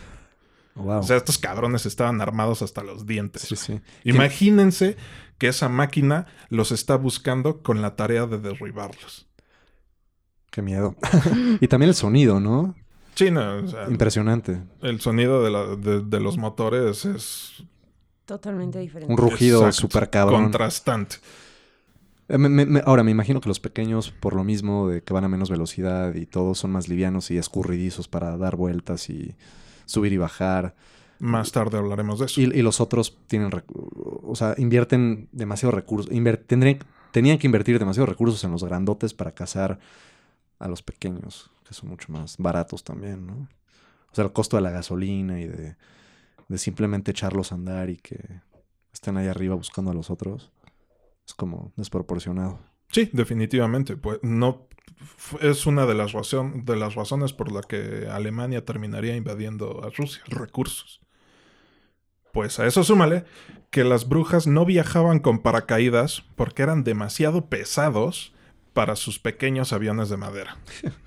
Wow. 0.75 0.99
O 0.99 1.03
sea, 1.03 1.17
estos 1.17 1.37
cabrones 1.37 1.85
estaban 1.85 2.21
armados 2.21 2.61
hasta 2.61 2.83
los 2.83 3.05
dientes. 3.05 3.41
sí, 3.41 3.55
sí. 3.57 3.81
Imagínense 4.05 4.95
que 5.37 5.47
esa 5.49 5.67
máquina 5.67 6.27
los 6.49 6.71
está 6.71 6.95
buscando 6.95 7.61
con 7.61 7.81
la 7.81 7.95
tarea 7.97 8.25
de 8.27 8.37
derribarlos. 8.39 9.27
Qué 10.51 10.61
miedo. 10.61 10.95
y 11.61 11.67
también 11.67 11.89
el 11.89 11.95
sonido, 11.95 12.39
¿no? 12.39 12.75
Sí, 13.15 13.29
no, 13.31 13.57
o 13.57 13.67
sea, 13.67 13.89
Impresionante. 13.89 14.61
el 14.81 15.01
sonido 15.01 15.43
de, 15.43 15.49
la- 15.51 15.75
de- 15.75 16.01
de 16.01 16.19
los 16.21 16.37
motores 16.37 17.03
es 17.05 17.63
Totalmente 18.29 18.77
diferente. 18.77 19.11
Un 19.11 19.17
rugido 19.17 19.71
súper 19.71 20.11
cabrón. 20.11 20.43
contrastante. 20.43 21.15
Eh, 22.27 22.37
me- 22.37 22.47
me- 22.47 22.67
me- 22.67 22.83
ahora, 22.85 23.03
me 23.03 23.09
imagino 23.09 23.41
que 23.41 23.49
los 23.49 23.59
pequeños, 23.59 24.11
por 24.11 24.35
lo 24.35 24.43
mismo 24.43 24.87
de 24.87 25.01
que 25.01 25.13
van 25.13 25.23
a 25.23 25.27
menos 25.27 25.49
velocidad 25.49 26.13
y 26.13 26.27
todos 26.27 26.59
son 26.59 26.69
más 26.69 26.87
livianos 26.87 27.31
y 27.31 27.39
escurridizos 27.39 28.07
para 28.07 28.37
dar 28.37 28.55
vueltas 28.55 29.09
y 29.09 29.35
subir 29.85 30.13
y 30.13 30.17
bajar. 30.17 30.75
Más 31.17 31.51
tarde 31.51 31.79
hablaremos 31.79 32.19
de 32.19 32.27
eso. 32.27 32.39
Y, 32.39 32.43
y 32.43 32.61
los 32.61 32.79
otros 32.79 33.17
tienen, 33.25 33.49
o 33.73 34.35
sea, 34.35 34.53
invierten 34.59 35.27
demasiados 35.31 35.73
recursos. 35.73 36.11
Inver- 36.11 36.45
tendrían- 36.45 36.83
tenían 37.11 37.39
que 37.39 37.47
invertir 37.47 37.79
demasiados 37.79 38.09
recursos 38.09 38.43
en 38.43 38.51
los 38.51 38.63
grandotes 38.63 39.15
para 39.15 39.31
cazar 39.31 39.79
a 40.59 40.67
los 40.67 40.83
pequeños, 40.83 41.49
que 41.67 41.73
son 41.73 41.89
mucho 41.89 42.11
más 42.11 42.35
baratos 42.37 42.83
también, 42.83 43.25
¿no? 43.25 43.47
O 44.11 44.15
sea, 44.15 44.23
el 44.23 44.31
costo 44.33 44.55
de 44.55 44.61
la 44.61 44.69
gasolina 44.69 45.41
y 45.41 45.47
de, 45.47 45.75
de 46.49 46.57
simplemente 46.57 47.11
echarlos 47.11 47.51
a 47.51 47.55
andar 47.55 47.89
y 47.89 47.97
que 47.97 48.41
estén 48.91 49.15
ahí 49.17 49.27
arriba 49.27 49.55
buscando 49.55 49.91
a 49.91 49.93
los 49.93 50.09
otros 50.09 50.51
es 51.25 51.33
como 51.33 51.71
desproporcionado. 51.77 52.59
Sí, 52.91 53.09
definitivamente. 53.13 53.95
Pues 53.95 54.19
no 54.23 54.67
es 55.41 55.65
una 55.67 55.85
de 55.85 55.93
las, 55.93 56.11
razón- 56.11 56.65
de 56.65 56.75
las 56.75 56.95
razones 56.95 57.31
por 57.33 57.51
la 57.51 57.61
que 57.61 58.07
Alemania 58.11 58.65
terminaría 58.65 59.15
invadiendo 59.15 59.83
a 59.85 59.89
Rusia, 59.91 60.21
recursos. 60.27 60.99
Pues 62.33 62.59
a 62.59 62.67
eso 62.67 62.83
súmale 62.83 63.25
que 63.71 63.83
las 63.83 64.07
brujas 64.09 64.47
no 64.47 64.65
viajaban 64.65 65.19
con 65.19 65.39
paracaídas 65.39 66.23
porque 66.35 66.63
eran 66.63 66.83
demasiado 66.83 67.47
pesados 67.47 68.33
para 68.73 68.95
sus 68.95 69.19
pequeños 69.19 69.71
aviones 69.73 70.09
de 70.09 70.17
madera. 70.17 70.57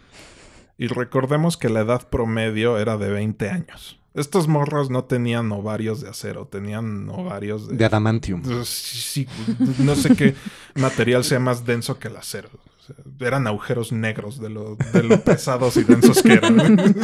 Y 0.79 0.89
recordemos 0.89 1.57
que 1.57 1.69
la 1.69 1.81
edad 1.81 2.09
promedio 2.09 2.77
era 2.79 2.97
de 2.97 3.09
20 3.11 3.49
años. 3.51 4.01
Estos 4.15 4.47
morros 4.47 4.91
no 4.91 5.05
tenían 5.05 5.51
ovarios 5.53 6.03
de 6.03 6.11
acero, 6.11 6.47
tenían 6.47 7.09
ovarios 7.09 7.69
de... 7.69 7.77
De 7.77 7.85
adamantium. 7.87 8.43
Sí, 8.65 9.27
sí, 9.27 9.29
no 9.79 9.95
sé 9.95 10.15
qué 10.15 10.35
material 10.75 11.25
sea 11.25 11.39
más 11.39 11.65
denso 11.65 11.99
que 11.99 12.09
el 12.09 12.17
acero. 12.17 12.51
O 12.53 12.85
sea, 12.85 12.97
eran 13.27 13.47
agujeros 13.47 13.91
negros 13.91 14.39
de 14.39 14.51
lo, 14.51 14.77
de 14.93 15.03
lo 15.03 15.23
pesados 15.23 15.79
y 15.79 15.85
densos 15.85 16.23
que 16.23 16.35
eran. 16.35 16.79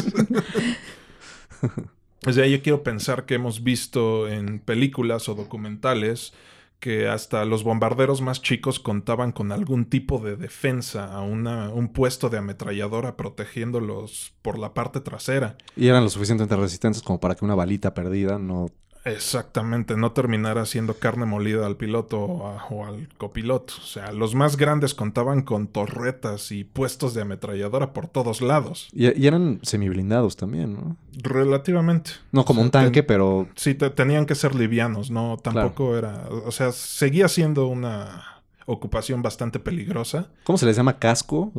o 2.27 2.33
sea, 2.33 2.47
yo 2.47 2.61
quiero 2.63 2.83
pensar 2.83 3.25
que 3.25 3.37
hemos 3.37 3.63
visto 3.63 4.29
en 4.29 4.59
películas 4.59 5.31
o 5.31 5.35
documentales 5.35 6.35
que 6.81 7.09
hasta 7.09 7.45
los 7.45 7.65
bombarderos 7.65 8.21
más 8.21 8.41
chicos 8.41 8.79
contaban 8.79 9.33
con 9.33 9.51
algún 9.53 9.87
tipo 9.87 10.19
de 10.19 10.37
defensa, 10.37 11.21
una, 11.21 11.71
un 11.71 11.93
puesto 11.93 12.29
de 12.29 12.39
ametralladora 12.39 13.17
protegiéndolos 13.17 14.35
por 14.43 14.59
la 14.59 14.75
parte 14.75 15.01
trasera. 15.01 15.57
Y 15.77 15.89
eran 15.89 16.05
lo 16.05 16.11
suficientemente 16.11 16.57
resistentes 16.57 17.03
como 17.03 17.19
para 17.21 17.35
que 17.35 17.45
una 17.45 17.55
balita 17.55 17.95
perdida 17.95 18.39
no... 18.39 18.67
Exactamente, 19.05 19.97
no 19.97 20.13
terminara 20.13 20.67
siendo 20.67 20.95
carne 20.95 21.25
molida 21.27 21.67
al 21.67 21.77
piloto 21.77 22.21
o, 22.21 22.47
a- 22.49 22.65
o 22.67 22.87
al 22.87 23.09
copiloto. 23.19 23.75
O 23.79 23.85
sea, 23.87 24.13
los 24.13 24.35
más 24.35 24.57
grandes 24.57 24.95
contaban 24.95 25.43
con 25.43 25.67
torretas 25.67 26.53
y 26.53 26.65
puestos 26.65 27.15
de 27.15 27.23
ametralladora 27.23 27.93
por 27.93 28.07
todos 28.09 28.41
lados. 28.43 28.89
Y, 28.93 29.07
y 29.21 29.27
eran 29.27 29.61
semiblindados 29.63 30.37
también, 30.37 30.75
¿no? 30.75 30.97
Relativamente. 31.23 32.11
No 32.33 32.45
como 32.45 32.61
O 32.61 32.63
sea, 32.63 32.67
un 32.67 32.71
tanque, 32.71 33.03
ten- 33.03 33.07
pero... 33.07 33.49
Sí, 33.57 33.75
te- 33.75 33.91
tenían 33.91 34.27
que 34.27 34.35
ser 34.35 34.55
livianos, 34.55 35.11
no 35.11 35.37
tampoco 35.43 35.97
era, 35.97 36.25
o 36.45 36.51
sea, 36.53 36.73
seguía 36.73 37.29
siendo 37.29 37.67
una 37.67 38.38
ocupación 38.71 39.23
bastante 39.23 39.59
peligrosa. 39.59 40.29
¿Cómo 40.45 40.59
se 40.59 40.67
les 40.67 40.77
llama? 40.77 40.99
¿Casco? 40.99 41.51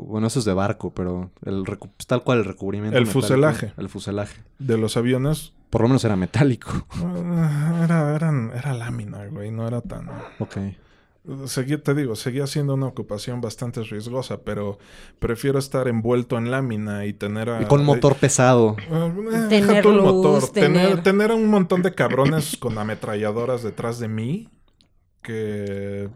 Bueno, 0.00 0.26
eso 0.26 0.38
es 0.38 0.44
de 0.44 0.52
barco, 0.52 0.92
pero 0.94 1.30
el 1.44 1.64
pues, 1.64 2.06
tal 2.06 2.22
cual 2.22 2.38
el 2.38 2.44
recubrimiento. 2.44 2.96
El 2.98 3.04
metálico, 3.06 3.20
fuselaje. 3.22 3.72
El 3.76 3.88
fuselaje. 3.88 4.42
De 4.58 4.76
los 4.76 4.96
aviones, 4.96 5.54
Por 5.70 5.80
lo 5.82 5.88
menos 5.88 6.04
era 6.04 6.16
metálico. 6.16 6.70
ah, 6.92 7.80
era, 7.84 8.14
eran- 8.14 8.52
era 8.54 8.74
lámina, 8.74 9.26
güey, 9.26 9.50
no 9.50 9.66
era 9.66 9.80
tan... 9.80 10.08
Ok. 10.38 10.56
Seguía, 11.44 11.82
te 11.82 11.94
digo, 11.94 12.16
seguía 12.16 12.46
siendo 12.46 12.72
una 12.72 12.86
ocupación 12.86 13.42
bastante 13.42 13.82
riesgosa, 13.82 14.40
pero 14.44 14.78
prefiero 15.18 15.58
estar 15.58 15.86
envuelto 15.86 16.38
en 16.38 16.50
lámina 16.50 17.04
y 17.04 17.12
tener 17.12 17.50
a... 17.50 17.60
Y 17.60 17.66
con 17.66 17.84
motor 17.84 18.14
pesado. 18.14 18.76
Eh, 18.78 19.46
Tener 19.50 19.84
luz, 19.84 20.02
motor. 20.02 20.48
Tener... 20.50 21.02
tener- 21.02 21.32
un 21.32 21.48
montón 21.48 21.82
de 21.82 21.94
cabrones 21.94 22.56
con 22.56 22.78
ametralladoras 22.78 23.62
detrás 23.62 23.98
de 23.98 24.08
mí 24.08 24.48
que, 25.20 26.08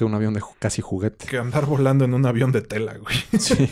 Que 0.00 0.06
un 0.06 0.14
avión 0.14 0.32
de 0.32 0.40
casi 0.58 0.80
juguete. 0.80 1.26
que 1.26 1.36
andar 1.36 1.66
volando 1.66 2.06
en 2.06 2.14
un 2.14 2.24
avión 2.24 2.52
de 2.52 2.62
tela, 2.62 2.96
güey. 2.96 3.14
Sí. 3.38 3.68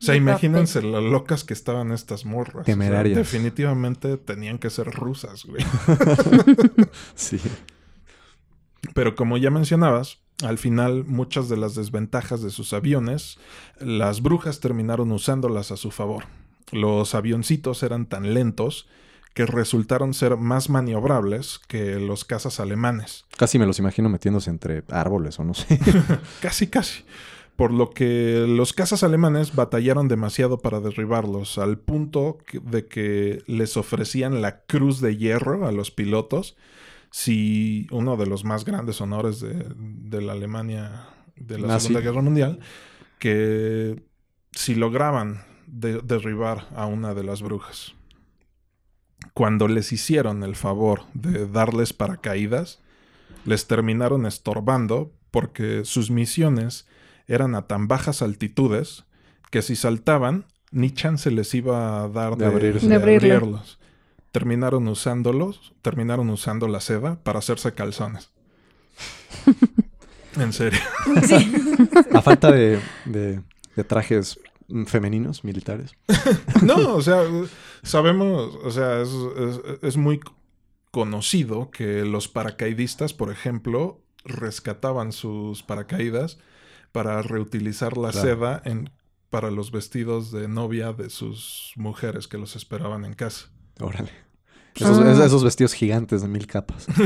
O 0.00 0.02
sea, 0.02 0.14
imagínense 0.16 0.80
lo 0.80 1.02
locas 1.02 1.44
que 1.44 1.52
estaban 1.52 1.92
estas 1.92 2.24
morras. 2.24 2.54
O 2.54 2.64
sea, 2.64 2.64
Temerarias. 2.64 3.14
definitivamente 3.14 4.16
tenían 4.16 4.56
que 4.56 4.70
ser 4.70 4.90
rusas, 4.90 5.44
güey. 5.44 5.62
Sí. 7.14 7.38
Pero 8.94 9.14
como 9.16 9.36
ya 9.36 9.50
mencionabas, 9.50 10.16
al 10.42 10.56
final 10.56 11.04
muchas 11.04 11.50
de 11.50 11.58
las 11.58 11.74
desventajas 11.74 12.40
de 12.40 12.48
sus 12.48 12.72
aviones, 12.72 13.36
las 13.78 14.22
brujas 14.22 14.60
terminaron 14.60 15.12
usándolas 15.12 15.72
a 15.72 15.76
su 15.76 15.90
favor. 15.90 16.24
Los 16.72 17.14
avioncitos 17.14 17.82
eran 17.82 18.06
tan 18.06 18.32
lentos 18.32 18.88
que 19.36 19.44
resultaron 19.44 20.14
ser 20.14 20.38
más 20.38 20.70
maniobrables 20.70 21.60
que 21.68 22.00
los 22.00 22.24
cazas 22.24 22.58
alemanes. 22.58 23.26
Casi 23.36 23.58
me 23.58 23.66
los 23.66 23.78
imagino 23.78 24.08
metiéndose 24.08 24.48
entre 24.48 24.82
árboles 24.88 25.38
o 25.38 25.44
no 25.44 25.52
sé. 25.52 25.78
Casi, 26.40 26.68
casi. 26.68 27.04
Por 27.54 27.70
lo 27.70 27.90
que 27.90 28.46
los 28.48 28.72
cazas 28.72 29.02
alemanes 29.02 29.54
batallaron 29.54 30.08
demasiado 30.08 30.60
para 30.60 30.80
derribarlos, 30.80 31.58
al 31.58 31.78
punto 31.78 32.38
de 32.62 32.86
que 32.86 33.42
les 33.46 33.76
ofrecían 33.76 34.40
la 34.40 34.60
cruz 34.62 35.02
de 35.02 35.18
hierro 35.18 35.66
a 35.66 35.72
los 35.72 35.90
pilotos 35.90 36.56
si 37.10 37.86
uno 37.90 38.16
de 38.16 38.24
los 38.26 38.44
más 38.44 38.64
grandes 38.64 39.02
honores 39.02 39.40
de, 39.40 39.66
de 39.76 40.22
la 40.22 40.32
Alemania 40.32 41.08
de 41.36 41.58
la 41.58 41.66
Nazi. 41.68 41.88
Segunda 41.88 42.00
Guerra 42.10 42.22
Mundial, 42.22 42.60
que 43.18 44.02
si 44.52 44.74
lograban 44.74 45.42
de- 45.66 46.00
derribar 46.02 46.68
a 46.74 46.86
una 46.86 47.12
de 47.14 47.24
las 47.24 47.42
brujas. 47.42 47.94
Cuando 49.34 49.68
les 49.68 49.92
hicieron 49.92 50.42
el 50.42 50.56
favor 50.56 51.02
de 51.14 51.46
darles 51.46 51.92
paracaídas, 51.92 52.80
les 53.44 53.66
terminaron 53.66 54.26
estorbando 54.26 55.12
porque 55.30 55.84
sus 55.84 56.10
misiones 56.10 56.86
eran 57.26 57.54
a 57.54 57.62
tan 57.66 57.88
bajas 57.88 58.22
altitudes 58.22 59.04
que 59.50 59.62
si 59.62 59.76
saltaban, 59.76 60.46
ni 60.70 60.90
chance 60.90 61.30
les 61.30 61.54
iba 61.54 62.02
a 62.02 62.08
dar 62.08 62.36
De 62.36 62.44
de, 62.46 62.50
abrirse. 62.50 62.88
De 62.88 62.94
abrirlo. 62.94 63.34
abrirlos. 63.34 63.78
Terminaron 64.32 64.86
usándolos, 64.88 65.72
terminaron 65.82 66.28
usando 66.30 66.68
la 66.68 66.80
seda 66.80 67.16
para 67.22 67.38
hacerse 67.38 67.72
calzones. 67.72 68.30
en 70.36 70.52
serio. 70.52 70.80
Sí. 71.26 71.52
A 72.12 72.20
falta 72.22 72.50
de, 72.50 72.80
de- 73.04 73.40
de 73.74 73.84
trajes 73.84 74.38
femeninos, 74.86 75.44
militares. 75.44 75.94
No, 76.62 76.94
o 76.94 77.02
sea, 77.02 77.22
sabemos, 77.82 78.56
o 78.64 78.70
sea, 78.70 79.00
es, 79.00 79.08
es- 79.10 79.60
es 79.82 79.96
muy 79.96 80.20
conocido 80.90 81.70
que 81.70 82.04
los 82.04 82.28
paracaidistas, 82.28 83.12
por 83.12 83.30
ejemplo, 83.30 84.00
rescataban 84.24 85.12
sus 85.12 85.62
paracaídas 85.62 86.38
para 86.92 87.20
reutilizar 87.22 87.96
la 87.96 88.10
Claro. 88.10 88.26
seda 88.28 88.62
en, 88.64 88.90
para 89.30 89.50
los 89.50 89.70
vestidos 89.70 90.32
de 90.32 90.48
novia 90.48 90.92
de 90.92 91.10
sus 91.10 91.72
mujeres 91.76 92.26
que 92.26 92.38
los 92.38 92.56
esperaban 92.56 93.04
en 93.04 93.12
casa. 93.14 93.50
Órale. 93.80 94.10
Esos, 94.76 94.98
Ah. 94.98 95.12
es- 95.12 95.18
esos 95.18 95.42
vestidos 95.42 95.72
gigantes 95.74 96.22
de 96.22 96.28
mil 96.28 96.46
capas. 96.46 96.86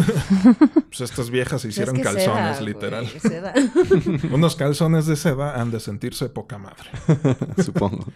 Pues 0.91 1.01
estas 1.03 1.31
viejas 1.31 1.63
se 1.63 1.69
hicieron 1.69 1.95
Es 1.97 2.03
que 2.03 2.05
calzones, 2.15 2.57
seda, 2.57 2.61
literal. 2.67 3.07
seda. 3.09 3.55
Unos 4.33 4.57
calzones 4.57 5.07
de 5.07 5.15
seda 5.17 5.61
han 5.61 5.71
de 5.71 5.79
sentirse 5.81 6.29
poca 6.29 6.59
madre. 6.59 6.91
supongo. 7.65 8.07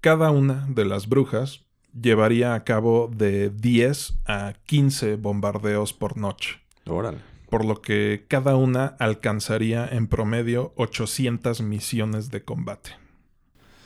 Cada 0.00 0.30
una 0.30 0.66
de 0.68 0.84
las 0.84 1.08
brujas 1.08 1.64
llevaría 1.98 2.54
a 2.54 2.64
cabo 2.64 3.10
de 3.14 3.50
10 3.50 4.14
a 4.26 4.52
15 4.66 5.16
bombardeos 5.16 5.92
por 5.92 6.16
noche. 6.16 6.60
Órale. 6.86 7.18
por 7.50 7.64
lo 7.64 7.82
que 7.82 8.26
cada 8.28 8.54
una 8.56 8.94
alcanzaría 9.00 9.84
en 9.86 10.06
promedio 10.06 10.72
800 10.76 11.60
misiones 11.62 12.30
de 12.30 12.44
combate. 12.44 12.92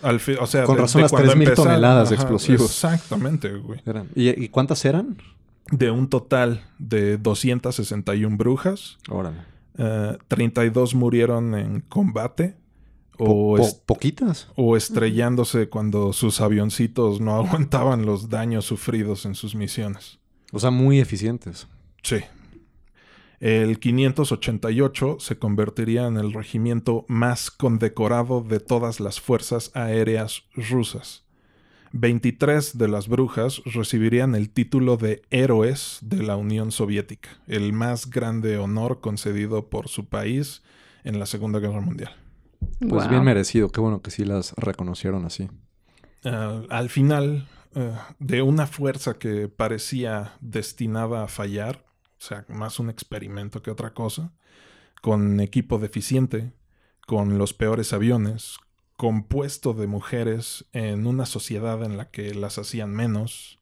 Al 0.04 0.20
fi- 0.20 0.36
o 0.40 0.46
sea, 0.46 0.64
Con 0.64 0.76
de- 0.76 0.82
razón 0.82 0.98
de 1.00 1.02
las 1.04 1.10
cuando 1.10 1.32
3.000 1.32 1.42
empezaron- 1.48 1.64
toneladas 1.64 2.10
de 2.10 2.14
explosivos. 2.16 2.66
Exactamente, 2.70 3.50
güey. 3.56 3.80
¿Y, 4.14 4.44
y 4.44 4.48
cuántas 4.48 4.84
eran? 4.84 5.16
De 5.70 5.90
un 5.90 6.08
total 6.08 6.62
de 6.78 7.16
261 7.16 8.36
brujas, 8.36 8.98
Órale. 9.08 9.38
eh, 9.78 10.18
32 10.28 10.94
murieron 10.94 11.54
en 11.54 11.80
combate 11.80 12.56
o, 13.18 13.56
po- 13.56 13.78
¿Poquitas? 13.86 14.48
o 14.56 14.76
estrellándose 14.76 15.68
cuando 15.68 16.12
sus 16.12 16.40
avioncitos 16.40 17.20
no 17.20 17.34
aguantaban 17.36 18.04
los 18.04 18.28
daños 18.28 18.66
sufridos 18.66 19.24
en 19.24 19.34
sus 19.34 19.54
misiones. 19.54 20.18
O 20.52 20.58
sea, 20.60 20.70
muy 20.70 21.00
eficientes. 21.00 21.66
Sí. 22.02 22.16
El 23.44 23.78
588 23.78 25.18
se 25.20 25.36
convertiría 25.38 26.06
en 26.06 26.16
el 26.16 26.32
regimiento 26.32 27.04
más 27.08 27.50
condecorado 27.50 28.40
de 28.40 28.58
todas 28.58 29.00
las 29.00 29.20
fuerzas 29.20 29.70
aéreas 29.74 30.44
rusas. 30.54 31.24
23 31.92 32.78
de 32.78 32.88
las 32.88 33.06
brujas 33.06 33.60
recibirían 33.66 34.34
el 34.34 34.48
título 34.48 34.96
de 34.96 35.20
héroes 35.28 35.98
de 36.00 36.22
la 36.22 36.36
Unión 36.36 36.72
Soviética, 36.72 37.28
el 37.46 37.74
más 37.74 38.08
grande 38.08 38.56
honor 38.56 39.02
concedido 39.02 39.68
por 39.68 39.88
su 39.88 40.06
país 40.06 40.62
en 41.02 41.18
la 41.18 41.26
Segunda 41.26 41.58
Guerra 41.58 41.82
Mundial. 41.82 42.16
Pues 42.80 43.02
Wow. 43.02 43.08
bien 43.10 43.24
merecido. 43.24 43.68
Qué 43.68 43.82
bueno 43.82 44.00
que 44.00 44.10
sí 44.10 44.24
las 44.24 44.54
reconocieron 44.56 45.26
así. 45.26 45.50
Ah, 46.24 46.62
al 46.70 46.88
final, 46.88 47.46
eh, 47.74 47.92
de 48.18 48.40
una 48.40 48.66
fuerza 48.66 49.18
que 49.18 49.48
parecía 49.48 50.32
destinada 50.40 51.24
a 51.24 51.28
fallar, 51.28 51.84
o 52.24 52.26
sea, 52.26 52.46
más 52.48 52.78
un 52.78 52.88
experimento 52.88 53.60
que 53.62 53.70
otra 53.70 53.92
cosa, 53.92 54.32
con 55.02 55.40
equipo 55.40 55.78
deficiente, 55.78 56.54
con 57.06 57.36
los 57.36 57.52
peores 57.52 57.92
aviones, 57.92 58.56
compuesto 58.96 59.74
de 59.74 59.86
mujeres 59.86 60.64
en 60.72 61.06
una 61.06 61.26
sociedad 61.26 61.82
en 61.84 61.98
la 61.98 62.10
que 62.10 62.34
las 62.34 62.56
hacían 62.56 62.90
menos, 62.90 63.60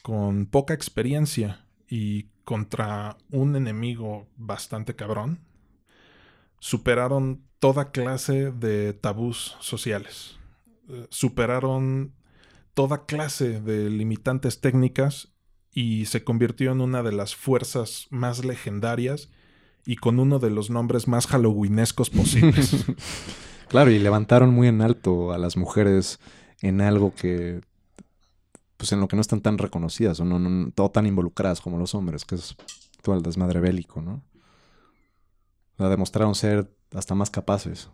con 0.00 0.46
poca 0.46 0.72
experiencia 0.72 1.66
y 1.88 2.30
contra 2.44 3.18
un 3.30 3.54
enemigo 3.54 4.26
bastante 4.36 4.96
cabrón, 4.96 5.40
superaron 6.58 7.44
toda 7.58 7.90
clase 7.90 8.50
de 8.50 8.94
tabús 8.94 9.58
sociales. 9.60 10.38
Eh, 10.88 11.06
superaron 11.10 12.14
toda 12.72 13.04
clase 13.04 13.60
de 13.60 13.90
limitantes 13.90 14.62
técnicas 14.62 15.34
y 15.72 16.06
se 16.06 16.24
convirtió 16.24 16.72
en 16.72 16.80
una 16.80 17.02
de 17.02 17.12
las 17.12 17.34
fuerzas 17.36 18.06
más 18.10 18.44
legendarias 18.44 19.28
y 19.86 19.96
con 19.96 20.18
uno 20.18 20.38
de 20.38 20.50
los 20.50 20.68
nombres 20.70 21.08
más 21.08 21.26
halloweenescos 21.26 22.10
posibles. 22.10 22.84
Claro, 23.68 23.92
y 23.92 24.00
levantaron 24.00 24.50
muy 24.52 24.66
en 24.66 24.82
alto 24.82 25.32
a 25.32 25.38
las 25.38 25.56
mujeres 25.56 26.18
en 26.60 26.80
algo 26.80 27.14
que, 27.14 27.60
pues 28.76 28.90
en 28.90 28.98
lo 28.98 29.06
que 29.06 29.14
no 29.14 29.22
están 29.22 29.42
tan 29.42 29.58
reconocidas 29.58 30.18
o 30.18 30.24
no, 30.24 30.40
no, 30.40 30.72
no 30.76 30.90
tan 30.90 31.06
involucradas 31.06 31.60
como 31.60 31.78
los 31.78 31.94
hombres, 31.94 32.24
que 32.24 32.34
es 32.34 32.56
todo 33.00 33.14
el 33.14 33.22
desmadre 33.22 33.60
bélico, 33.60 34.02
¿no? 34.02 34.24
La 35.76 35.88
demostraron 35.88 36.34
ser 36.34 36.68
hasta 36.92 37.14
más 37.14 37.30
capaces. 37.30 37.90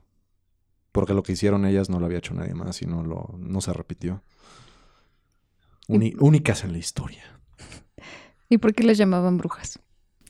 Porque 0.93 1.13
lo 1.13 1.23
que 1.23 1.33
hicieron 1.33 1.67
ellas 1.67 1.91
no 1.91 2.01
lo 2.01 2.07
había 2.07 2.19
hecho 2.19 2.33
nadie 2.33 2.55
más 2.55 2.81
y 2.81 2.87
no, 2.87 3.05
lo, 3.05 3.35
no 3.39 3.61
se 3.61 3.75
repitió. 3.75 4.23
Uni- 5.89 6.15
únicas 6.21 6.65
en 6.65 6.73
la 6.73 6.79
historia. 6.79 7.36
¿Y 8.49 8.59
por 8.59 8.75
qué 8.75 8.85
les 8.85 8.99
llamaban 8.99 9.39
brujas? 9.39 9.79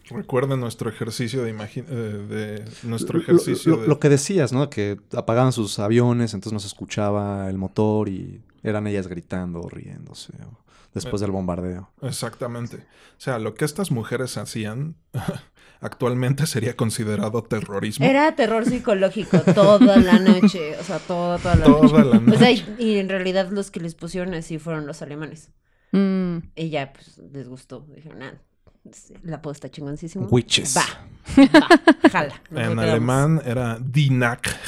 Recuerden 0.08 0.60
nuestro 0.60 0.88
ejercicio 0.88 1.42
de 1.42 1.50
eh, 1.50 1.82
de 1.84 2.64
nuestro 2.84 3.18
Lo- 3.18 3.22
ejercicio 3.24 3.72
lo, 3.76 3.82
de- 3.82 3.88
lo 3.88 3.98
que 3.98 4.08
decías, 4.08 4.52
¿no? 4.52 4.70
Que 4.70 4.98
apagaban 5.12 5.52
sus 5.52 5.78
aviones, 5.80 6.32
entonces 6.32 6.52
no 6.52 6.60
se 6.60 6.68
escuchaba 6.68 7.48
el 7.50 7.58
motor 7.58 8.08
y 8.08 8.40
eran 8.62 8.86
ellas 8.86 9.08
gritando 9.08 9.60
o 9.60 9.68
riéndose 9.68 10.32
o 10.44 10.64
después 10.94 11.20
del 11.20 11.30
bombardeo. 11.32 11.90
Exactamente. 12.02 12.76
O 12.76 13.20
sea, 13.20 13.38
lo 13.40 13.54
que 13.54 13.64
estas 13.64 13.90
mujeres 13.90 14.36
hacían 14.38 14.94
actualmente 15.80 16.46
sería 16.46 16.76
considerado 16.76 17.42
terrorismo. 17.42 18.06
Era 18.06 18.34
terror 18.36 18.64
psicológico 18.64 19.40
toda 19.54 19.96
la 19.98 20.18
noche. 20.20 20.76
O 20.80 20.84
sea, 20.84 20.98
toda, 21.00 21.38
toda 21.38 21.56
la 21.56 21.64
Toda 21.66 21.82
noche. 21.82 22.04
la 22.10 22.20
noche. 22.20 22.36
O 22.36 22.38
sea, 22.38 22.50
y, 22.52 22.76
y 22.78 22.98
en 22.98 23.08
realidad 23.08 23.50
los 23.50 23.70
que 23.70 23.80
les 23.80 23.94
pusieron 23.94 24.34
así 24.34 24.58
fueron 24.58 24.86
los 24.86 25.02
alemanes. 25.02 25.50
Mm, 25.92 26.38
Y 26.56 26.70
ya, 26.70 26.92
pues, 26.92 27.18
les 27.32 27.48
gustó. 27.48 27.86
Dijeron, 27.94 28.22
ah, 28.22 28.34
la 29.22 29.40
posta 29.42 29.66
está 29.68 29.76
chingoncísimo. 29.76 30.26
Witches. 30.26 30.76
Va, 30.76 30.84
va, 31.38 32.08
jala. 32.10 32.42
nos 32.50 32.62
en 32.62 32.68
quedamos. 32.70 32.84
alemán 32.84 33.42
era 33.44 33.78
Die 33.80 34.10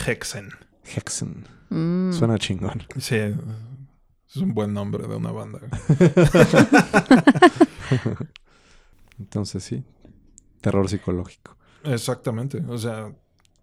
Hexen. 0.07 0.51
Hexen. 0.85 1.45
mm. 1.71 2.13
Suena 2.13 2.39
chingón. 2.39 2.83
Sí, 2.99 3.17
es 3.17 4.37
un 4.37 4.55
buen 4.55 4.73
nombre 4.73 5.07
de 5.07 5.17
una 5.17 5.33
banda. 5.33 5.61
Entonces 9.19 9.65
sí, 9.65 9.85
terror 10.61 10.89
psicológico. 10.89 11.57
Exactamente. 11.85 12.63
O 12.69 12.79
sea, 12.79 13.13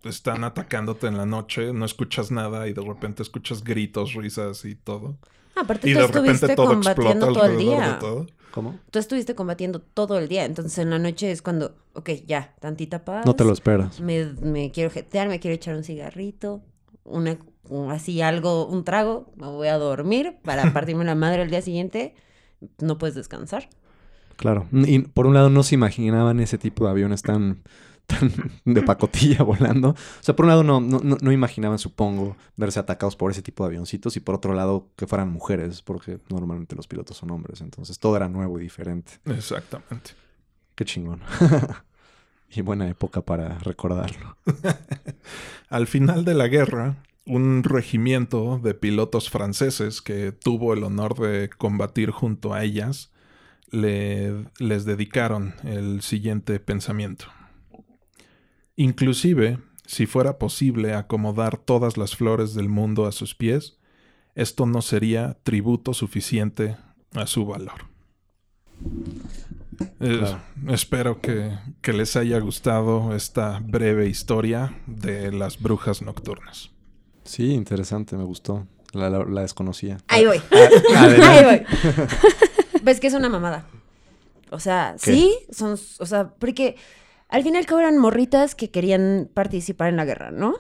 están 0.06 0.44
atacándote 0.44 1.08
en 1.08 1.18
la 1.18 1.26
noche, 1.26 1.74
no 1.74 1.86
escuchas 1.86 2.32
nada 2.32 2.68
y 2.68 2.74
de 2.74 2.82
repente 2.82 3.24
escuchas 3.24 3.64
gritos, 3.64 4.14
risas 4.14 4.64
y 4.66 4.76
todo. 4.76 5.18
Ah, 5.56 5.62
Aparte, 5.62 5.90
Y 5.90 5.94
tú 5.94 6.00
de 6.00 6.08
repente 6.08 6.32
estuviste 6.32 6.56
todo 6.56 6.74
explota 6.74 6.96
combatiendo 6.96 7.34
todo 7.34 7.46
el 7.46 7.52
de 7.52 7.58
día. 7.58 7.98
todo. 8.00 8.28
¿Cómo? 8.52 8.80
Tú 8.90 9.00
estuviste 9.00 9.36
combatiendo 9.36 9.82
todo 9.82 10.18
el 10.18 10.28
día. 10.30 10.46
Entonces, 10.46 10.78
en 10.78 10.90
la 10.90 10.98
noche 11.00 11.30
es 11.32 11.42
cuando, 11.42 11.76
ok, 11.94 12.10
ya, 12.26 12.54
tantita 12.62 13.04
paz. 13.04 13.26
No 13.26 13.36
te 13.36 13.44
lo 13.44 13.52
esperas. 13.52 14.00
me, 14.00 14.26
me 14.42 14.72
quiero 14.72 14.90
jetear, 14.90 15.28
me 15.28 15.40
quiero 15.42 15.56
echar 15.56 15.76
un 15.76 15.84
cigarrito, 15.84 16.62
una, 17.04 17.38
un- 17.70 17.92
así 17.92 18.22
algo, 18.22 18.66
un 18.68 18.84
trago, 18.86 19.34
me 19.36 19.48
voy 19.48 19.68
a 19.68 19.78
dormir 19.78 20.38
para 20.44 20.72
partirme 20.74 21.04
la 21.04 21.16
madre 21.16 21.42
el 21.42 21.50
día 21.50 21.62
siguiente. 21.62 22.16
No 22.80 22.98
puedes 22.98 23.16
descansar. 23.16 23.68
Claro. 24.38 24.68
Y 24.72 25.00
por 25.00 25.28
un 25.28 25.34
lado 25.34 25.50
no 25.50 25.64
se 25.64 25.76
imaginaban 25.76 26.40
ese 26.40 26.58
tipo 26.58 26.86
de 26.86 26.92
aviones 26.92 27.22
tan, 27.22 27.62
tan 28.06 28.32
de 28.66 28.82
pacotilla 28.82 29.44
volando. 29.44 29.90
O 29.90 29.96
sea, 30.24 30.36
por 30.36 30.46
un 30.46 30.50
lado 30.50 30.64
no, 30.64 30.80
no, 30.82 31.00
no- 31.00 31.32
imaginaban, 31.32 31.80
supongo, 31.80 32.38
verse 32.56 32.80
atacados 32.80 33.16
por 33.16 33.32
ese 33.32 33.42
tipo 33.42 33.64
de 33.64 33.68
avioncitos 33.70 34.16
y 34.18 34.20
por 34.20 34.36
otro 34.36 34.54
lado 34.54 34.90
que 34.96 35.08
fueran 35.08 35.32
mujeres, 35.32 35.82
porque 35.82 36.20
normalmente 36.30 36.76
los 36.76 36.88
pilotos 36.88 37.18
son 37.18 37.32
hombres. 37.32 37.62
Entonces 37.62 38.00
todo 38.00 38.16
era 38.16 38.30
nuevo 38.30 38.60
y 38.60 38.64
diferente. 38.64 39.14
Exactamente. 39.26 40.12
Qué 40.76 40.86
chingón. 40.86 41.22
y 42.50 42.62
buena 42.62 42.88
época 42.90 43.22
para 43.22 43.58
recordarlo. 43.60 44.38
Al 45.70 45.88
final 45.88 46.26
de 46.26 46.34
la 46.34 46.48
guerra, 46.48 46.98
un 47.26 47.64
regimiento 47.64 48.60
de 48.64 48.74
pilotos 48.76 49.30
franceses 49.30 50.02
que 50.02 50.32
tuvo 50.32 50.74
el 50.74 50.84
honor 50.84 51.18
de 51.20 51.50
combatir 51.50 52.12
junto 52.12 52.54
a 52.54 52.64
ellas 52.64 53.12
le- 53.72 54.46
les 54.60 54.86
dedicaron 54.86 55.56
el 55.64 56.02
siguiente 56.02 56.60
pensamiento. 56.60 57.26
Inclusive, 58.76 59.60
si 59.86 60.06
fuera 60.06 60.38
posible 60.38 60.94
acomodar 60.94 61.58
todas 61.58 61.98
las 61.98 62.16
flores 62.16 62.54
del 62.54 62.70
mundo 62.70 63.06
a 63.06 63.12
sus 63.12 63.36
pies, 63.36 63.78
esto 64.36 64.66
no 64.66 64.82
sería 64.82 65.38
tributo 65.44 65.94
suficiente 65.94 66.76
a 67.14 67.26
su 67.28 67.46
valor. 67.46 67.86
Eh, 70.00 70.18
Claro. 70.20 70.42
Espero 70.70 71.20
que, 71.22 71.52
que 71.82 71.94
les 71.94 72.16
haya 72.16 72.40
gustado 72.40 73.14
esta 73.16 73.60
breve 73.64 74.08
historia 74.08 74.74
de 74.88 75.32
las 75.32 75.60
brujas 75.62 76.02
nocturnas. 76.02 76.72
Sí, 77.24 77.52
interesante, 77.54 78.16
me 78.16 78.24
gustó. 78.24 78.68
La, 78.94 79.10
la- 79.10 79.26
la 79.26 79.42
desconocía. 79.42 79.98
Ahí 80.08 80.26
voy. 80.26 80.38
adelante. 80.96 81.24
Ahí 81.26 81.44
voy. 81.44 81.66
Ves 82.84 83.00
que 83.00 83.08
es 83.08 83.14
una 83.14 83.28
mamada. 83.30 83.66
O 84.52 84.60
sea, 84.60 84.96
¿Qué? 85.04 85.12
sí, 85.14 85.38
son, 85.52 85.74
o 86.00 86.06
sea, 86.06 86.30
porque 86.30 86.78
al 87.30 87.44
fin 87.44 87.56
y 87.56 87.58
al 87.58 87.66
cabo 87.66 87.82
eran 87.82 87.98
morritas 87.98 88.56
que 88.56 88.70
querían 88.72 89.30
participar 89.34 89.90
en 89.90 89.98
la 89.98 90.06
guerra, 90.06 90.32
¿no? 90.32 90.54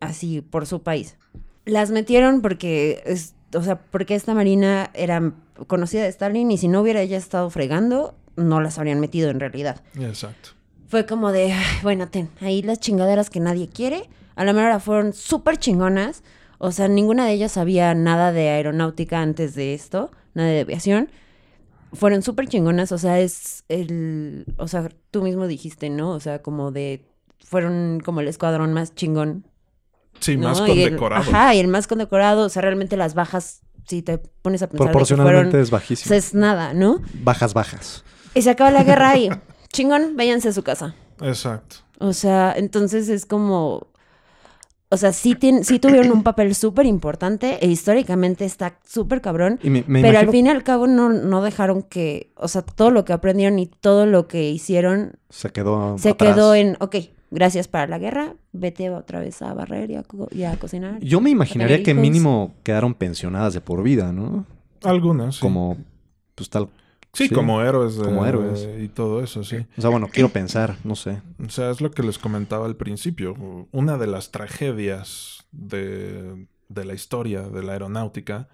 Así, 0.00 0.40
por 0.40 0.66
su 0.66 0.82
país. 0.82 1.16
Las 1.64 1.90
metieron 1.90 2.40
porque, 2.42 3.02
es, 3.06 3.34
o 3.54 3.62
sea, 3.62 3.78
porque 3.80 4.14
esta 4.14 4.34
marina 4.34 4.90
era 4.94 5.32
conocida 5.66 6.02
de 6.02 6.08
Stalin 6.08 6.50
y 6.50 6.58
si 6.58 6.68
no 6.68 6.80
hubiera 6.80 7.00
ella 7.00 7.16
estado 7.18 7.50
fregando, 7.50 8.14
no 8.36 8.60
las 8.60 8.78
habrían 8.78 9.00
metido 9.00 9.30
en 9.30 9.40
realidad. 9.40 9.82
Exacto. 9.98 10.50
Fue 10.88 11.06
como 11.06 11.30
de, 11.32 11.52
"Ay, 11.52 11.76
bueno, 11.82 12.08
ten, 12.08 12.30
ahí 12.40 12.62
las 12.62 12.80
chingaderas 12.80 13.30
que 13.30 13.40
nadie 13.40 13.68
quiere. 13.68 14.08
A 14.34 14.44
la 14.44 14.52
mera 14.52 14.80
fueron 14.80 15.12
súper 15.12 15.58
chingonas. 15.58 16.22
O 16.58 16.72
sea, 16.72 16.88
ninguna 16.88 17.26
de 17.26 17.32
ellas 17.32 17.52
sabía 17.52 17.94
nada 17.94 18.32
de 18.32 18.48
aeronáutica 18.48 19.20
antes 19.20 19.54
de 19.54 19.74
esto, 19.74 20.10
nada 20.34 20.48
de 20.50 20.60
aviación. 20.60 21.10
Fueron 21.92 22.22
súper 22.22 22.46
chingonas, 22.48 22.92
o 22.92 22.98
sea, 22.98 23.18
es 23.20 23.64
el, 23.68 24.46
o 24.58 24.68
sea, 24.68 24.88
tú 25.10 25.22
mismo 25.22 25.46
dijiste, 25.46 25.90
¿no? 25.90 26.10
O 26.10 26.20
sea, 26.20 26.40
como 26.42 26.70
de, 26.70 27.04
fueron 27.44 28.00
como 28.04 28.20
el 28.20 28.28
escuadrón 28.28 28.72
más 28.72 28.94
chingón. 28.94 29.44
Sí, 30.20 30.36
¿no? 30.36 30.48
más 30.50 30.58
Y 30.60 30.62
el- 30.82 30.90
condecorado. 30.90 31.22
ajá, 31.22 31.54
y 31.54 31.58
el 31.60 31.68
más 31.68 31.86
condecorado, 31.86 32.46
o 32.46 32.48
sea, 32.48 32.62
realmente 32.62 32.96
las 32.96 33.14
bajas, 33.14 33.62
si 33.88 34.02
te 34.02 34.18
pones 34.18 34.62
a 34.62 34.66
pensar 34.68 34.86
de 34.86 34.90
que 34.90 34.92
Proporcionalmente 34.92 35.50
fueron, 35.50 35.62
es 35.62 35.68
o 35.68 35.72
bajísimo. 35.72 36.08
sea, 36.08 36.16
es 36.18 36.34
nada, 36.34 36.74
¿no? 36.74 37.00
Bajas, 37.24 37.54
bajas. 37.54 38.04
Y 38.34 38.42
se 38.42 38.50
acaba 38.50 38.70
la 38.70 38.84
guerra 38.84 39.16
y, 39.18 39.28
chingón, 39.72 40.16
váyanse 40.16 40.48
a 40.50 40.52
su 40.52 40.62
casa. 40.62 40.94
Exacto. 41.22 41.76
O 41.98 42.12
sea, 42.12 42.54
entonces 42.56 43.08
es 43.08 43.26
como. 43.26 43.88
O 44.92 44.96
sea, 44.96 45.12
sí, 45.12 45.34
tien- 45.36 45.62
sí 45.62 45.78
tuvieron 45.78 46.10
un 46.10 46.24
papel 46.24 46.52
súper 46.54 46.84
importante 46.84 47.64
e 47.64 47.68
históricamente 47.68 48.44
está 48.44 48.78
súper 48.84 49.20
cabrón. 49.20 49.60
Y 49.62 49.70
me, 49.70 49.84
me 49.86 50.02
pero 50.02 50.18
al 50.18 50.30
fin 50.30 50.46
y 50.46 50.50
al 50.50 50.64
cabo 50.64 50.88
no, 50.88 51.08
no 51.10 51.42
dejaron 51.42 51.82
que. 51.84 52.32
O 52.34 52.48
sea, 52.48 52.62
todo 52.62 52.90
lo 52.90 53.04
que 53.04 53.12
aprendieron 53.12 53.58
y 53.60 53.66
todo 53.66 54.04
lo 54.06 54.26
que 54.26 54.50
hicieron 54.50 55.12
se 55.28 55.50
quedó 55.50 55.96
se 55.96 56.10
atrás. 56.10 56.34
quedó 56.34 56.54
en. 56.56 56.76
Ok, 56.80 56.96
gracias 57.30 57.68
para 57.68 57.86
la 57.86 57.98
guerra. 58.00 58.34
Vete 58.52 58.90
otra 58.90 59.20
vez 59.20 59.40
a 59.42 59.54
barrer 59.54 59.92
y 59.92 59.94
a, 59.94 60.02
y 60.32 60.42
a 60.42 60.56
cocinar. 60.56 60.98
Yo 61.00 61.20
me 61.20 61.30
imaginaría 61.30 61.84
que 61.84 61.94
mínimo 61.94 62.54
quedaron 62.64 62.94
pensionadas 62.94 63.54
de 63.54 63.60
por 63.60 63.84
vida, 63.84 64.12
¿no? 64.12 64.44
Algunas, 64.82 65.36
sí. 65.36 65.40
Como, 65.40 65.76
pues 66.34 66.50
tal. 66.50 66.68
Sí, 67.12 67.28
sí, 67.28 67.34
como 67.34 67.62
héroes. 67.62 67.96
de- 67.96 68.04
como 68.04 68.24
héroes. 68.26 68.68
Y 68.80 68.88
todo 68.88 69.22
eso, 69.22 69.42
sí. 69.44 69.66
O 69.76 69.80
sea, 69.80 69.90
bueno, 69.90 70.08
quiero 70.12 70.28
pensar, 70.30 70.76
no 70.84 70.94
sé. 70.96 71.22
O 71.44 71.48
sea, 71.50 71.70
es 71.70 71.80
lo 71.80 71.90
que 71.90 72.02
les 72.02 72.18
comentaba 72.18 72.66
al 72.66 72.76
principio. 72.76 73.34
Una 73.72 73.98
de 73.98 74.06
las 74.06 74.30
tragedias 74.30 75.46
de, 75.52 76.46
de 76.68 76.84
la 76.84 76.94
historia 76.94 77.42
de 77.42 77.62
la 77.62 77.72
aeronáutica 77.72 78.48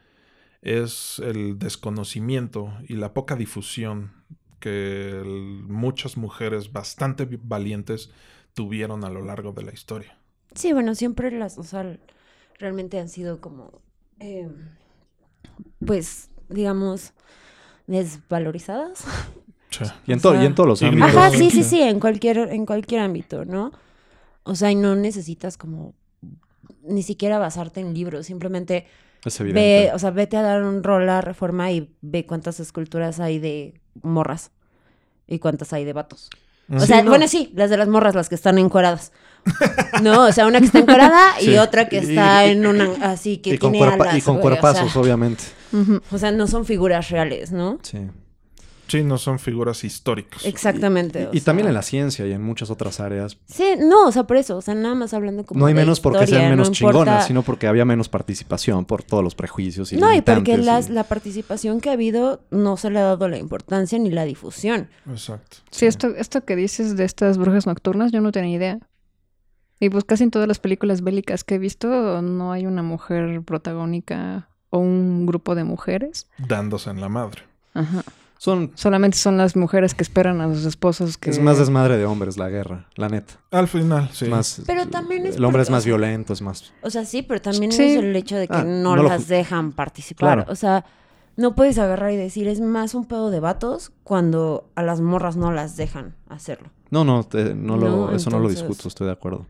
es 0.63 1.21
el 1.21 1.59
desconocimiento 1.59 2.73
y 2.89 2.95
la 2.97 3.13
poca 3.15 3.37
difusión 3.37 4.13
que 4.61 5.11
el- 5.11 5.63
muchas 5.69 6.17
mujeres 6.17 6.73
bastante 6.73 7.29
valientes 7.43 8.11
tuvieron 8.55 9.05
a 9.05 9.11
lo 9.11 9.23
largo 9.23 9.53
de 9.53 9.63
la 9.63 9.73
historia. 9.73 10.19
Sí, 10.55 10.73
bueno, 10.73 10.95
siempre 10.95 11.31
las. 11.31 11.59
O 11.59 11.63
sea, 11.63 11.99
realmente 12.59 12.99
han 12.99 13.11
sido 13.11 13.41
como. 13.41 13.83
eh, 14.19 14.49
pues, 15.85 16.31
digamos. 16.49 17.13
Desvalorizadas. 17.87 19.01
Sí. 19.71 19.85
Y 20.07 20.13
en, 20.13 20.19
O 20.19 20.23
to- 20.23 20.33
sea- 20.33 20.43
y 20.43 20.47
en 20.47 20.55
todos 20.55 20.69
los 20.69 20.83
ámbitos. 20.83 21.11
Ajá, 21.15 21.31
sí, 21.31 21.51
sí, 21.51 21.63
sí, 21.63 21.83
en 21.83 22.01
cualquier, 22.01 22.39
en 22.39 22.65
cualquier 22.65 23.01
ámbito, 23.03 23.45
¿no? 23.45 23.73
O 24.45 24.55
sea, 24.55 24.71
y 24.71 24.75
no 24.75 24.95
necesitas 24.97 25.59
como 25.59 25.95
ni 26.83 27.03
siquiera 27.03 27.39
basarte 27.39 27.81
en 27.81 27.93
libros, 27.93 28.27
simplemente 28.27 28.87
Es 29.25 29.39
ve, 29.41 29.91
o 29.93 29.99
sea, 29.99 30.13
vete 30.13 30.37
a 30.37 30.43
dar 30.43 30.63
un 30.63 30.83
rol 30.85 31.09
a 31.09 31.21
reforma 31.21 31.71
y 31.73 31.93
ve 32.01 32.25
cuántas 32.25 32.61
esculturas 32.61 33.19
hay 33.21 33.39
de 33.41 33.81
morras 34.03 34.53
y 35.27 35.41
cuántas 35.41 35.73
hay 35.73 35.85
de 35.85 35.93
vatos. 35.93 36.31
O 36.73 36.79
Sí, 36.81 36.87
sea, 36.87 37.03
no. 37.03 37.11
bueno, 37.11 37.27
sí, 37.29 37.53
las 37.55 37.69
de 37.69 37.77
las 37.77 37.89
morras, 37.89 38.15
las 38.15 38.29
que 38.29 38.37
están 38.37 38.57
encueradas. 38.59 39.13
No, 40.03 40.25
o 40.27 40.33
sea, 40.33 40.47
una 40.47 40.61
que 40.61 40.67
está 40.67 40.79
encuerada 40.81 41.41
y 41.41 41.45
Sí. 41.47 41.57
otra 41.59 41.89
que 41.89 41.99
está 41.99 42.47
y- 42.47 42.51
en 42.51 42.67
una 42.67 42.91
así 43.03 43.39
que 43.39 43.55
y 43.55 43.59
con, 43.59 43.73
tiene 43.73 43.87
cuerpa- 43.87 44.05
alas, 44.05 44.19
y 44.19 44.23
con 44.23 44.37
güey, 44.39 44.47
o 44.47 44.51
sea, 44.53 44.61
cuerpazos, 44.61 44.97
obviamente. 44.97 45.45
O 46.11 46.19
sea, 46.19 46.33
no 46.33 46.47
son 46.47 46.65
figuras 46.65 47.11
reales, 47.11 47.53
¿no? 47.53 47.79
Sí. 47.83 47.99
Sí, 48.89 49.03
no 49.03 49.19
son 49.19 49.41
figuras 49.41 49.83
históricas. 49.83 50.45
Exactamente. 50.45 51.29
Y, 51.33 51.41
también 51.41 51.67
en 51.67 51.75
la 51.75 51.83
ciencia 51.83 52.25
y 52.25 52.31
en 52.31 52.41
muchas 52.41 52.71
otras 52.71 53.01
áreas. 53.01 53.37
Sí, 53.47 53.71
no, 53.81 54.07
o 54.07 54.13
sea, 54.13 54.23
por 54.29 54.37
eso, 54.37 54.57
o 54.57 54.63
sea, 54.63 54.75
nada 54.77 54.95
más 54.95 55.13
hablando 55.13 55.45
como 55.45 55.59
No 55.59 55.67
hay 55.67 55.75
de 55.75 55.81
menos 55.81 55.99
porque 55.99 56.25
sean 56.29 56.51
menos 56.51 56.69
no 56.69 56.73
importa- 56.75 56.99
chingonas, 57.01 57.27
sino 57.27 57.43
porque 57.43 57.67
había 57.67 57.85
menos 57.85 58.09
participación 58.09 58.85
por 58.85 59.03
todos 59.03 59.25
los 59.25 59.35
prejuicios 59.35 59.93
y 59.93 59.97
No, 59.97 60.15
y 60.15 60.21
porque 60.21 60.57
las- 60.57 60.89
y- 60.89 60.93
la 60.93 61.03
participación 61.03 61.81
que 61.81 61.91
ha 61.91 61.95
habido 61.95 62.43
no 62.53 62.77
se 62.77 62.91
le 62.91 63.01
ha 63.01 63.03
dado 63.03 63.29
la 63.29 63.39
importancia 63.39 63.99
ni 63.99 64.11
la 64.11 64.25
difusión. 64.25 64.89
Exacto. 65.11 65.57
Sí, 65.73 65.87
esto, 65.87 66.15
esto 66.17 66.45
que 66.45 66.55
dices 66.55 66.97
de 66.97 67.05
estas 67.07 67.39
brujas 67.39 67.67
nocturnas, 67.67 68.13
yo 68.13 68.21
no 68.21 68.31
tenía 68.31 68.55
idea. 68.57 68.79
Y 69.79 69.91
pues 69.91 70.05
casi 70.05 70.25
en 70.25 70.31
todas 70.31 70.49
las 70.49 70.59
películas 70.59 71.03
bélicas 71.03 71.45
que 71.45 71.57
he 71.57 71.59
visto 71.59 72.23
no 72.23 72.53
hay 72.53 72.67
una 72.67 72.83
mujer 72.83 73.43
protagónica 73.43 74.49
o 74.71 74.79
un 74.79 75.27
grupo 75.27 75.55
de 75.55 75.65
mujeres. 75.65 76.29
Dándose 76.39 76.91
en 76.91 77.01
la 77.01 77.09
madre. 77.09 77.43
Ajá. 77.75 78.03
Son, 78.39 78.71
Solamente 78.75 79.17
son 79.17 79.39
las 79.39 79.57
mujeres 79.57 79.95
que 79.95 80.03
esperan 80.03 80.41
a 80.43 80.53
sus 80.55 80.67
esposos 80.67 81.17
que... 81.17 81.31
es 81.31 81.41
más 81.41 81.59
desmadre 81.59 81.97
de 81.97 82.05
hombres 82.05 82.37
la 82.37 82.51
guerra, 82.51 82.87
la 82.95 83.09
neta. 83.09 83.35
Al 83.51 83.67
final, 83.67 84.11
sí. 84.13 84.27
Es 84.27 84.31
más, 84.31 84.63
Pero 84.67 84.87
también 84.89 85.27
es 85.27 85.37
el 85.37 85.45
hombre 85.45 85.63
es 85.63 85.71
más 85.71 85.87
violento, 85.87 86.35
es 86.35 86.43
más... 86.43 86.73
O 86.83 86.91
sea, 86.91 87.07
sí, 87.07 87.23
pero 87.23 87.41
también 87.41 87.73
Sí. 87.73 87.83
es 87.83 87.97
el 87.99 88.15
hecho 88.15 88.37
de 88.37 88.47
que 88.47 88.55
Ah, 88.57 88.65
no, 88.65 88.97
las 88.97 89.27
dejan 89.29 89.73
participar. 89.73 90.35
Claro. 90.37 90.53
O 90.53 90.55
sea, 90.55 90.85
no 91.37 91.55
puedes 91.55 91.79
agarrar 91.79 92.13
y 92.13 92.17
decir, 92.17 92.47
es 92.47 92.61
más 92.61 92.95
un 92.95 93.07
pedo 93.07 93.31
de 93.31 93.41
vatos 93.41 93.93
cuando 94.05 94.69
a 94.75 94.83
las 94.83 95.01
morras 95.01 95.37
no 95.37 95.51
las 95.51 95.77
dejan 95.77 96.15
hacerlo. 96.29 96.69
No, 96.91 97.05
no, 97.05 97.25
te- 97.25 97.55
no 97.55 97.77
lo, 97.77 97.89
No, 97.89 98.11
eso 98.15 98.31
no 98.31 98.39
lo 98.39 98.49
discuto, 98.49 98.89
estoy 98.89 99.07
de 99.07 99.13
acuerdo. 99.13 99.47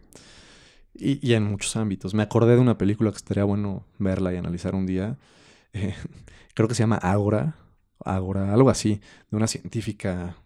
Y, 0.94 1.26
y 1.26 1.34
en 1.34 1.44
muchos 1.44 1.76
ámbitos. 1.76 2.14
Me 2.14 2.22
acordé 2.22 2.54
de 2.54 2.60
una 2.60 2.78
película 2.78 3.10
que 3.10 3.16
estaría 3.18 3.44
bueno 3.44 3.84
verla 3.98 4.32
y 4.32 4.36
analizar 4.36 4.74
un 4.74 4.86
día. 4.86 5.16
Eh, 5.74 5.94
creo 6.54 6.68
que 6.68 6.74
se 6.74 6.82
llama 6.84 6.96
Ágora, 6.96 7.56
Ágora, 8.02 8.54
algo 8.54 8.70
así, 8.70 8.98
de 9.30 9.36
una 9.36 9.46
científica, 9.46 10.36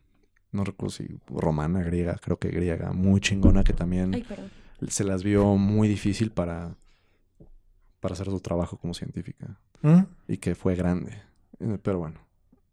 no 0.51 0.65
recuerdo 0.65 0.91
si 0.91 1.07
romana, 1.29 1.85
griega, 1.85 2.17
creo 2.21 2.37
que 2.37 2.49
griega, 2.49 2.91
muy 2.93 3.21
chingona 3.21 3.63
que 3.63 3.73
también 3.73 4.13
Ay, 4.15 4.27
se 4.89 5.05
las 5.05 5.23
vio 5.23 5.55
muy 5.57 5.87
difícil 5.87 6.33
para, 6.33 6.75
para 8.01 8.15
hacer 8.15 8.27
su 8.27 8.41
trabajo 8.41 8.77
como 8.79 8.93
científica 8.93 9.57
¿Mm? 9.83 10.01
y 10.27 10.39
que 10.39 10.57
fue 10.57 10.75
grande. 10.75 11.13
Eh, 11.61 11.79
Pero 11.81 12.01
bueno, 12.01 12.19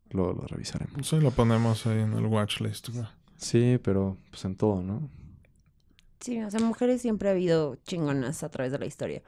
lo, 0.09 0.34
lo 0.34 0.41
revisaremos. 0.47 1.05
Sí, 1.07 1.20
lo 1.20 1.30
ponemos 1.30 1.86
ahí 1.86 1.99
en 1.99 2.13
el 2.13 2.26
watchlist. 2.26 2.89
güey. 2.89 3.05
Sí, 3.38 3.80
pero 3.84 4.18
pues 4.30 4.44
en 4.46 4.56
todo, 4.56 4.82
¿no? 4.82 5.10
Sí, 6.20 6.42
o 6.42 6.50
sea, 6.50 6.60
mujeres 6.60 7.02
siempre 7.02 7.30
ha 7.30 7.32
habido 7.32 7.78
chingonas 7.86 8.44
a 8.44 8.50
través 8.50 8.72
de 8.72 8.80
la 8.80 8.86
historia. 8.86 9.22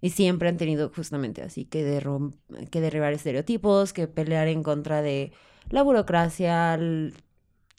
Y 0.00 0.10
siempre 0.10 0.48
han 0.48 0.56
tenido 0.58 0.90
justamente 0.94 1.42
así 1.42 1.64
que, 1.64 1.82
derrum- 1.86 2.34
que 2.70 2.80
derribar 2.80 3.12
estereotipos, 3.12 3.92
que 3.92 4.06
pelear 4.08 4.48
en 4.48 4.62
contra 4.62 5.00
de 5.00 5.32
la 5.70 5.82
burocracia, 5.82 6.74
el- 6.74 7.14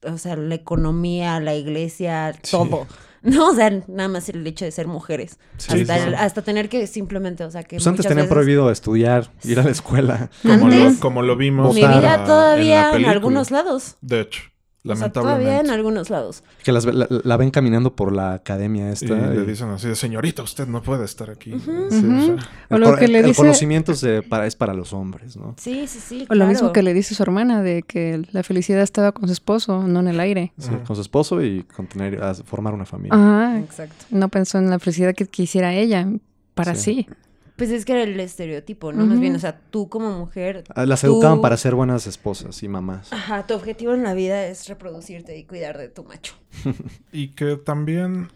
o 0.03 0.17
sea, 0.17 0.35
la 0.35 0.55
economía, 0.55 1.39
la 1.39 1.55
iglesia, 1.55 2.33
Sí. 2.41 2.51
todo. 2.51 2.87
No, 3.25 3.49
o 3.49 3.55
sea, 3.55 3.71
nada 3.87 4.07
más 4.07 4.29
el 4.29 4.45
hecho 4.45 4.65
de 4.65 4.71
ser 4.71 4.85
mujeres. 4.85 5.39
Sí, 5.57 5.81
hasta, 5.81 5.97
sí, 5.97 6.07
el- 6.09 6.13
hasta 6.13 6.43
tener 6.43 6.69
que 6.69 6.85
simplemente, 6.85 7.43
o 7.43 7.49
sea, 7.49 7.63
que 7.63 7.77
Pues 7.77 7.87
antes 7.87 8.05
tenían 8.05 8.25
veces- 8.25 8.31
prohibido 8.31 8.69
estudiar, 8.69 9.31
ir 9.43 9.59
a 9.59 9.63
la 9.63 9.71
escuela. 9.71 10.29
Como, 10.43 10.65
Antes, 10.65 10.93
lo, 10.93 10.99
como 10.99 11.21
lo 11.23 11.35
vimos. 11.35 11.73
Mi 11.73 11.81
vida 11.81 11.95
en 11.95 12.03
la 12.03 12.23
todavía 12.23 12.91
en, 12.95 13.05
algunos 13.05 13.49
lados. 13.49 13.97
De 14.01 14.21
hecho, 14.21 14.43
O 14.85 14.87
sea, 14.89 14.95
lamentablemente. 15.07 15.45
todavía 15.45 15.59
en 15.61 15.69
algunos 15.71 16.09
lados. 16.11 16.43
Que 16.63 16.71
las, 16.71 16.85
ve- 16.85 16.93
la, 16.93 17.07
la 17.09 17.37
ven 17.37 17.49
caminando 17.49 17.95
por 17.95 18.11
la 18.13 18.33
academia 18.33 18.89
y 18.89 18.93
esta. 18.93 19.15
le 19.15 19.43
dicen 19.45 19.69
así, 19.69 19.95
señorita, 19.95 20.43
usted 20.43 20.67
no 20.67 20.81
puede 20.83 21.05
estar 21.05 21.29
aquí. 21.31 21.51
Sí, 21.59 21.69
o 21.71 21.89
sea, 21.89 22.35
O 22.69 22.75
el, 22.75 22.81
lo 22.81 22.91
co- 22.91 22.95
que 22.97 23.07
le 23.07 23.19
el 23.19 23.25
dice- 23.25 23.37
conocimiento 23.41 23.95
se- 23.95 24.21
para, 24.21 24.45
es 24.45 24.55
para 24.55 24.73
los 24.73 24.93
hombres, 24.93 25.35
¿no? 25.37 25.55
Sí, 25.57 25.87
sí, 25.87 25.99
sí. 25.99 26.27
O 26.29 26.35
lo 26.35 26.45
mismo 26.45 26.71
que 26.71 26.83
le 26.83 26.93
dice 26.93 27.15
su 27.15 27.23
hermana, 27.23 27.63
de 27.63 27.81
que 27.81 28.21
la 28.31 28.43
felicidad 28.43 28.81
estaba 28.81 29.11
con 29.11 29.27
su 29.27 29.33
esposo, 29.33 29.87
no 29.87 29.99
en 30.01 30.07
el 30.07 30.19
aire. 30.19 30.53
Sí. 30.59 30.69
Con 30.85 30.95
su 30.95 31.01
esposo 31.01 31.41
y 31.43 31.63
con 31.63 31.87
tener, 31.87 32.19
formar 32.45 32.73
una 32.73 32.85
familia. 32.85 33.15
Ajá. 33.15 33.59
Exacto. 33.59 34.05
No 34.11 34.29
pensó 34.29 34.59
en 34.59 34.69
la 34.69 34.77
felicidad 34.79 35.15
que 35.15 35.25
quisiera 35.25 35.73
ella 35.73 36.07
para 36.53 36.75
Sí. 36.75 37.05
sí. 37.07 37.07
Pues 37.55 37.69
es 37.71 37.85
que 37.85 37.93
era 37.93 38.03
el 38.03 38.19
estereotipo, 38.19 38.91
¿no? 38.91 39.05
Más 39.05 39.19
bien, 39.19 39.35
o 39.35 39.39
sea, 39.39 39.57
tú 39.69 39.87
como 39.87 40.11
mujer, 40.11 40.63
Ah, 40.75 40.85
Las 40.85 41.01
tú- 41.01 41.07
educaban 41.07 41.39
para 41.41 41.55
ser 41.55 41.73
buenas 41.75 42.05
esposas 42.05 42.61
y 42.63 42.67
mamás. 42.67 43.13
ajá, 43.13 43.47
tu 43.47 43.53
objetivo 43.53 43.93
en 43.93 44.03
la 44.03 44.13
vida 44.13 44.45
es 44.47 44.67
reproducirte 44.67 45.37
y 45.37 45.45
cuidar 45.45 45.77
de 45.77 45.87
tu 45.89 46.03
macho. 46.03 46.33
Y 47.13 47.29
que 47.29 47.55
también 47.55 48.29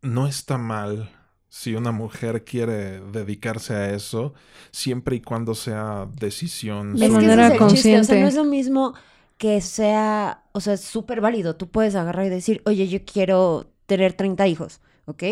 no 0.00 0.26
está 0.26 0.56
mal 0.58 1.10
si 1.48 1.74
una 1.74 1.92
mujer 1.92 2.44
quiere 2.44 3.00
dedicarse 3.00 3.74
a 3.74 3.90
eso, 3.92 4.32
siempre 4.70 5.16
y 5.16 5.20
cuando 5.20 5.54
sea 5.54 6.08
decisión. 6.18 6.96
De 6.96 7.08
manera 7.10 7.48
es 7.48 7.52
chiste, 7.52 7.64
o 7.64 7.68
sea, 7.68 7.68
consciente. 7.68 8.20
no 8.22 8.26
es 8.28 8.34
lo 8.34 8.44
mismo 8.44 8.94
que 9.36 9.60
sea, 9.60 10.44
o 10.52 10.60
sea, 10.60 10.72
es 10.74 10.80
súper 10.80 11.20
válido. 11.20 11.56
Tú 11.56 11.68
puedes 11.68 11.94
agarrar 11.94 12.24
y 12.24 12.30
decir, 12.30 12.62
oye, 12.64 12.88
yo 12.88 13.00
quiero 13.04 13.66
tener 13.84 14.14
30 14.14 14.46
hijos, 14.48 14.80
¿ok? 15.04 15.24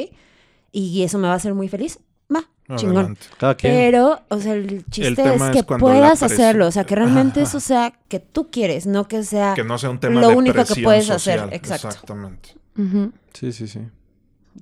Y 0.72 1.02
eso 1.02 1.16
me 1.18 1.26
va 1.28 1.32
a 1.32 1.36
hacer 1.36 1.54
muy 1.54 1.68
feliz. 1.68 1.98
Chingón. 2.76 3.16
Pero, 3.62 4.20
o 4.28 4.40
sea, 4.40 4.54
el 4.54 4.84
chiste 4.90 5.22
es 5.34 5.40
es 5.42 5.50
que 5.50 5.62
puedas 5.64 6.22
hacerlo, 6.22 6.66
o 6.66 6.70
sea, 6.70 6.84
que 6.84 6.94
realmente 6.94 7.40
Ajá. 7.40 7.48
eso 7.48 7.60
sea 7.60 7.92
que 8.08 8.20
tú 8.20 8.50
quieres, 8.50 8.86
no 8.86 9.08
que 9.08 9.22
sea... 9.24 9.54
Que 9.54 9.64
no 9.64 9.78
sea 9.78 9.90
un 9.90 9.98
tema 10.00 10.20
Lo 10.20 10.28
de 10.30 10.34
único 10.36 10.64
que 10.64 10.82
puedes 10.82 11.10
hacer, 11.10 11.40
exacto. 11.52 11.88
Exactamente. 11.88 12.54
Sí, 13.34 13.52
sí, 13.52 13.66
sí. 13.68 13.80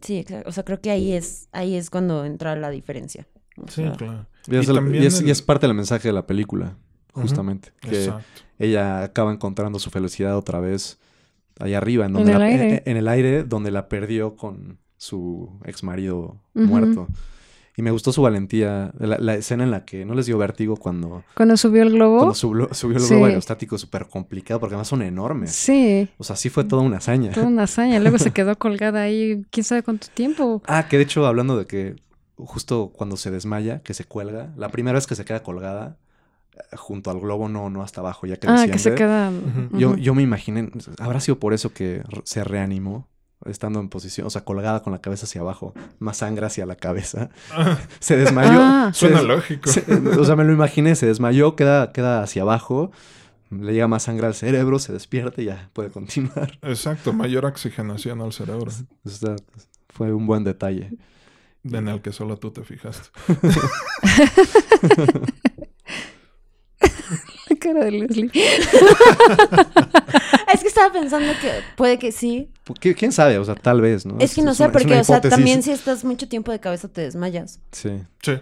Sí, 0.03 0.19
exacto. 0.19 0.49
O 0.49 0.53
sea, 0.53 0.65
creo 0.65 0.81
que 0.81 0.91
ahí 0.91 1.13
es, 1.13 1.49
ahí 1.53 1.75
es 1.77 1.91
cuando 1.91 2.25
entra 2.25 2.55
la 2.57 2.71
diferencia. 2.71 3.27
O 3.57 3.67
Sí, 3.69 3.83
sea, 3.83 3.93
claro. 3.93 4.27
Y 4.47 4.57
es, 4.57 4.67
Y 4.67 4.71
el- 4.71 4.77
también 4.77 5.03
y 5.03 5.07
es- 5.07 5.21
el- 5.21 5.29
y 5.29 5.31
es 5.31 5.43
parte 5.43 5.67
del 5.67 5.75
mensaje 5.75 6.09
de 6.09 6.13
la 6.15 6.27
película, 6.27 6.77
justamente. 7.13 7.73
Que 7.81 8.05
Exacto. 8.05 8.25
ella 8.59 9.03
acaba 9.03 9.33
encontrando 9.33 9.79
su 9.79 9.91
felicidad 9.91 10.37
otra 10.37 10.61
vez 10.61 10.99
allá 11.59 11.79
arriba, 11.79 12.07
en, 12.07 12.17
el 12.17 12.27
la- 12.27 12.45
aire. 12.45 12.69
en- 12.77 12.83
en 12.85 12.97
el 12.97 13.09
aire, 13.09 13.43
donde 13.45 13.71
la 13.73 13.89
perdió 13.89 14.37
con 14.37 14.79
su 14.97 15.59
ex 15.65 15.83
marido 15.83 16.41
muerto. 16.55 17.09
Y 17.79 17.83
me 17.83 17.93
gustó 17.93 18.13
su 18.13 18.23
valentía, 18.23 18.91
la, 18.99 19.19
la 19.19 19.37
escena 19.37 19.63
en 19.63 19.71
la 19.71 19.85
que 19.85 20.05
no 20.05 20.15
les 20.15 20.27
dio 20.27 20.37
vértigo 20.37 20.77
cuando, 20.77 21.23
Cuando 21.37 21.57
subió 21.57 21.85
el 21.85 21.93
globo. 21.93 22.17
cuando 22.19 22.35
subió, 22.35 22.69
subió 22.75 22.97
el 22.97 23.03
Sí. 23.05 23.11
globo 23.11 23.27
aerostático 23.27 23.79
súper 23.79 24.07
complicado, 24.09 24.59
porque 24.59 24.75
además 24.75 24.89
son 24.89 25.01
enormes. 25.03 25.53
Sí, 25.53 26.09
O 26.19 26.25
sea, 26.25 26.35
sí 26.35 26.49
fue 26.51 26.65
toda 26.65 26.83
una 26.83 26.97
hazaña. 26.97 27.31
toda 27.31 27.47
una 27.47 27.63
hazaña. 27.63 28.01
Luego 28.01 28.19
se 28.19 28.33
quedó 28.33 28.59
colgada 28.59 29.03
ahí, 29.03 29.45
quién 29.53 29.63
sabe 29.63 29.85
cuánto 29.85 30.09
tiempo. 30.13 30.61
Ah, 30.67 30.89
que 30.89 30.97
de 30.97 31.05
hecho, 31.05 31.25
hablando 31.25 31.57
de 31.57 31.67
que 31.67 31.95
justo 32.37 32.91
cuando 32.93 33.17
se 33.17 33.31
desmaya, 33.31 33.81
que 33.85 33.95
se 33.95 34.05
cuelga, 34.05 34.53
la 34.57 34.71
primera 34.71 34.97
vez 34.97 35.07
que 35.07 35.15
se 35.15 35.25
queda 35.25 35.45
colgada, 35.45 35.97
eh, 36.57 36.77
junto 36.77 37.13
al 37.13 37.21
globo, 37.21 37.49
no, 37.49 37.71
no 37.71 37.85
hasta 37.85 38.01
abajo, 38.01 38.27
ya 38.27 38.39
que 38.39 38.49
Ah, 38.51 38.67
que 38.69 38.81
se 38.81 38.97
queda. 38.97 39.31
Yo, 39.71 39.97
yo 39.97 40.17
me 40.17 40.23
imaginé, 40.25 40.69
habrá 40.99 41.21
sido 41.21 41.39
por 41.39 41.55
eso 41.55 41.73
que 41.73 42.03
se 42.25 42.43
reanimó, 42.43 43.07
estando 43.47 43.81
en 43.81 43.89
posición, 43.89 44.27
o 44.27 44.31
sea, 44.31 44.45
colgada 44.45 44.83
con 44.83 44.93
la 44.93 45.01
cabeza 45.01 45.27
hacia 45.27 45.41
abajo, 45.41 45.75
más 45.99 46.17
sangre 46.19 46.47
hacia 46.47 46.67
la 46.67 46.77
cabeza. 46.77 47.31
Ah, 47.53 47.79
Se 48.01 48.17
desmayó. 48.17 48.59
Ah. 48.61 48.91
se 48.93 49.01
suena 49.01 49.19
des- 49.19 49.27
lógico. 49.29 49.71
se- 49.71 49.85
o 50.19 50.25
sea, 50.25 50.37
me 50.37 50.45
lo 50.45 50.53
imaginé, 50.53 50.95
se 50.97 51.07
desmayó, 51.07 51.55
queda, 51.57 51.93
queda 51.93 52.23
hacia 52.23 52.43
abajo, 52.43 52.91
le 53.51 53.73
llega 53.73 53.89
más 53.89 54.03
sangre 54.03 54.27
al 54.27 54.35
cerebro, 54.35 54.79
se 54.79 54.93
despierta 54.93 55.41
y 55.41 55.47
ya 55.47 55.71
puede 55.73 55.91
continuar. 55.91 56.59
Exacto, 56.63 57.13
mayor 57.13 57.47
oxigenación 57.47 58.21
al 58.21 58.33
cerebro, 58.33 58.71
O 59.05 59.09
sea, 59.09 59.37
fue 59.89 60.13
un 60.13 60.27
buen 60.27 60.45
detalle. 60.45 60.93
en 61.65 61.89
el 61.89 62.03
que 62.03 62.13
solo 62.13 62.37
tú 62.39 62.51
te 62.51 62.63
fijaste. 62.65 63.09
La 67.51 67.57
cara 67.59 67.85
de 67.87 67.91
Leslie. 67.93 68.31
Estaba 70.79 70.93
pensando 71.01 71.33
que 71.41 71.51
puede 71.77 71.99
que 71.99 72.13
sí. 72.13 72.51
¿Qué- 72.81 72.95
¿Quién 72.95 73.13
sabe? 73.13 73.39
O 73.39 73.45
sea, 73.45 73.55
tal 73.55 73.81
vez, 73.81 74.07
¿no? 74.07 74.17
Es 74.21 74.35
que 74.35 74.43
no 74.43 74.55
sé, 74.55 74.65
una- 74.65 74.73
porque, 74.73 74.99
o 75.01 75.05
sea, 75.05 75.21
también 75.21 75.63
si 75.63 75.73
estás 75.73 76.05
mucho 76.05 76.29
tiempo 76.29 76.53
de 76.53 76.61
cabeza 76.61 76.89
te 76.89 77.01
desmayas. 77.01 77.61
Sí. 77.73 77.91
Sí. 78.23 78.39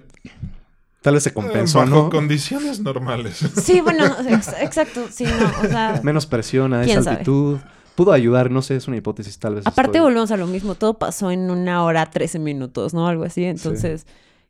Tal 1.00 1.14
vez 1.14 1.22
se 1.22 1.30
Eh, 1.30 1.32
compensó, 1.34 1.78
bajo 1.78 1.90
¿no? 1.90 2.10
condiciones 2.10 2.80
normales. 2.80 3.36
Sí, 3.62 3.80
bueno, 3.80 4.04
ex- 4.28 4.52
exacto, 4.60 5.06
sí, 5.10 5.24
no, 5.24 5.52
o 5.64 5.68
sea... 5.68 6.00
Menos 6.02 6.26
presión 6.26 6.74
a 6.74 6.82
¿Quién 6.82 6.98
esa 6.98 7.04
sabe? 7.04 7.16
altitud. 7.18 7.58
Pudo 7.94 8.12
ayudar, 8.12 8.50
no 8.50 8.60
sé, 8.60 8.76
es 8.76 8.88
una 8.88 8.96
hipótesis 8.98 9.38
tal 9.38 9.54
vez. 9.54 9.66
Aparte 9.66 9.98
estoy- 9.98 10.00
volvemos 10.00 10.30
a 10.32 10.36
lo 10.36 10.46
mismo, 10.46 10.74
todo 10.74 10.94
pasó 10.98 11.30
en 11.30 11.50
una 11.50 11.84
hora, 11.84 12.10
13 12.10 12.38
minutos, 12.40 12.92
¿no? 12.92 13.06
Algo 13.06 13.24
así, 13.24 13.44
entonces, 13.44 14.06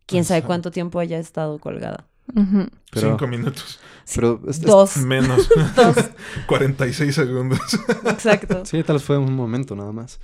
quién 0.06 0.24
sabe 0.24 0.42
cuánto 0.42 0.70
tiempo 0.70 0.98
haya 0.98 1.18
estado 1.18 1.58
colgada. 1.58 2.06
Pero- 2.34 3.10
Cinco 3.10 3.26
minutos. 3.26 3.78
Pero 4.14 4.40
es- 4.48 4.58
es- 4.58 4.62
Dos, 4.62 4.96
Menos. 4.98 5.48
dos, 5.76 5.96
46 6.46 7.14
segundos. 7.14 7.60
exacto. 8.04 8.64
Sí, 8.64 8.82
tal 8.82 8.96
vez 8.96 9.04
fue 9.04 9.18
un 9.18 9.34
momento 9.34 9.74
nada 9.74 9.92
más. 9.92 10.20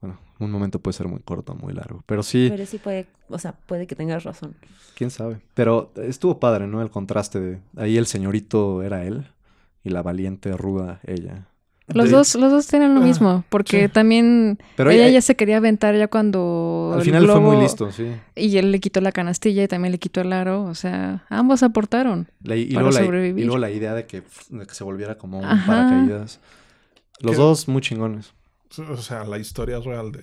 Bueno, 0.00 0.18
un 0.38 0.50
momento 0.50 0.78
puede 0.80 0.96
ser 0.96 1.08
muy 1.08 1.20
corto, 1.20 1.54
muy 1.54 1.72
largo. 1.74 2.02
Pero 2.06 2.22
sí, 2.22 2.48
Pero 2.50 2.64
sí 2.66 2.78
puede, 2.78 3.06
o 3.28 3.38
sea, 3.38 3.52
puede 3.66 3.86
que 3.86 3.96
tengas 3.96 4.24
razón. 4.24 4.54
quién 4.94 5.10
sabe. 5.10 5.40
Pero 5.54 5.92
estuvo 5.96 6.38
padre, 6.38 6.66
¿no? 6.68 6.80
El 6.82 6.90
contraste 6.90 7.40
de... 7.40 7.60
Ahí 7.76 7.96
el 7.96 8.06
señorito 8.06 8.82
era 8.82 9.04
él 9.04 9.26
y 9.84 9.90
la 9.90 10.02
valiente, 10.02 10.56
ruda 10.56 11.00
ella. 11.04 11.48
Los 11.94 12.06
de- 12.06 12.16
dos, 12.16 12.34
los 12.34 12.50
dos 12.52 12.66
tienen 12.66 12.94
lo 12.94 13.00
Ah, 13.00 13.04
mismo, 13.04 13.44
porque 13.48 13.86
sí. 13.86 13.88
también 13.92 14.58
Pero 14.76 14.90
ella 14.90 15.08
ya 15.08 15.22
se 15.22 15.36
quería 15.36 15.56
aventar 15.56 15.96
ya 15.96 16.08
cuando 16.08 16.92
Al 16.94 17.02
final 17.02 17.26
fue 17.26 17.40
muy 17.40 17.56
listo, 17.56 17.90
sí. 17.92 18.12
y 18.36 18.58
él 18.58 18.70
le 18.72 18.78
quitó 18.80 19.00
la 19.00 19.10
canastilla 19.12 19.62
y 19.64 19.68
también 19.68 19.92
le 19.92 19.98
quitó 19.98 20.20
el 20.20 20.32
aro, 20.32 20.64
o 20.64 20.74
sea, 20.74 21.24
ambos 21.30 21.62
aportaron. 21.62 22.28
La- 22.42 22.56
y, 22.56 22.66
Para 22.74 22.82
luego 22.82 22.90
la, 22.98 23.02
y 23.02 23.06
sobrevivir. 23.06 23.46
luego 23.46 23.58
la 23.58 23.70
idea 23.70 23.94
de 23.94 24.06
que, 24.06 24.22
de 24.50 24.66
que 24.66 24.74
se 24.74 24.84
volviera 24.84 25.16
como 25.16 25.38
un 25.38 25.44
Ajá. 25.46 25.66
paracaídas. 25.66 26.40
Los 27.20 27.36
dos 27.36 27.68
muy 27.68 27.80
chingones. 27.80 28.32
O 28.90 28.96
sea, 28.98 29.24
la 29.24 29.38
historia 29.38 29.80
real 29.80 30.12
de, 30.12 30.22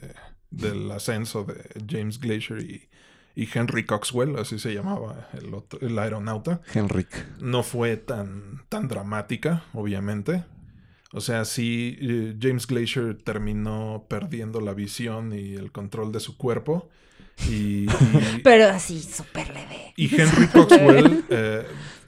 del 0.52 0.92
ascenso 0.92 1.44
de 1.46 1.56
James 1.90 2.20
Glacier 2.20 2.62
y, 2.62 2.88
y 3.36 3.50
Henry 3.54 3.86
Coxwell, 3.86 4.38
así 4.38 4.60
se 4.60 4.72
llamaba 4.74 5.28
el, 5.34 5.54
otro- 5.54 5.80
el 5.82 5.98
aeronauta, 5.98 6.62
Henrik. 6.74 7.08
no 7.42 7.64
fue 7.64 7.98
tan, 7.98 8.62
tan 8.70 8.88
dramática, 8.88 9.64
obviamente. 9.74 10.44
O 11.14 11.22
sea, 11.22 11.46
sí, 11.46 11.98
eh, 12.02 12.36
James 12.42 12.68
Glacier 12.68 13.16
terminó 13.24 14.06
perdiendo 14.10 14.60
la 14.60 14.74
visión 14.74 15.34
y 15.34 15.54
el 15.54 15.72
control 15.72 16.12
de 16.12 16.20
su 16.20 16.38
cuerpo. 16.38 16.90
Y, 17.50 17.86
y- 17.86 17.90
Pero 18.44 18.66
así, 18.68 19.02
súper 19.02 19.48
leve. 19.50 19.94
y 19.96 20.14
Henry 20.20 20.48
Coxwell, 20.48 21.24
eh, 21.30 21.64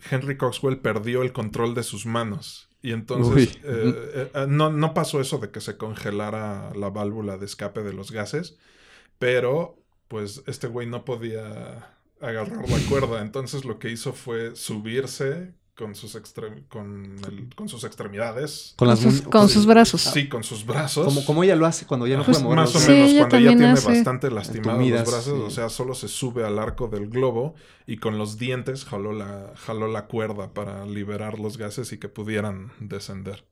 Henry 0.10 0.38
Coxwell 0.38 0.80
perdió 0.80 1.22
el 1.22 1.32
control 1.32 1.74
de 1.76 1.84
sus 1.84 2.06
manos. 2.06 2.70
Y 2.82 2.92
entonces 2.92 3.58
eh, 3.64 4.30
no, 4.48 4.70
no 4.72 4.94
pasó 4.94 5.20
eso 5.20 5.40
de 5.40 5.50
que 5.52 5.62
se 5.62 5.78
congelara 5.78 6.72
la 6.76 6.90
válvula 6.90 7.38
de 7.38 7.46
escape 7.46 7.82
de 7.84 7.92
los 7.92 8.12
gases, 8.12 8.58
pero 9.20 9.84
pues 10.08 10.44
este 10.48 10.68
güey 10.68 10.88
no 10.88 11.04
podía 11.04 11.96
agarrar 12.22 12.70
la 12.70 12.78
cuerda. 12.88 13.22
Entonces 13.22 13.66
lo 13.66 13.80
que 13.80 13.90
hizo 13.92 14.14
fue 14.14 14.56
subirse 14.56 15.54
con 15.78 15.94
sus, 15.96 16.16
extrem- 16.16 16.68
con, 16.68 17.16
el- 17.28 17.54
con 17.56 17.70
sus 17.70 17.84
extremidades. 17.84 18.74
Con, 18.78 18.88
las 18.88 19.00
Con 19.00 19.12
sus- 19.12 19.22
con 19.22 19.50
sus 19.50 19.66
brazos. 19.66 20.02
Sí, 20.02 20.28
con 20.28 20.44
sus 20.44 20.66
brazos. 20.66 21.06
Como, 21.06 21.24
como 21.26 21.44
ella 21.44 21.56
lo 21.56 21.66
hace 21.68 21.86
cuando 21.86 22.08
ya 22.08 22.18
no 22.18 22.26
Pues 22.26 22.38
puede 22.38 22.44
mover 22.46 22.58
más 22.60 22.76
o 22.76 22.80
Sí, 22.80 22.92
menos, 22.92 23.10
ella 23.12 23.20
cuando 23.30 23.40
ya 23.40 23.50
también 23.52 23.58
tiene 23.60 23.74
hace 23.74 23.88
bastante 23.90 24.32
lastimados 24.32 24.80
los 24.90 25.02
brazos, 25.06 25.24
sí. 25.26 25.44
o 25.46 25.50
sea, 25.52 25.70
solo 25.70 25.94
se 25.94 26.08
sube 26.08 26.44
al 26.46 26.58
arco 26.60 26.88
del 26.88 27.10
globo 27.10 27.54
y 27.86 27.98
con 27.98 28.18
los 28.18 28.38
dientes 28.40 28.86
jaló 28.86 29.14
la, 29.14 29.54
jaló 29.56 29.88
la 29.88 30.08
cuerda 30.08 30.54
para 30.54 30.86
liberar 30.86 31.40
los 31.40 31.58
gases 31.58 31.92
y 31.94 32.00
que 32.00 32.10
pudieran 32.10 32.72
descender. 32.80 33.46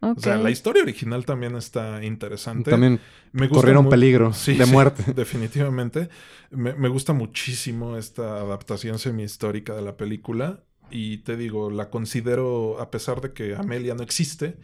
O 0.00 0.14
sea, 0.20 0.36
la 0.36 0.50
historia 0.50 0.82
original 0.84 1.24
también 1.26 1.56
está 1.56 2.04
interesante. 2.04 2.70
También 2.70 3.00
Me 3.32 3.48
gusta 3.48 3.60
corrieron 3.62 3.84
mu- 3.84 3.90
peligro 3.90 4.32
Sí, 4.32 4.54
de 4.54 4.64
sí, 4.64 4.70
muerte. 4.72 5.12
definitivamente. 5.14 6.08
Me, 6.50 6.72
me 6.74 6.88
gusta 6.88 7.12
muchísimo 7.12 7.96
esta 7.96 8.36
adaptación 8.40 8.98
semi-histórica 9.00 9.74
de 9.74 9.82
la 9.82 9.96
película. 9.96 10.62
Y 10.90 11.18
te 11.18 11.36
digo, 11.36 11.70
la 11.70 11.90
considero, 11.90 12.80
a 12.80 12.90
pesar 12.90 13.20
de 13.20 13.32
que 13.32 13.54
Amelia 13.54 13.94
no 13.94 14.02
existe, 14.02 14.56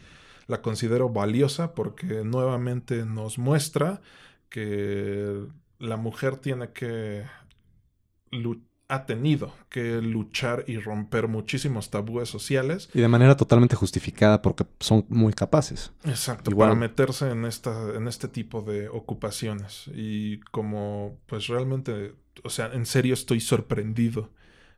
la 0.47 0.63
considero 0.63 1.09
valiosa 1.09 1.75
porque 1.75 2.23
nuevamente 2.25 3.05
nos 3.05 3.39
muestra 3.39 4.01
que 4.49 5.47
la 5.79 5.97
mujer 5.97 6.37
tiene 6.37 6.71
que 6.71 7.25
ha 8.89 9.07
tenido 9.07 9.55
que 9.71 10.03
luchar 10.03 10.65
y 10.67 10.79
romper 10.79 11.27
muchísimos 11.29 11.91
tabúes 11.91 12.29
sociales 12.29 12.91
Y 12.93 13.01
de 13.01 13.09
manera 13.09 13.37
totalmente 13.37 13.77
justificada 13.77 14.43
porque 14.43 14.67
son 14.81 15.07
muy 15.09 15.33
capaces. 15.33 15.93
Exacto, 16.05 16.51
Igual. 16.51 16.71
para 16.71 16.81
meterse 16.81 17.31
en 17.31 17.45
esta, 17.45 17.95
en 17.95 18.09
este 18.09 18.29
tipo 18.29 18.63
de 18.63 18.89
ocupaciones. 18.89 19.91
Y 19.95 20.41
como, 20.53 21.19
pues 21.27 21.47
realmente, 21.47 22.15
o 22.43 22.51
sea, 22.51 22.71
en 22.73 22.85
serio 22.87 23.15
estoy 23.15 23.41
sorprendido 23.41 24.31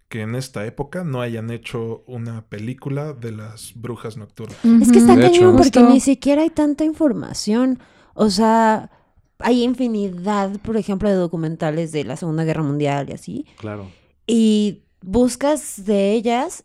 que 0.09 0.23
en 0.23 0.35
esta 0.35 0.65
época 0.67 1.05
no 1.05 1.21
hayan 1.21 1.51
hecho 1.51 2.05
una 2.07 2.47
película 2.47 3.13
de 3.13 3.33
las 3.33 3.73
brujas 3.75 4.17
nocturnas. 4.17 4.59
Es 4.81 4.93
que 4.93 4.99
está 4.99 5.19
cañón 5.19 5.57
porque 5.57 5.81
Justo. 5.81 5.91
ni 5.91 6.01
siquiera 6.01 6.43
hay 6.43 6.51
tanta 6.51 6.85
información. 6.85 7.81
O 8.15 8.31
sea, 8.31 8.91
hay 9.39 9.63
infinidad, 9.63 10.59
por 10.61 10.77
ejemplo, 10.77 11.09
de 11.09 11.17
documentales 11.17 11.93
de 11.93 12.05
la 12.05 12.17
Segunda 12.17 12.45
Guerra 12.45 12.63
Mundial 12.63 13.11
y 13.11 13.13
así. 13.13 13.47
Claro. 13.59 13.91
Y 14.27 14.85
buscas 15.03 15.85
de 15.85 16.13
ellas, 16.13 16.65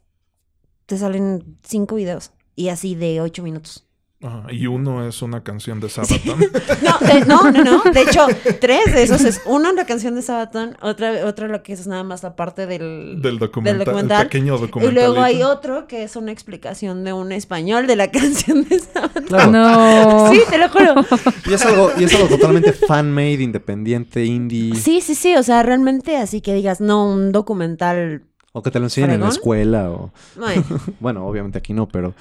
te 0.85 0.97
salen 0.97 1.57
cinco 1.63 1.95
videos. 1.95 2.31
Y 2.55 2.69
así 2.69 2.95
de 2.95 3.21
ocho 3.21 3.43
minutos. 3.43 3.87
Ajá, 4.23 4.43
y 4.51 4.67
uno 4.67 5.07
es 5.07 5.21
una 5.23 5.41
canción 5.43 5.79
de 5.79 5.89
Sabaton. 5.89 6.39
No, 6.83 7.07
de- 7.07 7.25
no, 7.25 7.51
no, 7.51 7.63
no. 7.83 7.91
De 7.91 8.01
hecho, 8.01 8.27
tres 8.59 8.93
de 8.93 9.03
esos 9.03 9.21
es 9.21 9.41
uno 9.45 9.71
la 9.73 9.85
canción 9.85 10.13
de 10.15 10.21
Sabaton, 10.21 10.77
otra, 10.81 11.25
otra 11.25 11.47
lo 11.47 11.63
que 11.63 11.73
es 11.73 11.87
nada 11.87 12.03
más 12.03 12.21
la 12.23 12.35
parte 12.35 12.67
del, 12.67 13.19
del 13.21 13.39
documental, 13.39 13.85
documental. 13.85 14.21
el 14.21 14.27
pequeño 14.27 14.57
Y 14.57 14.61
documental. 14.61 14.93
luego 14.95 15.21
hay 15.21 15.41
otro 15.41 15.87
que 15.87 16.03
es 16.03 16.15
una 16.15 16.31
explicación 16.31 17.03
de 17.03 17.13
un 17.13 17.31
español 17.31 17.87
de 17.87 17.95
la 17.95 18.07
canción 18.11 18.63
de 18.67 18.79
Sabaton. 18.79 19.23
Claro. 19.23 19.51
No. 19.51 20.31
Sí, 20.31 20.41
te 20.49 20.57
lo 20.57 20.69
juro. 20.69 20.95
Y 21.49 21.53
es 21.53 21.65
algo, 21.65 21.91
y 21.97 22.03
es 22.03 22.13
algo 22.15 22.27
totalmente 22.27 22.71
fan-made, 22.73 23.41
independiente, 23.41 24.23
indie. 24.23 24.75
Sí, 24.75 25.01
sí, 25.01 25.15
sí. 25.15 25.35
O 25.35 25.43
sea, 25.43 25.63
realmente 25.63 26.17
así 26.17 26.41
que 26.41 26.53
digas, 26.53 26.79
no, 26.79 27.11
un 27.11 27.31
documental. 27.31 28.21
O 28.53 28.61
que 28.61 28.69
te 28.71 28.79
lo 28.79 28.85
enseñen 28.85 29.11
en 29.11 29.21
la 29.21 29.29
escuela. 29.29 29.89
O... 29.89 30.11
Bueno, 30.35 30.63
Bueno, 30.99 31.25
obviamente 31.27 31.57
aquí 31.57 31.73
no, 31.73 31.87
pero 31.87 32.13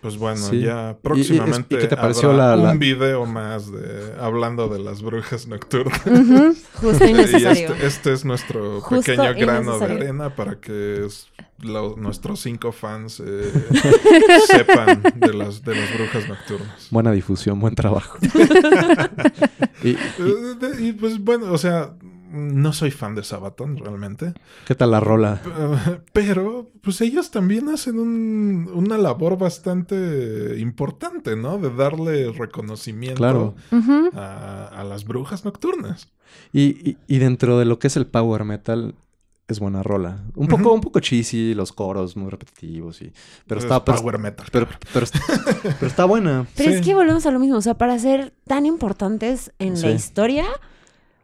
Pues 0.00 0.16
bueno, 0.16 0.36
Sí. 0.36 0.60
ya 0.60 0.90
¿Y- 0.90 0.92
y- 0.92 0.94
próximamente 1.02 1.74
y 1.74 1.78
qué 1.78 1.88
te 1.88 1.96
pareció 1.96 2.30
habrá 2.30 2.54
la- 2.54 2.56
la- 2.56 2.70
un 2.72 2.78
video 2.78 3.26
más 3.26 3.70
de 3.72 4.12
hablando 4.20 4.68
de 4.68 4.78
las 4.78 5.02
brujas 5.02 5.48
nocturnas. 5.48 6.00
Justo 6.74 7.04
y 7.08 7.12
necesario. 7.14 7.72
este, 7.72 7.86
este 7.86 8.12
es 8.12 8.24
nuestro 8.24 8.80
Justo 8.80 9.12
pequeño 9.12 9.34
grano 9.34 9.76
de 9.78 9.84
arena 9.86 10.36
para 10.36 10.60
que 10.60 11.04
es- 11.06 11.26
lo- 11.60 11.96
nuestros 11.96 12.38
cinco 12.40 12.70
fans 12.70 13.20
eh, 13.26 13.52
sepan 14.46 15.02
de 15.16 15.32
las, 15.34 15.64
de 15.64 15.74
las 15.74 15.92
brujas 15.92 16.28
nocturnas. 16.28 16.86
buena 16.92 17.10
difusión, 17.10 17.58
buen 17.58 17.74
trabajo. 17.74 18.18
y, 19.82 19.88
y- 19.90 19.98
Eh, 20.20 20.76
Y 20.80 20.92
pues 20.92 21.18
bueno, 21.18 21.50
o 21.52 21.58
sea, 21.58 21.90
no 22.30 22.72
soy 22.72 22.90
fan 22.90 23.14
de 23.14 23.22
Sabaton 23.24 23.76
realmente. 23.76 24.34
¿Qué 24.66 24.74
tal 24.74 24.90
la 24.92 25.00
rola? 25.00 25.40
Pero, 26.12 26.70
pues 26.82 27.00
ellos 27.00 27.30
también 27.30 27.68
hacen 27.68 27.98
un- 27.98 28.70
una 28.74 28.98
labor 28.98 29.38
bastante 29.38 30.58
importante, 30.58 31.36
¿no? 31.36 31.58
De 31.58 31.70
darle 31.74 32.30
reconocimiento 32.32 33.16
Claro. 33.18 33.54
A, 34.14 34.66
a 34.68 34.84
las 34.84 35.04
brujas 35.04 35.44
nocturnas. 35.44 36.08
Y, 36.52 36.90
y- 36.90 36.98
y 37.06 37.18
dentro 37.18 37.58
de 37.58 37.64
lo 37.64 37.78
que 37.78 37.86
es 37.86 37.96
el 37.96 38.06
power 38.06 38.44
metal, 38.44 38.94
es 39.48 39.60
buena 39.60 39.82
rola. 39.82 40.24
Un 40.34 40.46
poco, 40.46 40.72
un 40.74 40.82
poco 40.82 41.00
cheesy, 41.00 41.54
los 41.54 41.72
coros 41.72 42.16
muy 42.18 42.28
repetitivos. 42.30 43.00
Y, 43.00 43.12
pero 43.46 43.58
Es 43.60 43.64
está, 43.64 43.82
pero, 43.82 43.96
power 43.98 44.18
metal. 44.18 44.46
pero, 44.52 44.68
pero 44.92 45.04
está, 45.04 45.20
pero 45.62 45.86
está 45.86 46.04
buena. 46.04 46.46
Pero 46.54 46.70
Sí. 46.70 46.76
es 46.76 46.84
que 46.84 46.94
volvemos 46.94 47.24
a 47.24 47.30
lo 47.30 47.38
mismo. 47.38 47.56
O 47.56 47.62
sea, 47.62 47.74
para 47.74 47.98
ser 47.98 48.34
tan 48.46 48.66
importantes 48.66 49.52
en 49.58 49.78
Sí. 49.78 49.86
la 49.86 49.92
historia, 49.92 50.44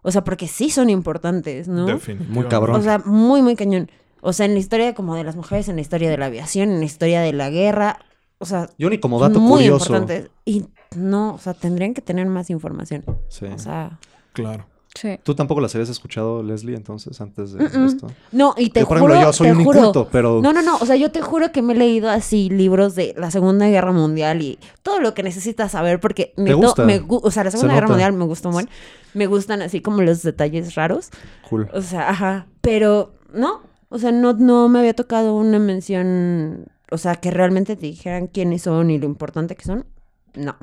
o 0.04 0.10
sea, 0.12 0.22
porque 0.22 0.46
sí 0.46 0.70
son 0.70 0.90
importantes, 0.90 1.66
¿no? 1.66 1.86
Definitivamente. 1.86 2.32
Muy 2.32 2.44
cabrón. 2.48 2.76
O 2.78 2.82
sea, 2.82 2.98
muy, 3.04 3.42
muy 3.42 3.56
cañón. 3.56 3.90
O 4.20 4.32
sea, 4.32 4.46
en 4.46 4.52
la 4.54 4.60
historia 4.60 4.94
como 4.94 5.16
de 5.16 5.24
las 5.24 5.34
mujeres, 5.34 5.68
en 5.68 5.74
la 5.76 5.80
historia 5.82 6.08
de 6.10 6.16
la 6.18 6.26
aviación, 6.26 6.70
en 6.70 6.78
la 6.78 6.84
historia 6.84 7.20
de 7.22 7.32
la 7.32 7.50
guerra. 7.50 7.98
O 8.38 8.46
sea, 8.46 8.68
Yo 8.78 8.90
ni 8.90 8.98
como 8.98 9.18
dato 9.18 9.40
muy 9.40 9.62
curioso. 9.62 9.86
importantes. 9.96 10.30
Y 10.44 10.66
no, 10.94 11.34
o 11.34 11.38
sea, 11.38 11.54
tendrían 11.54 11.94
que 11.94 12.02
tener 12.02 12.26
más 12.26 12.50
información. 12.50 13.04
Sí. 13.28 13.46
O 13.46 13.58
sea, 13.58 13.98
Claro. 14.34 14.66
Sí. 14.94 15.18
¿Tú 15.24 15.34
tampoco 15.34 15.60
las 15.60 15.74
habías 15.74 15.88
escuchado, 15.88 16.42
Leslie, 16.44 16.76
entonces, 16.76 17.20
antes 17.20 17.52
de 17.52 17.64
esto? 17.86 18.06
no, 18.30 18.54
y 18.56 18.70
te 18.70 18.80
Yo, 18.80 18.86
por 18.86 19.00
juro, 19.00 19.14
ejemplo, 19.14 19.28
yo 19.28 19.32
soy 19.32 19.48
te 19.48 19.52
un 19.54 19.64
juro. 19.64 19.78
inculto, 19.80 20.08
pero... 20.12 20.40
No, 20.40 20.52
no, 20.52 20.62
no. 20.62 20.76
O 20.76 20.86
sea, 20.86 20.94
yo 20.94 21.10
te 21.10 21.20
juro 21.20 21.50
que 21.50 21.62
me 21.62 21.72
he 21.72 21.76
leído 21.76 22.08
así 22.08 22.48
libros 22.48 22.94
de 22.94 23.12
la 23.18 23.32
Segunda 23.32 23.66
Guerra 23.68 23.90
Mundial 23.90 24.40
y 24.40 24.58
todo 24.84 25.00
lo 25.00 25.12
que 25.12 25.24
necesitas 25.24 25.72
saber 25.72 25.98
porque 25.98 26.32
me, 26.36 26.54
gusta? 26.54 26.84
me 26.84 27.02
o 27.08 27.30
sea, 27.32 27.42
la 27.42 27.50
Se 27.50 27.56
Segunda 27.56 27.74
Guerra. 27.74 27.88
Mundial 27.88 28.12
me 28.12 28.24
gustó 28.24 28.52
muy. 28.52 28.68
Me 29.14 29.26
gustan 29.26 29.62
así 29.62 29.80
como 29.80 30.00
los 30.00 30.22
detalles 30.22 30.76
raros. 30.76 31.10
Cool. 31.50 31.68
O 31.74 31.82
sea, 31.82 32.08
ajá. 32.10 32.46
Pero 32.60 33.14
no, 33.32 33.62
o 33.88 33.98
sea, 33.98 34.12
no, 34.12 34.32
no 34.34 34.68
me 34.68 34.78
había 34.78 34.94
tocado 34.94 35.34
una 35.36 35.58
mención, 35.58 36.66
o 36.90 36.98
sea, 36.98 37.16
que 37.16 37.32
realmente 37.32 37.74
te 37.74 37.86
dijeran 37.86 38.28
quiénes 38.28 38.62
son 38.62 38.90
y 38.90 38.98
lo 38.98 39.06
importante 39.06 39.56
que 39.56 39.64
son. 39.64 39.86
No. 40.34 40.54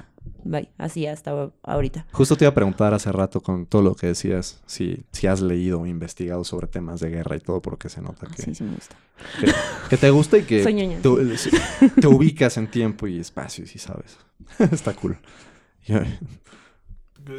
Bye. 0.44 0.70
Así 0.78 1.06
hasta 1.06 1.52
ahorita. 1.64 2.08
Justo 2.12 2.36
te 2.36 2.46
iba 2.46 2.50
a 2.50 2.54
preguntar 2.56 2.94
hace 2.94 3.12
rato 3.12 3.42
con 3.42 3.66
todo 3.66 3.82
lo 3.82 3.96
que 3.96 4.08
decías, 4.08 4.62
si, 4.66 5.04
si 5.12 5.28
has 5.28 5.42
leído 5.42 5.82
o 5.82 5.86
investigado 5.86 6.44
sobre 6.44 6.68
temas 6.68 7.00
de 7.00 7.10
guerra 7.10 7.36
y 7.36 7.40
todo, 7.40 7.62
porque 7.62 7.90
se 7.90 8.02
nota 8.02 8.28
que, 8.28 8.42
Así 8.42 8.56
sí 8.56 8.64
me 8.64 8.74
gusta. 8.74 8.96
que, 9.40 9.52
que 9.90 9.98
te 9.98 10.10
gusta 10.10 10.38
y 10.38 10.44
que 10.44 10.64
Soy 10.64 10.74
te, 11.02 11.38
sí, 11.38 11.52
te 12.00 12.08
ubicas 12.08 12.58
en 12.58 12.68
tiempo 12.68 13.08
y 13.08 13.20
espacio 13.20 13.64
y 13.64 13.68
sí 13.68 13.80
sabes. 13.80 14.18
Está 14.72 14.94
cool. 14.94 15.18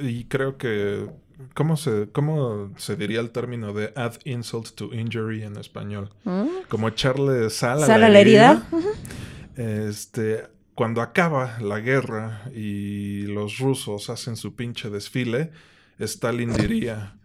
Y 0.03 0.25
creo 0.25 0.57
que. 0.57 1.09
¿Cómo 1.55 1.77
se, 1.77 2.09
¿Cómo 2.13 2.73
se 2.77 2.95
diría 2.95 3.19
el 3.19 3.31
término 3.31 3.73
de 3.73 3.93
add 3.97 4.15
insult 4.25 4.77
to 4.77 4.95
injury 4.95 5.43
en 5.43 5.57
español? 5.57 6.11
Mm. 6.23 6.47
Como 6.69 6.87
echarle 6.87 7.51
sal 7.51 7.83
a 7.83 7.87
¿Sal 7.87 8.01
la, 8.01 8.07
a 8.07 8.11
la 8.11 8.21
herida? 8.21 8.63
Este, 9.57 10.45
cuando 10.75 11.01
acaba 11.03 11.59
la 11.61 11.81
guerra 11.81 12.43
y 12.55 13.23
los 13.23 13.59
rusos 13.59 14.11
hacen 14.11 14.37
su 14.37 14.55
pinche 14.55 14.91
desfile, 14.91 15.51
Stalin 15.99 16.53
diría, 16.57 17.17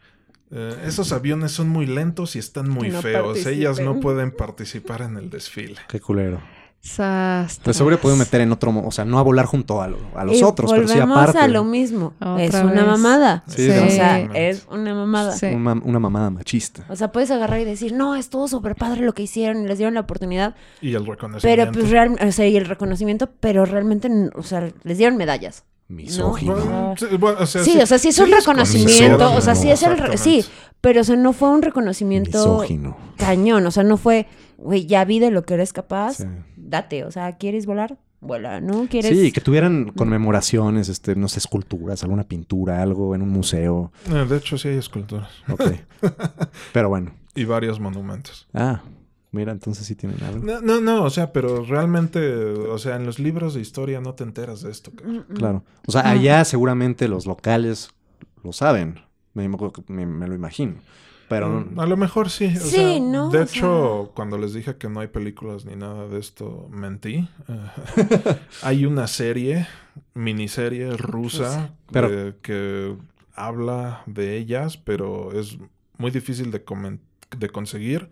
"Eh, 0.51 0.83
esos 0.85 1.11
aviones 1.11 1.51
son 1.51 1.69
muy 1.69 1.85
lentos 1.85 2.35
y 2.35 2.39
están 2.39 2.69
muy 2.69 2.89
no 2.89 3.01
feos, 3.01 3.45
ellas 3.45 3.79
no 3.79 3.85
participen". 3.85 3.99
pueden 4.01 4.31
participar 4.31 5.01
en 5.01 5.17
el 5.17 5.29
desfile. 5.29 5.77
Qué 5.87 5.99
culero. 5.99 6.41
Sas, 6.87 7.59
Pues 7.63 7.75
seguro 7.77 7.99
puede 7.99 8.15
tras. 8.15 8.27
meter 8.27 8.41
en 8.41 8.51
otro, 8.51 8.73
o 8.85 8.91
sea, 8.91 9.05
no 9.05 9.19
a 9.19 9.21
volar 9.21 9.45
junto 9.45 9.81
a, 9.81 9.87
lo- 9.87 9.97
a 10.15 10.23
los 10.23 10.37
Y 10.37 10.43
otros, 10.43 10.71
pero 10.71 10.87
sí 10.87 10.93
volvemos 10.93 11.17
aparte. 11.17 11.39
a 11.39 11.47
lo 11.47 11.63
mismo. 11.63 12.13
Otra 12.19 12.43
es 12.43 12.53
una 12.55 12.71
vez. 12.71 12.85
mamada. 12.85 13.43
Sí, 13.47 13.69
o 13.69 13.89
sea, 13.89 14.19
es 14.33 14.65
una 14.71 14.93
mamada. 14.93 15.31
Sí. 15.33 15.47
Una 15.47 15.99
mamada 15.99 16.29
machista. 16.29 16.85
O 16.89 16.95
sea, 16.95 17.11
puedes 17.11 17.29
agarrar 17.31 17.59
y 17.59 17.65
decir, 17.65 17.93
no, 17.93 18.15
estuvo 18.15 18.47
súper 18.47 18.75
padre 18.75 19.01
lo 19.01 19.13
que 19.13 19.23
hicieron 19.23 19.63
y 19.63 19.67
les 19.67 19.77
dieron 19.77 19.93
la 19.93 20.01
oportunidad. 20.01 20.55
Y 20.81 20.93
el 20.95 21.05
reconocimiento. 21.05 21.41
Pero 21.43 21.71
pues 21.71 21.89
realmente, 21.91 22.25
o 22.27 22.31
sea, 22.31 22.47
y 22.47 22.55
el 22.57 22.65
reconocimiento, 22.65 23.29
pero 23.39 23.65
realmente, 23.65 24.09
o 24.35 24.43
sea, 24.43 24.69
les 24.83 24.97
dieron 24.97 25.17
medallas. 25.17 25.63
Misógino. 25.87 26.95
Sí, 26.97 27.05
bueno, 27.17 27.37
o 27.41 27.45
sea, 27.45 27.63
Sí, 27.63 27.79
o 27.79 27.85
sea, 27.85 27.97
sí 27.97 28.09
es 28.09 28.19
un 28.19 28.31
reconocimiento, 28.31 29.33
o 29.33 29.41
sea, 29.41 29.55
sí 29.55 29.69
es 29.71 29.83
el... 29.83 30.17
Sí, 30.17 30.43
pero 30.81 31.01
o 31.01 31.03
sea, 31.03 31.15
no 31.15 31.33
fue 31.33 31.49
un 31.49 31.61
reconocimiento 31.61 32.37
Misógino. 32.39 32.97
cañón, 33.17 33.65
o 33.65 33.71
sea, 33.71 33.83
no 33.83 33.97
fue, 33.97 34.27
güey, 34.57 34.85
ya 34.85 35.05
vi 35.05 35.19
de 35.19 35.31
lo 35.31 35.43
que 35.43 35.53
eres 35.55 35.73
capaz, 35.73 36.17
Sí. 36.17 36.25
date, 36.55 37.03
o 37.05 37.11
sea, 37.11 37.37
¿quieres 37.37 37.65
volar? 37.65 37.97
Vuela, 38.19 38.59
¿no? 38.61 38.87
¿Quieres...? 38.89 39.17
Sí, 39.17 39.31
que 39.31 39.41
tuvieran 39.41 39.91
conmemoraciones, 39.95 40.89
este, 40.89 41.15
no 41.15 41.27
sé, 41.27 41.39
esculturas, 41.39 42.01
alguna 42.03 42.23
pintura, 42.23 42.81
algo 42.81 43.13
en 43.15 43.21
un 43.21 43.29
museo. 43.29 43.91
Eh, 44.09 44.25
De 44.27 44.37
hecho, 44.37 44.57
sí 44.57 44.69
hay 44.69 44.77
esculturas. 44.77 45.29
Ok. 45.49 45.71
Pero 46.73 46.89
bueno. 46.89 47.11
Y 47.35 47.45
varios 47.45 47.79
monumentos. 47.79 48.47
Ah, 48.55 48.81
mira, 49.37 49.51
entonces 49.53 49.85
sí 49.87 49.95
tienen 49.95 50.21
algo. 50.23 50.43
No, 50.45 50.59
no, 50.61 50.81
no, 50.81 51.03
o 51.03 51.09
sea, 51.09 51.31
pero 51.31 51.63
realmente, 51.63 52.19
o 52.45 52.77
sea, 52.77 52.95
en 52.97 53.05
los 53.05 53.19
libros 53.19 53.53
de 53.53 53.61
historia 53.61 54.01
no 54.01 54.13
te 54.15 54.23
enteras 54.25 54.61
de 54.61 54.71
esto. 54.71 54.91
Claro. 55.33 55.63
O 55.87 55.91
sea, 55.91 56.09
allá 56.09 56.43
seguramente 56.43 57.07
los 57.07 57.25
locales 57.25 57.89
lo 58.43 58.51
saben. 58.51 58.99
Me, 59.33 59.47
me- 59.47 60.05
me 60.05 60.27
lo 60.27 60.35
imagino. 60.35 60.75
Pero 61.29 61.49
Mm, 61.49 61.79
A 61.79 61.85
lo 61.85 61.97
mejor 61.97 62.29
sí. 62.29 62.45
o 62.55 62.59
Sí, 62.59 62.69
sea, 62.69 62.99
¿no? 63.01 63.29
De 63.29 63.39
O 63.39 63.43
hecho, 63.43 64.11
cuando 64.15 64.37
les 64.37 64.53
dije 64.53 64.77
que 64.77 64.87
no 64.89 65.01
hay 65.01 65.07
películas 65.07 65.65
ni 65.65 65.75
nada 65.75 66.07
de 66.07 66.19
esto, 66.19 66.67
mentí. 66.71 67.27
Hay 68.63 68.85
una 68.85 69.07
serie, 69.07 69.67
miniserie 70.13 70.95
rusa, 70.95 71.73
Pero- 71.91 72.09
de- 72.09 72.35
que 72.41 72.95
habla 73.35 74.01
de 74.05 74.37
ellas, 74.37 74.77
pero 74.77 75.31
es 75.37 75.57
muy 75.97 76.11
difícil 76.11 76.49
de, 76.51 76.63
de 77.37 77.49
conseguir 77.49 78.09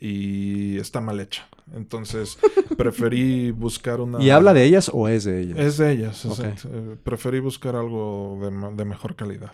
y 0.00 0.78
está 0.78 1.00
mal 1.00 1.20
hecha. 1.20 1.48
Entonces, 1.74 2.38
preferí 2.76 3.50
buscar 3.50 4.00
una... 4.00 4.22
¿Y 4.22 4.30
habla 4.30 4.54
de 4.54 4.64
ellas 4.64 4.90
o 4.92 5.08
es 5.08 5.24
de 5.24 5.40
ellas? 5.40 5.58
Es 5.58 5.76
de 5.78 5.92
ellas, 5.92 6.24
Ok. 6.26 6.38
exacto. 6.38 6.68
Eh, 6.72 6.96
Preferí 7.02 7.40
buscar 7.40 7.76
algo 7.76 8.38
de, 8.40 8.76
de 8.76 8.84
mejor 8.84 9.14
calidad. 9.16 9.52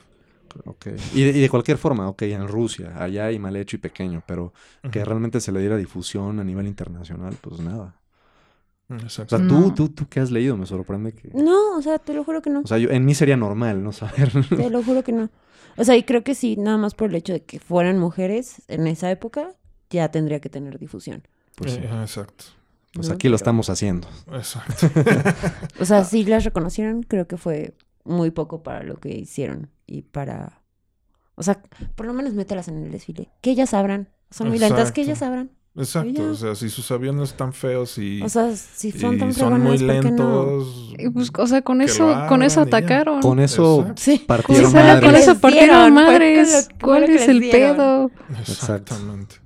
Ok. 0.66 0.86
Y 1.14 1.22
de, 1.24 1.30
y 1.30 1.40
de 1.40 1.48
cualquier 1.48 1.78
forma, 1.78 2.08
ok, 2.08 2.22
en 2.22 2.46
Rusia, 2.46 2.94
allá 2.96 3.26
hay 3.26 3.38
mal 3.40 3.56
hecho 3.56 3.74
y 3.76 3.80
pequeño, 3.80 4.22
pero 4.26 4.52
que 4.92 5.04
realmente 5.04 5.40
se 5.40 5.50
le 5.50 5.58
diera 5.60 5.76
difusión 5.76 6.38
a 6.38 6.44
nivel 6.44 6.66
internacional, 6.68 7.34
pues 7.40 7.58
nada. 7.58 7.96
O 8.88 8.94
Exacto. 8.94 9.36
sea, 9.38 9.48
tú, 9.48 9.54
No. 9.60 9.74
tú, 9.74 9.88
tú 9.88 10.06
que 10.08 10.20
has 10.20 10.30
leído, 10.30 10.56
me 10.56 10.66
sorprende 10.66 11.12
que... 11.12 11.30
No, 11.34 11.76
o 11.76 11.82
sea, 11.82 11.98
te 11.98 12.14
lo 12.14 12.22
juro 12.22 12.40
que 12.42 12.50
no. 12.50 12.60
O 12.60 12.66
sea, 12.68 12.78
yo, 12.78 12.90
en 12.90 13.04
mí 13.04 13.14
sería 13.14 13.36
normal, 13.36 13.82
¿no? 13.82 13.90
Saber. 13.92 14.30
Te 14.48 14.70
lo 14.70 14.82
juro 14.84 15.02
que 15.02 15.10
no. 15.12 15.30
O 15.76 15.82
sea, 15.84 15.96
y 15.96 16.04
creo 16.04 16.22
que 16.22 16.36
sí, 16.36 16.54
nada 16.56 16.76
más 16.78 16.94
por 16.94 17.08
el 17.08 17.16
hecho 17.16 17.32
de 17.32 17.42
que 17.42 17.58
fueran 17.58 17.98
mujeres 17.98 18.62
en 18.68 18.86
esa 18.86 19.10
época, 19.10 19.54
ya 19.94 20.10
tendría 20.10 20.40
que 20.40 20.48
tener 20.48 20.78
difusión. 20.78 21.22
Pues, 21.56 21.72
sí. 21.72 21.80
Eh, 21.82 22.00
exacto. 22.02 22.44
Pues 22.92 23.08
¿no? 23.08 23.14
aquí 23.14 23.28
lo 23.28 23.36
estamos 23.36 23.70
haciendo. 23.70 24.08
Exacto. 24.32 24.88
O 25.80 25.84
sea, 25.84 26.04
si 26.04 26.24
las 26.24 26.44
reconocieron, 26.44 27.02
creo 27.02 27.26
que 27.26 27.36
fue 27.36 27.74
muy 28.04 28.30
poco 28.30 28.62
para 28.62 28.82
lo 28.82 28.96
que 28.96 29.10
hicieron 29.10 29.70
y 29.86 30.02
para... 30.02 30.60
O 31.34 31.42
sea, 31.42 31.60
por 31.96 32.06
lo 32.06 32.12
menos 32.12 32.34
mételas 32.34 32.68
en 32.68 32.84
el 32.84 32.92
desfile. 32.92 33.30
Que 33.40 33.50
ellas 33.50 33.70
sabrán. 33.70 34.08
Son 34.30 34.48
muy 34.48 34.58
lentas, 34.58 34.92
que 34.92 35.02
ellas 35.02 35.18
sabrán. 35.18 35.50
Exacto. 35.76 36.30
O 36.30 36.34
sea, 36.34 36.54
si 36.54 36.70
sus 36.70 36.88
aviones 36.92 37.30
están 37.30 37.52
feos 37.52 37.98
y, 37.98 38.22
O 38.22 38.28
sea, 38.28 38.54
si 38.54 38.92
son 38.92 39.16
y 39.16 39.18
tan 39.18 39.34
son 39.34 39.60
muy 39.60 39.78
lentos. 39.78 40.94
Y, 40.96 41.08
pues, 41.10 41.32
o 41.36 41.46
sea, 41.48 41.62
con 41.62 41.82
eso, 41.82 42.14
con 42.28 42.44
eso 42.44 42.60
atacaron. 42.60 43.20
Con 43.20 43.40
eso 43.40 43.80
Exacto. 43.80 44.02
Sí. 44.02 44.24
partieron 44.24 44.70
Sí, 44.70 44.76
con 44.76 44.86
madres. 44.86 45.22
eso 45.22 45.38
partieron 45.40 45.94
madres. 45.94 46.68
¿Cuál 46.80 47.04
es 47.04 47.28
el 47.28 47.40
pedo? 47.50 48.10
Exactamente. 48.40 49.43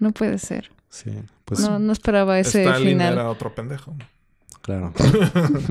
No 0.00 0.10
puede 0.12 0.38
ser. 0.38 0.70
Sí, 0.88 1.12
pues 1.44 1.60
No, 1.60 1.78
no 1.78 1.92
esperaba 1.92 2.38
ese 2.40 2.64
Stalin 2.64 2.88
final. 2.88 3.12
era 3.12 3.30
otro 3.30 3.54
pendejo. 3.54 3.94
claro. 4.62 4.92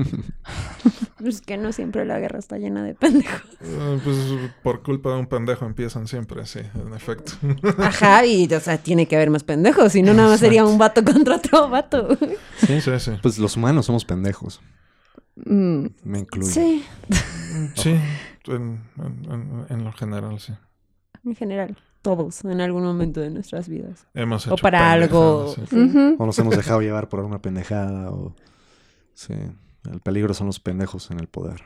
Es 1.24 1.42
que 1.42 1.58
no 1.58 1.70
siempre 1.72 2.06
la 2.06 2.18
guerra 2.18 2.38
está 2.38 2.56
llena 2.56 2.82
de 2.82 2.94
pendejos. 2.94 3.42
Eh, 3.60 4.00
pues 4.02 4.16
por 4.62 4.82
culpa 4.82 5.10
de 5.10 5.16
un 5.18 5.26
pendejo 5.26 5.66
empiezan 5.66 6.08
siempre, 6.08 6.46
sí, 6.46 6.60
en 6.74 6.94
efecto. 6.94 7.32
Ajá, 7.78 8.24
y 8.24 8.50
o 8.54 8.58
sea, 8.60 8.78
tiene 8.78 9.04
que 9.06 9.16
haber 9.16 9.28
más 9.28 9.44
pendejos, 9.44 9.92
si 9.92 10.02
no 10.02 10.14
nada 10.14 10.30
más 10.30 10.40
sería 10.40 10.64
un 10.64 10.78
vato 10.78 11.04
contra 11.04 11.36
otro 11.36 11.68
vato. 11.68 12.16
Sí, 12.66 12.80
Sí, 12.80 12.90
sí. 12.98 13.12
Pues 13.20 13.38
los 13.38 13.54
humanos 13.56 13.84
somos 13.84 14.06
pendejos. 14.06 14.62
Mm, 15.44 15.86
Me 16.04 16.20
incluyo. 16.20 16.50
Sí, 16.50 16.84
Sí, 17.74 18.00
en, 18.46 18.80
en- 18.96 19.30
en- 19.30 19.66
en 19.68 19.84
lo 19.84 19.92
general, 19.92 20.40
sí. 20.40 20.54
en 21.24 21.34
general, 21.36 21.76
todos 22.02 22.44
en 22.44 22.60
algún 22.60 22.82
momento 22.82 23.20
de 23.20 23.30
nuestras 23.30 23.68
vidas. 23.68 24.06
Hemos 24.14 24.46
O 24.46 24.54
hecho 24.54 24.62
para 24.62 24.92
algo. 24.92 25.54
O 26.18 26.26
nos 26.26 26.38
hemos 26.38 26.56
dejado 26.56 26.80
llevar 26.80 27.08
por 27.08 27.20
alguna 27.20 27.40
pendejada 27.42 28.10
o... 28.10 28.34
Sí. 29.14 29.34
El 29.90 30.00
peligro 30.00 30.34
son 30.34 30.46
los 30.46 30.60
pendejos 30.60 31.10
en 31.10 31.20
el 31.20 31.26
poder. 31.26 31.62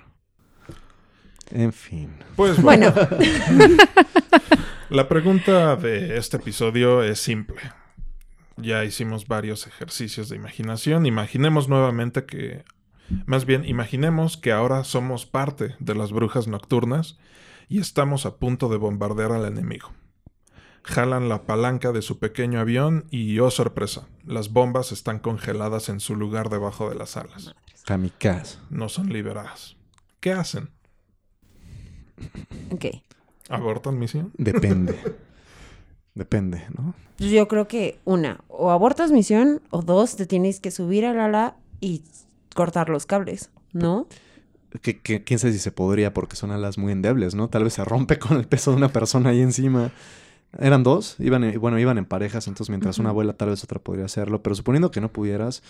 En 1.50 1.72
fin. 1.72 2.10
Pues 2.36 2.60
bueno, 2.60 2.92
Bueno, 2.92 3.76
la 4.90 5.08
pregunta 5.08 5.76
de 5.76 6.16
este 6.16 6.36
episodio 6.36 7.02
es 7.02 7.20
simple. 7.20 7.60
Ya 8.56 8.84
hicimos 8.84 9.26
varios 9.26 9.66
ejercicios 9.66 10.28
de 10.28 10.36
imaginación. 10.36 11.06
Imaginemos 11.06 11.68
nuevamente 11.68 12.24
que, 12.24 12.64
más 13.26 13.46
bien, 13.46 13.64
imaginemos 13.64 14.36
que 14.36 14.52
ahora 14.52 14.84
somos 14.84 15.26
parte 15.26 15.74
de 15.80 15.94
las 15.94 16.12
brujas 16.12 16.46
nocturnas 16.46 17.18
y 17.68 17.80
estamos 17.80 18.26
a 18.26 18.36
punto 18.36 18.68
de 18.68 18.76
bombardear 18.76 19.32
al 19.32 19.44
enemigo. 19.44 19.92
Jalan 20.84 21.28
la 21.30 21.42
palanca 21.44 21.92
de 21.92 22.02
su 22.02 22.18
pequeño 22.18 22.60
avión 22.60 23.06
y, 23.10 23.38
oh 23.38 23.50
sorpresa, 23.50 24.06
las 24.24 24.52
bombas 24.52 24.92
están 24.92 25.18
congeladas 25.18 25.88
en 25.88 25.98
su 26.00 26.14
lugar 26.14 26.50
debajo 26.50 26.88
de 26.90 26.94
las 26.96 27.16
alas. 27.16 27.54
Kamikaze. 27.86 28.58
No 28.70 28.88
son 28.88 29.10
liberadas. 29.10 29.76
¿Qué 30.20 30.32
hacen? 30.32 30.68
ok. 32.70 32.84
¿Abortan 33.48 33.98
misión? 33.98 34.32
Depende. 34.38 34.98
Depende, 36.14 36.64
¿no? 36.76 36.94
Yo 37.18 37.48
creo 37.48 37.66
que 37.66 37.98
una, 38.04 38.40
o 38.48 38.70
abortas 38.70 39.10
misión, 39.10 39.62
o 39.70 39.82
dos, 39.82 40.16
te 40.16 40.26
tienes 40.26 40.60
que 40.60 40.70
subir 40.70 41.04
al 41.06 41.18
ala 41.18 41.56
y 41.80 42.04
cortar 42.54 42.88
los 42.88 43.04
cables, 43.06 43.50
¿no? 43.72 44.06
Que, 44.82 45.00
que- 45.00 45.24
quién 45.24 45.38
sabe 45.38 45.52
si 45.52 45.58
se 45.58 45.72
podría 45.72 46.14
porque 46.14 46.36
son 46.36 46.50
alas 46.52 46.78
muy 46.78 46.92
endebles, 46.92 47.34
¿no? 47.34 47.48
Tal 47.48 47.64
vez 47.64 47.74
se 47.74 47.84
rompe 47.84 48.18
con 48.18 48.36
el 48.36 48.46
peso 48.46 48.70
de 48.70 48.76
una 48.76 48.88
persona 48.92 49.30
ahí 49.30 49.40
encima. 49.40 49.90
Eran 50.58 50.82
dos, 50.82 51.16
iban 51.18 51.44
en- 51.44 51.60
bueno, 51.60 51.78
iban 51.78 51.98
en 51.98 52.04
parejas, 52.04 52.46
entonces 52.48 52.70
mientras 52.70 52.98
una 52.98 53.10
abuela 53.10 53.32
tal 53.32 53.50
vez 53.50 53.62
otra 53.64 53.78
podría 53.80 54.04
hacerlo, 54.04 54.42
pero 54.42 54.54
suponiendo 54.54 54.90
que 54.90 55.00
no 55.00 55.08
pudieras, 55.12 55.62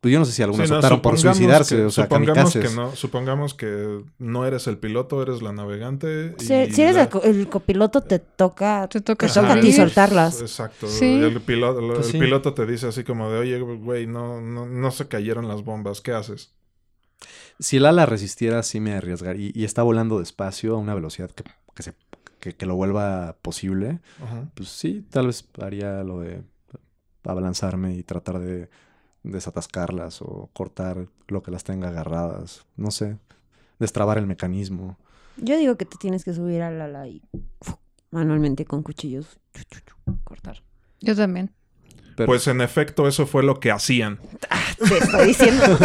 pues 0.00 0.12
yo 0.12 0.18
no 0.18 0.24
sé 0.24 0.32
si 0.32 0.42
algunos 0.42 0.66
Sí, 0.66 0.70
no, 0.72 0.78
optaron 0.78 1.00
por 1.00 1.16
suicidarse, 1.18 1.76
que- 1.76 1.82
o 1.84 1.90
sea, 1.90 2.04
supongamos 2.04 2.52
kamikazes. 2.52 2.70
que 2.70 2.76
no, 2.76 2.96
supongamos 2.96 3.54
que 3.54 4.02
no 4.18 4.44
eres 4.46 4.66
el 4.66 4.78
piloto, 4.78 5.22
eres 5.22 5.42
la 5.42 5.52
navegante. 5.52 6.34
Si, 6.38 6.52
y 6.54 6.72
si 6.72 6.82
eres 6.82 6.96
la- 6.96 7.02
el, 7.02 7.08
co- 7.08 7.22
el 7.22 7.48
copiloto, 7.48 8.00
te 8.00 8.18
toca... 8.18 8.88
Te 8.88 9.00
toca 9.00 9.26
Te 9.28 9.32
toca 9.32 9.52
a 9.52 9.60
ti 9.60 9.72
soltarlas. 9.72 10.40
Exacto. 10.40 10.88
Sí. 10.88 11.20
El, 11.22 11.40
piloto, 11.40 11.78
el 11.80 11.92
Pues 11.94 12.06
sí. 12.08 12.18
piloto 12.18 12.52
te 12.52 12.66
dice 12.66 12.88
así 12.88 13.04
como 13.04 13.30
de, 13.30 13.38
oye, 13.38 13.60
güey, 13.60 14.06
no, 14.08 14.40
no, 14.40 14.66
no 14.66 14.90
se 14.90 15.06
cayeron 15.06 15.46
las 15.46 15.62
bombas, 15.64 16.00
¿qué 16.00 16.12
haces? 16.12 16.50
Si 17.60 17.76
el 17.76 17.86
ala 17.86 18.04
resistiera, 18.06 18.62
sí 18.64 18.80
me 18.80 18.94
arriesgaría. 18.94 19.46
Y, 19.48 19.52
y 19.54 19.64
está 19.64 19.82
volando 19.84 20.18
despacio 20.18 20.74
a 20.74 20.78
una 20.78 20.94
velocidad 20.94 21.30
que, 21.30 21.44
que, 21.76 21.82
se, 21.84 21.94
que, 22.42 22.54
que 22.54 22.66
lo 22.66 22.74
vuelva 22.74 23.36
posible. 23.40 24.00
Ajá. 24.20 24.50
Pues 24.54 24.68
sí, 24.68 25.06
tal 25.08 25.28
vez 25.28 25.48
haría 25.60 26.02
lo 26.02 26.18
de 26.18 26.42
abalanzarme 27.22 27.94
y 27.94 28.02
tratar 28.02 28.40
de 28.40 28.68
desatascarlas 29.22 30.20
o 30.22 30.50
cortar 30.52 31.06
lo 31.28 31.44
que 31.44 31.52
las 31.52 31.62
tenga 31.62 31.88
agarradas. 31.88 32.66
No 32.76 32.90
sé, 32.90 33.16
destrabar 33.78 34.18
el 34.18 34.26
mecanismo. 34.26 34.98
Yo 35.36 35.56
digo 35.56 35.76
que 35.76 35.84
te 35.84 35.96
tienes 35.98 36.24
que 36.24 36.34
subir 36.34 36.62
al 36.62 36.80
ala 36.80 37.06
y 37.06 37.22
manualmente 38.10 38.64
con 38.64 38.82
cuchillos 38.82 39.38
chu, 39.54 39.62
chu, 39.70 39.80
chu, 39.86 40.18
cortar. 40.24 40.64
Yo 41.00 41.14
también. 41.14 41.52
Pero- 42.22 42.26
Pues 42.26 42.46
en 42.48 42.60
efecto, 42.60 43.06
eso 43.08 43.26
fue 43.26 43.42
lo 43.42 43.60
que 43.60 43.70
hacían. 43.70 44.18
Te 44.88 44.98
estoy 44.98 45.26
diciendo. 45.28 45.64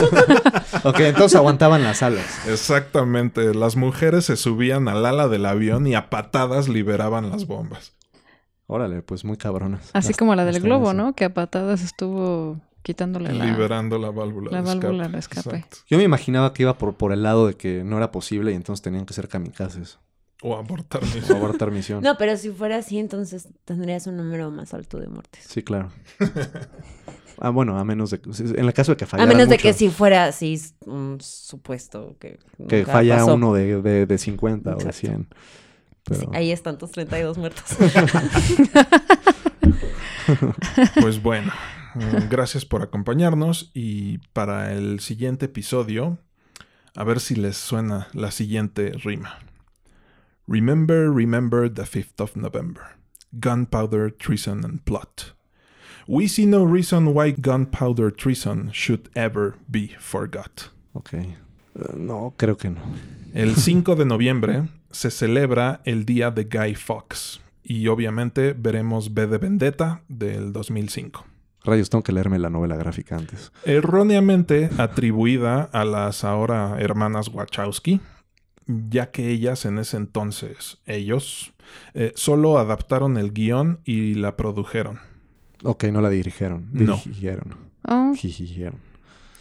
Ok, 0.83 0.99
entonces 1.01 1.35
aguantaban 1.35 1.83
las 1.83 2.01
alas. 2.03 2.25
Exactamente. 2.47 3.53
Las 3.53 3.75
mujeres 3.75 4.25
se 4.25 4.38
subían 4.38 4.88
al 4.88 5.05
ala 5.05 5.27
del 5.27 5.45
avión 5.45 5.88
y 5.88 5.95
a 5.95 6.09
patadas 6.09 6.69
liberaban 6.69 7.29
las 7.29 7.45
bombas. 7.47 7.93
Órale, 8.67 9.01
pues 9.01 9.25
muy 9.25 9.38
cabronas. 9.38 9.89
Así 9.93 10.09
Las- 10.09 10.17
como 10.17 10.35
la 10.35 10.45
del 10.45 10.61
globo. 10.61 10.93
¿no? 10.93 11.13
Que 11.13 11.25
a 11.25 11.33
patadas 11.33 11.81
estuvo 11.81 12.61
quitándole 12.83 13.33
la... 13.33 13.45
Liberando 13.45 13.97
la 13.97 14.11
válvula 14.11 14.51
la 14.51 14.57
de 14.61 14.63
válvula 14.63 15.05
escape. 15.17 15.49
de 15.49 15.57
escape. 15.59 15.65
Yo 15.89 15.97
me 15.97 16.03
imaginaba 16.03 16.53
que 16.53 16.63
iba 16.63 16.77
por, 16.77 16.93
por 16.95 17.11
el 17.11 17.23
lado 17.23 17.47
de 17.47 17.55
que 17.55 17.83
no 17.83 17.97
era 17.97 18.11
posible 18.11 18.51
y 18.51 18.55
entonces 18.55 18.81
tenían 18.83 19.05
que 19.05 19.13
ser 19.13 19.27
kamikazes. 19.27 19.97
O 20.43 20.55
abortar 20.55 21.01
O 21.03 21.05
misión. 21.07 21.38
abortar 21.38 21.71
misión. 21.71 22.03
No, 22.03 22.17
pero 22.17 22.38
si 22.38 22.49
fuera 22.51 22.77
así, 22.77 22.99
entonces 22.99 23.47
tendrías 23.65 24.05
un 24.07 24.17
número 24.17 24.51
más 24.51 24.73
alto 24.73 24.99
de 24.99 25.07
muertes. 25.07 25.45
Sí, 25.47 25.63
claro. 25.63 25.91
Ah, 27.39 27.49
bueno, 27.49 27.77
a 27.77 27.83
menos 27.83 28.09
de... 28.11 28.19
En 28.55 28.65
el 28.65 28.73
caso 28.73 28.91
de 28.93 28.97
que 28.97 29.05
A 29.05 29.07
fallara 29.07 29.27
menos 29.27 29.47
de 29.49 29.57
que 29.57 29.73
si 29.73 29.89
fuera 29.89 30.25
así 30.25 30.59
un 30.85 31.17
supuesto 31.21 32.15
que 32.19 32.39
Que 32.67 32.83
falla 32.85 33.17
pasó. 33.17 33.35
uno 33.35 33.53
de, 33.53 33.81
de, 33.81 34.05
de 34.07 34.17
50 34.17 34.69
o 34.71 34.73
de 34.77 34.77
Exacto. 34.85 34.97
100. 34.99 35.27
Pero... 36.03 36.19
Sí, 36.21 36.27
ahí 36.33 36.51
están 36.51 36.77
tus 36.77 36.91
32 36.91 37.38
muertos. 37.38 37.63
Pues 41.01 41.21
bueno, 41.21 41.51
gracias 42.29 42.65
por 42.65 42.81
acompañarnos 42.81 43.71
y 43.73 44.17
para 44.33 44.73
el 44.73 44.99
siguiente 44.99 45.45
episodio, 45.45 46.17
a 46.95 47.03
ver 47.03 47.19
si 47.19 47.35
les 47.35 47.55
suena 47.57 48.07
la 48.13 48.31
siguiente 48.31 48.91
rima. 49.03 49.39
Remember, 50.48 51.12
remember 51.12 51.70
the 51.70 51.84
5th 51.84 52.20
of 52.22 52.36
November. 52.36 52.95
Gunpowder, 53.39 54.10
treason 54.10 54.64
and 54.64 54.84
plot. 54.86 55.34
We 56.08 56.28
see 56.28 56.45
no 56.45 56.64
reason 56.64 57.14
why 57.14 57.32
gunpowder 57.32 58.12
treason 58.12 58.72
should 58.72 59.10
ever 59.16 59.56
be 59.70 59.89
forgot. 60.00 60.72
Ok. 60.93 61.14
Eh, 61.14 61.34
no, 61.98 62.34
creo 62.38 62.56
que 62.58 62.70
no. 62.70 62.80
El 63.34 63.56
5 63.58 63.95
de 63.95 64.06
noviembre 64.06 64.70
se 64.89 65.12
celebra 65.12 65.82
el 65.84 66.06
día 66.06 66.32
de 66.32 66.45
Guy 66.45 66.76
Fawkes 66.76 67.41
y 67.62 67.88
obviamente 67.89 68.54
veremos 68.58 69.14
B 69.14 69.28
de 69.28 69.38
Vendetta 69.38 70.02
del 70.08 70.54
2005. 70.54 71.26
Rayos, 71.66 71.89
tengo 71.89 72.02
que 72.04 72.14
leerme 72.14 72.39
la 72.39 72.50
novela 72.50 72.78
gráfica 72.78 73.18
antes. 73.18 73.52
erróneamente 73.66 74.70
atribuida 74.78 75.64
a 75.74 75.84
las 75.84 76.24
ahora 76.24 76.78
hermanas 76.80 77.28
Wachowski, 77.28 78.00
ya 78.68 79.11
que 79.11 79.30
ellas 79.30 79.65
en 79.65 79.78
ese 79.78 79.97
entonces, 79.97 80.78
ellos, 80.86 81.53
eh, 81.93 82.11
solo 82.15 82.57
adaptaron 82.57 83.18
el 83.18 83.32
guion 83.34 83.80
y 83.86 84.15
la 84.15 84.36
produjeron. 84.36 84.99
Ok, 85.63 85.86
no 85.86 86.01
la 86.01 86.09
dirigieron. 86.09 86.70
No. 86.72 86.97
Dirigieron. 86.97 87.55
Oh, 87.88 88.13
Dirigieron. 88.22 88.80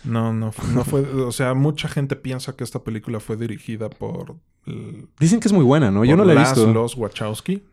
No, 0.04 0.32
no, 0.32 0.52
no 0.72 0.84
fue, 0.84 1.00
o 1.00 1.32
sea, 1.32 1.54
mucha 1.54 1.88
gente 1.88 2.14
piensa 2.14 2.54
que 2.54 2.62
esta 2.62 2.84
película 2.84 3.18
fue 3.18 3.36
dirigida 3.36 3.90
por, 3.90 4.36
el- 4.66 5.08
Dicen 5.18 5.40
que 5.40 5.48
es 5.48 5.52
muy 5.52 5.64
buena, 5.64 5.90
¿no? 5.90 6.04
Yo 6.04 6.16
no 6.16 6.24
la 6.24 6.34
he 6.34 6.38
visto. 6.38 6.72
los 6.72 6.96
Wachowski. 6.96 7.64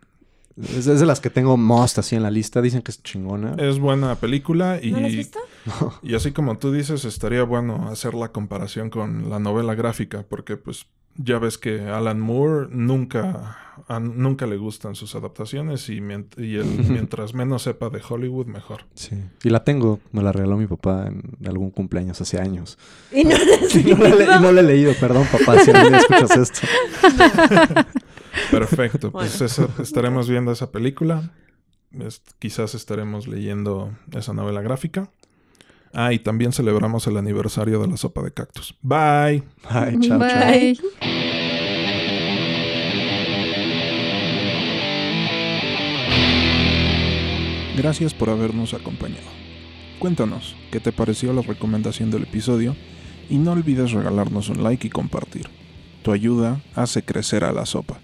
Es, 0.58 0.86
es 0.88 1.00
de 1.00 1.06
las 1.06 1.20
que 1.20 1.30
tengo 1.30 1.58
most 1.58 1.98
así 2.00 2.16
en 2.16 2.24
la 2.24 2.30
lista. 2.32 2.62
Dicen 2.62 2.82
que 2.82 2.92
es 2.92 3.02
chingona. 3.02 3.56
Es 3.58 3.80
buena 3.80 4.16
película 4.16 4.80
y, 4.82 4.92
¿No 4.92 5.00
lo 5.00 5.08
has 5.08 5.14
visto? 5.14 5.40
y 6.04 6.16
así 6.16 6.32
como 6.32 6.58
tú 6.58 6.72
dices, 6.72 7.06
estaría 7.06 7.44
bueno 7.44 7.88
hacer 7.90 8.14
la 8.14 8.32
comparación 8.32 8.90
con 8.90 9.30
la 9.30 9.40
novela 9.40 9.74
gráfica, 9.76 10.26
porque 10.28 10.58
pues 10.58 10.86
ya 11.16 11.40
ves 11.40 11.58
que 11.58 11.82
Alan 11.82 12.20
Moore 12.20 12.68
nunca, 12.72 13.58
a- 13.88 14.00
nunca 14.00 14.46
le 14.48 14.58
gustan 14.58 14.96
sus 14.96 15.16
adaptaciones 15.16 15.88
y, 15.90 16.00
mient- 16.02 16.38
y 16.38 16.56
él, 16.56 16.66
mientras 16.90 17.34
menos 17.34 17.64
sepa 17.64 17.90
de 17.90 18.02
Hollywood, 18.08 18.48
mejor. 18.48 18.86
Sí. 18.96 19.16
Y 19.44 19.50
la 19.50 19.64
tengo. 19.64 20.00
Me 20.12 20.22
la 20.24 20.32
regaló 20.32 20.58
mi 20.58 20.68
papá 20.68 21.08
en 21.08 21.22
algún 21.48 21.70
cumpleaños 21.72 22.20
hace 22.22 22.40
años. 22.40 22.78
Y 23.12 23.24
no 23.24 23.36
Y 23.74 23.94
no 23.94 23.98
la, 24.04 24.10
he 24.10 24.16
le- 24.16 24.24
y 24.26 24.40
no 24.42 24.52
la 24.52 24.60
he 24.62 24.64
leído. 24.64 24.94
Perdón, 25.00 25.28
papá, 25.32 25.60
si 25.60 25.72
día 25.72 25.98
escuchas 25.98 26.38
esto. 26.38 26.60
Perfecto, 28.52 29.12
pues 29.12 29.40
estaremos 29.80 30.30
viendo 30.30 30.52
esa 30.52 30.72
película. 30.72 31.32
Es- 32.00 32.22
quizás 32.40 32.74
estaremos 32.76 33.28
leyendo 33.28 33.92
esa 34.16 34.34
novela 34.34 34.62
gráfica. 34.62 35.10
Ah, 35.94 36.12
y 36.12 36.20
también 36.20 36.52
celebramos 36.52 37.06
el 37.06 37.18
aniversario 37.18 37.80
de 37.80 37.88
la 37.88 37.98
sopa 37.98 38.24
de 38.24 38.32
cactus. 38.32 38.76
Bye. 38.82 39.44
Bye, 39.70 40.00
chao, 40.00 40.20
Bye. 40.20 40.76
Chao. 40.76 41.34
Gracias 47.78 48.14
por 48.14 48.30
habernos 48.30 48.74
acompañado. 48.74 49.30
Cuéntanos 50.00 50.56
qué 50.72 50.80
te 50.80 50.92
pareció 50.92 51.32
la 51.32 51.42
recomendación 51.42 52.12
del 52.12 52.24
episodio 52.24 52.76
y 53.30 53.38
no 53.38 53.52
olvides 53.52 53.92
regalarnos 53.92 54.50
un 54.50 54.64
like 54.64 54.88
y 54.88 54.90
compartir. 54.90 55.48
Tu 56.02 56.12
ayuda 56.12 56.62
hace 56.76 57.04
crecer 57.04 57.44
a 57.44 57.52
la 57.52 57.66
sopa. 57.66 58.00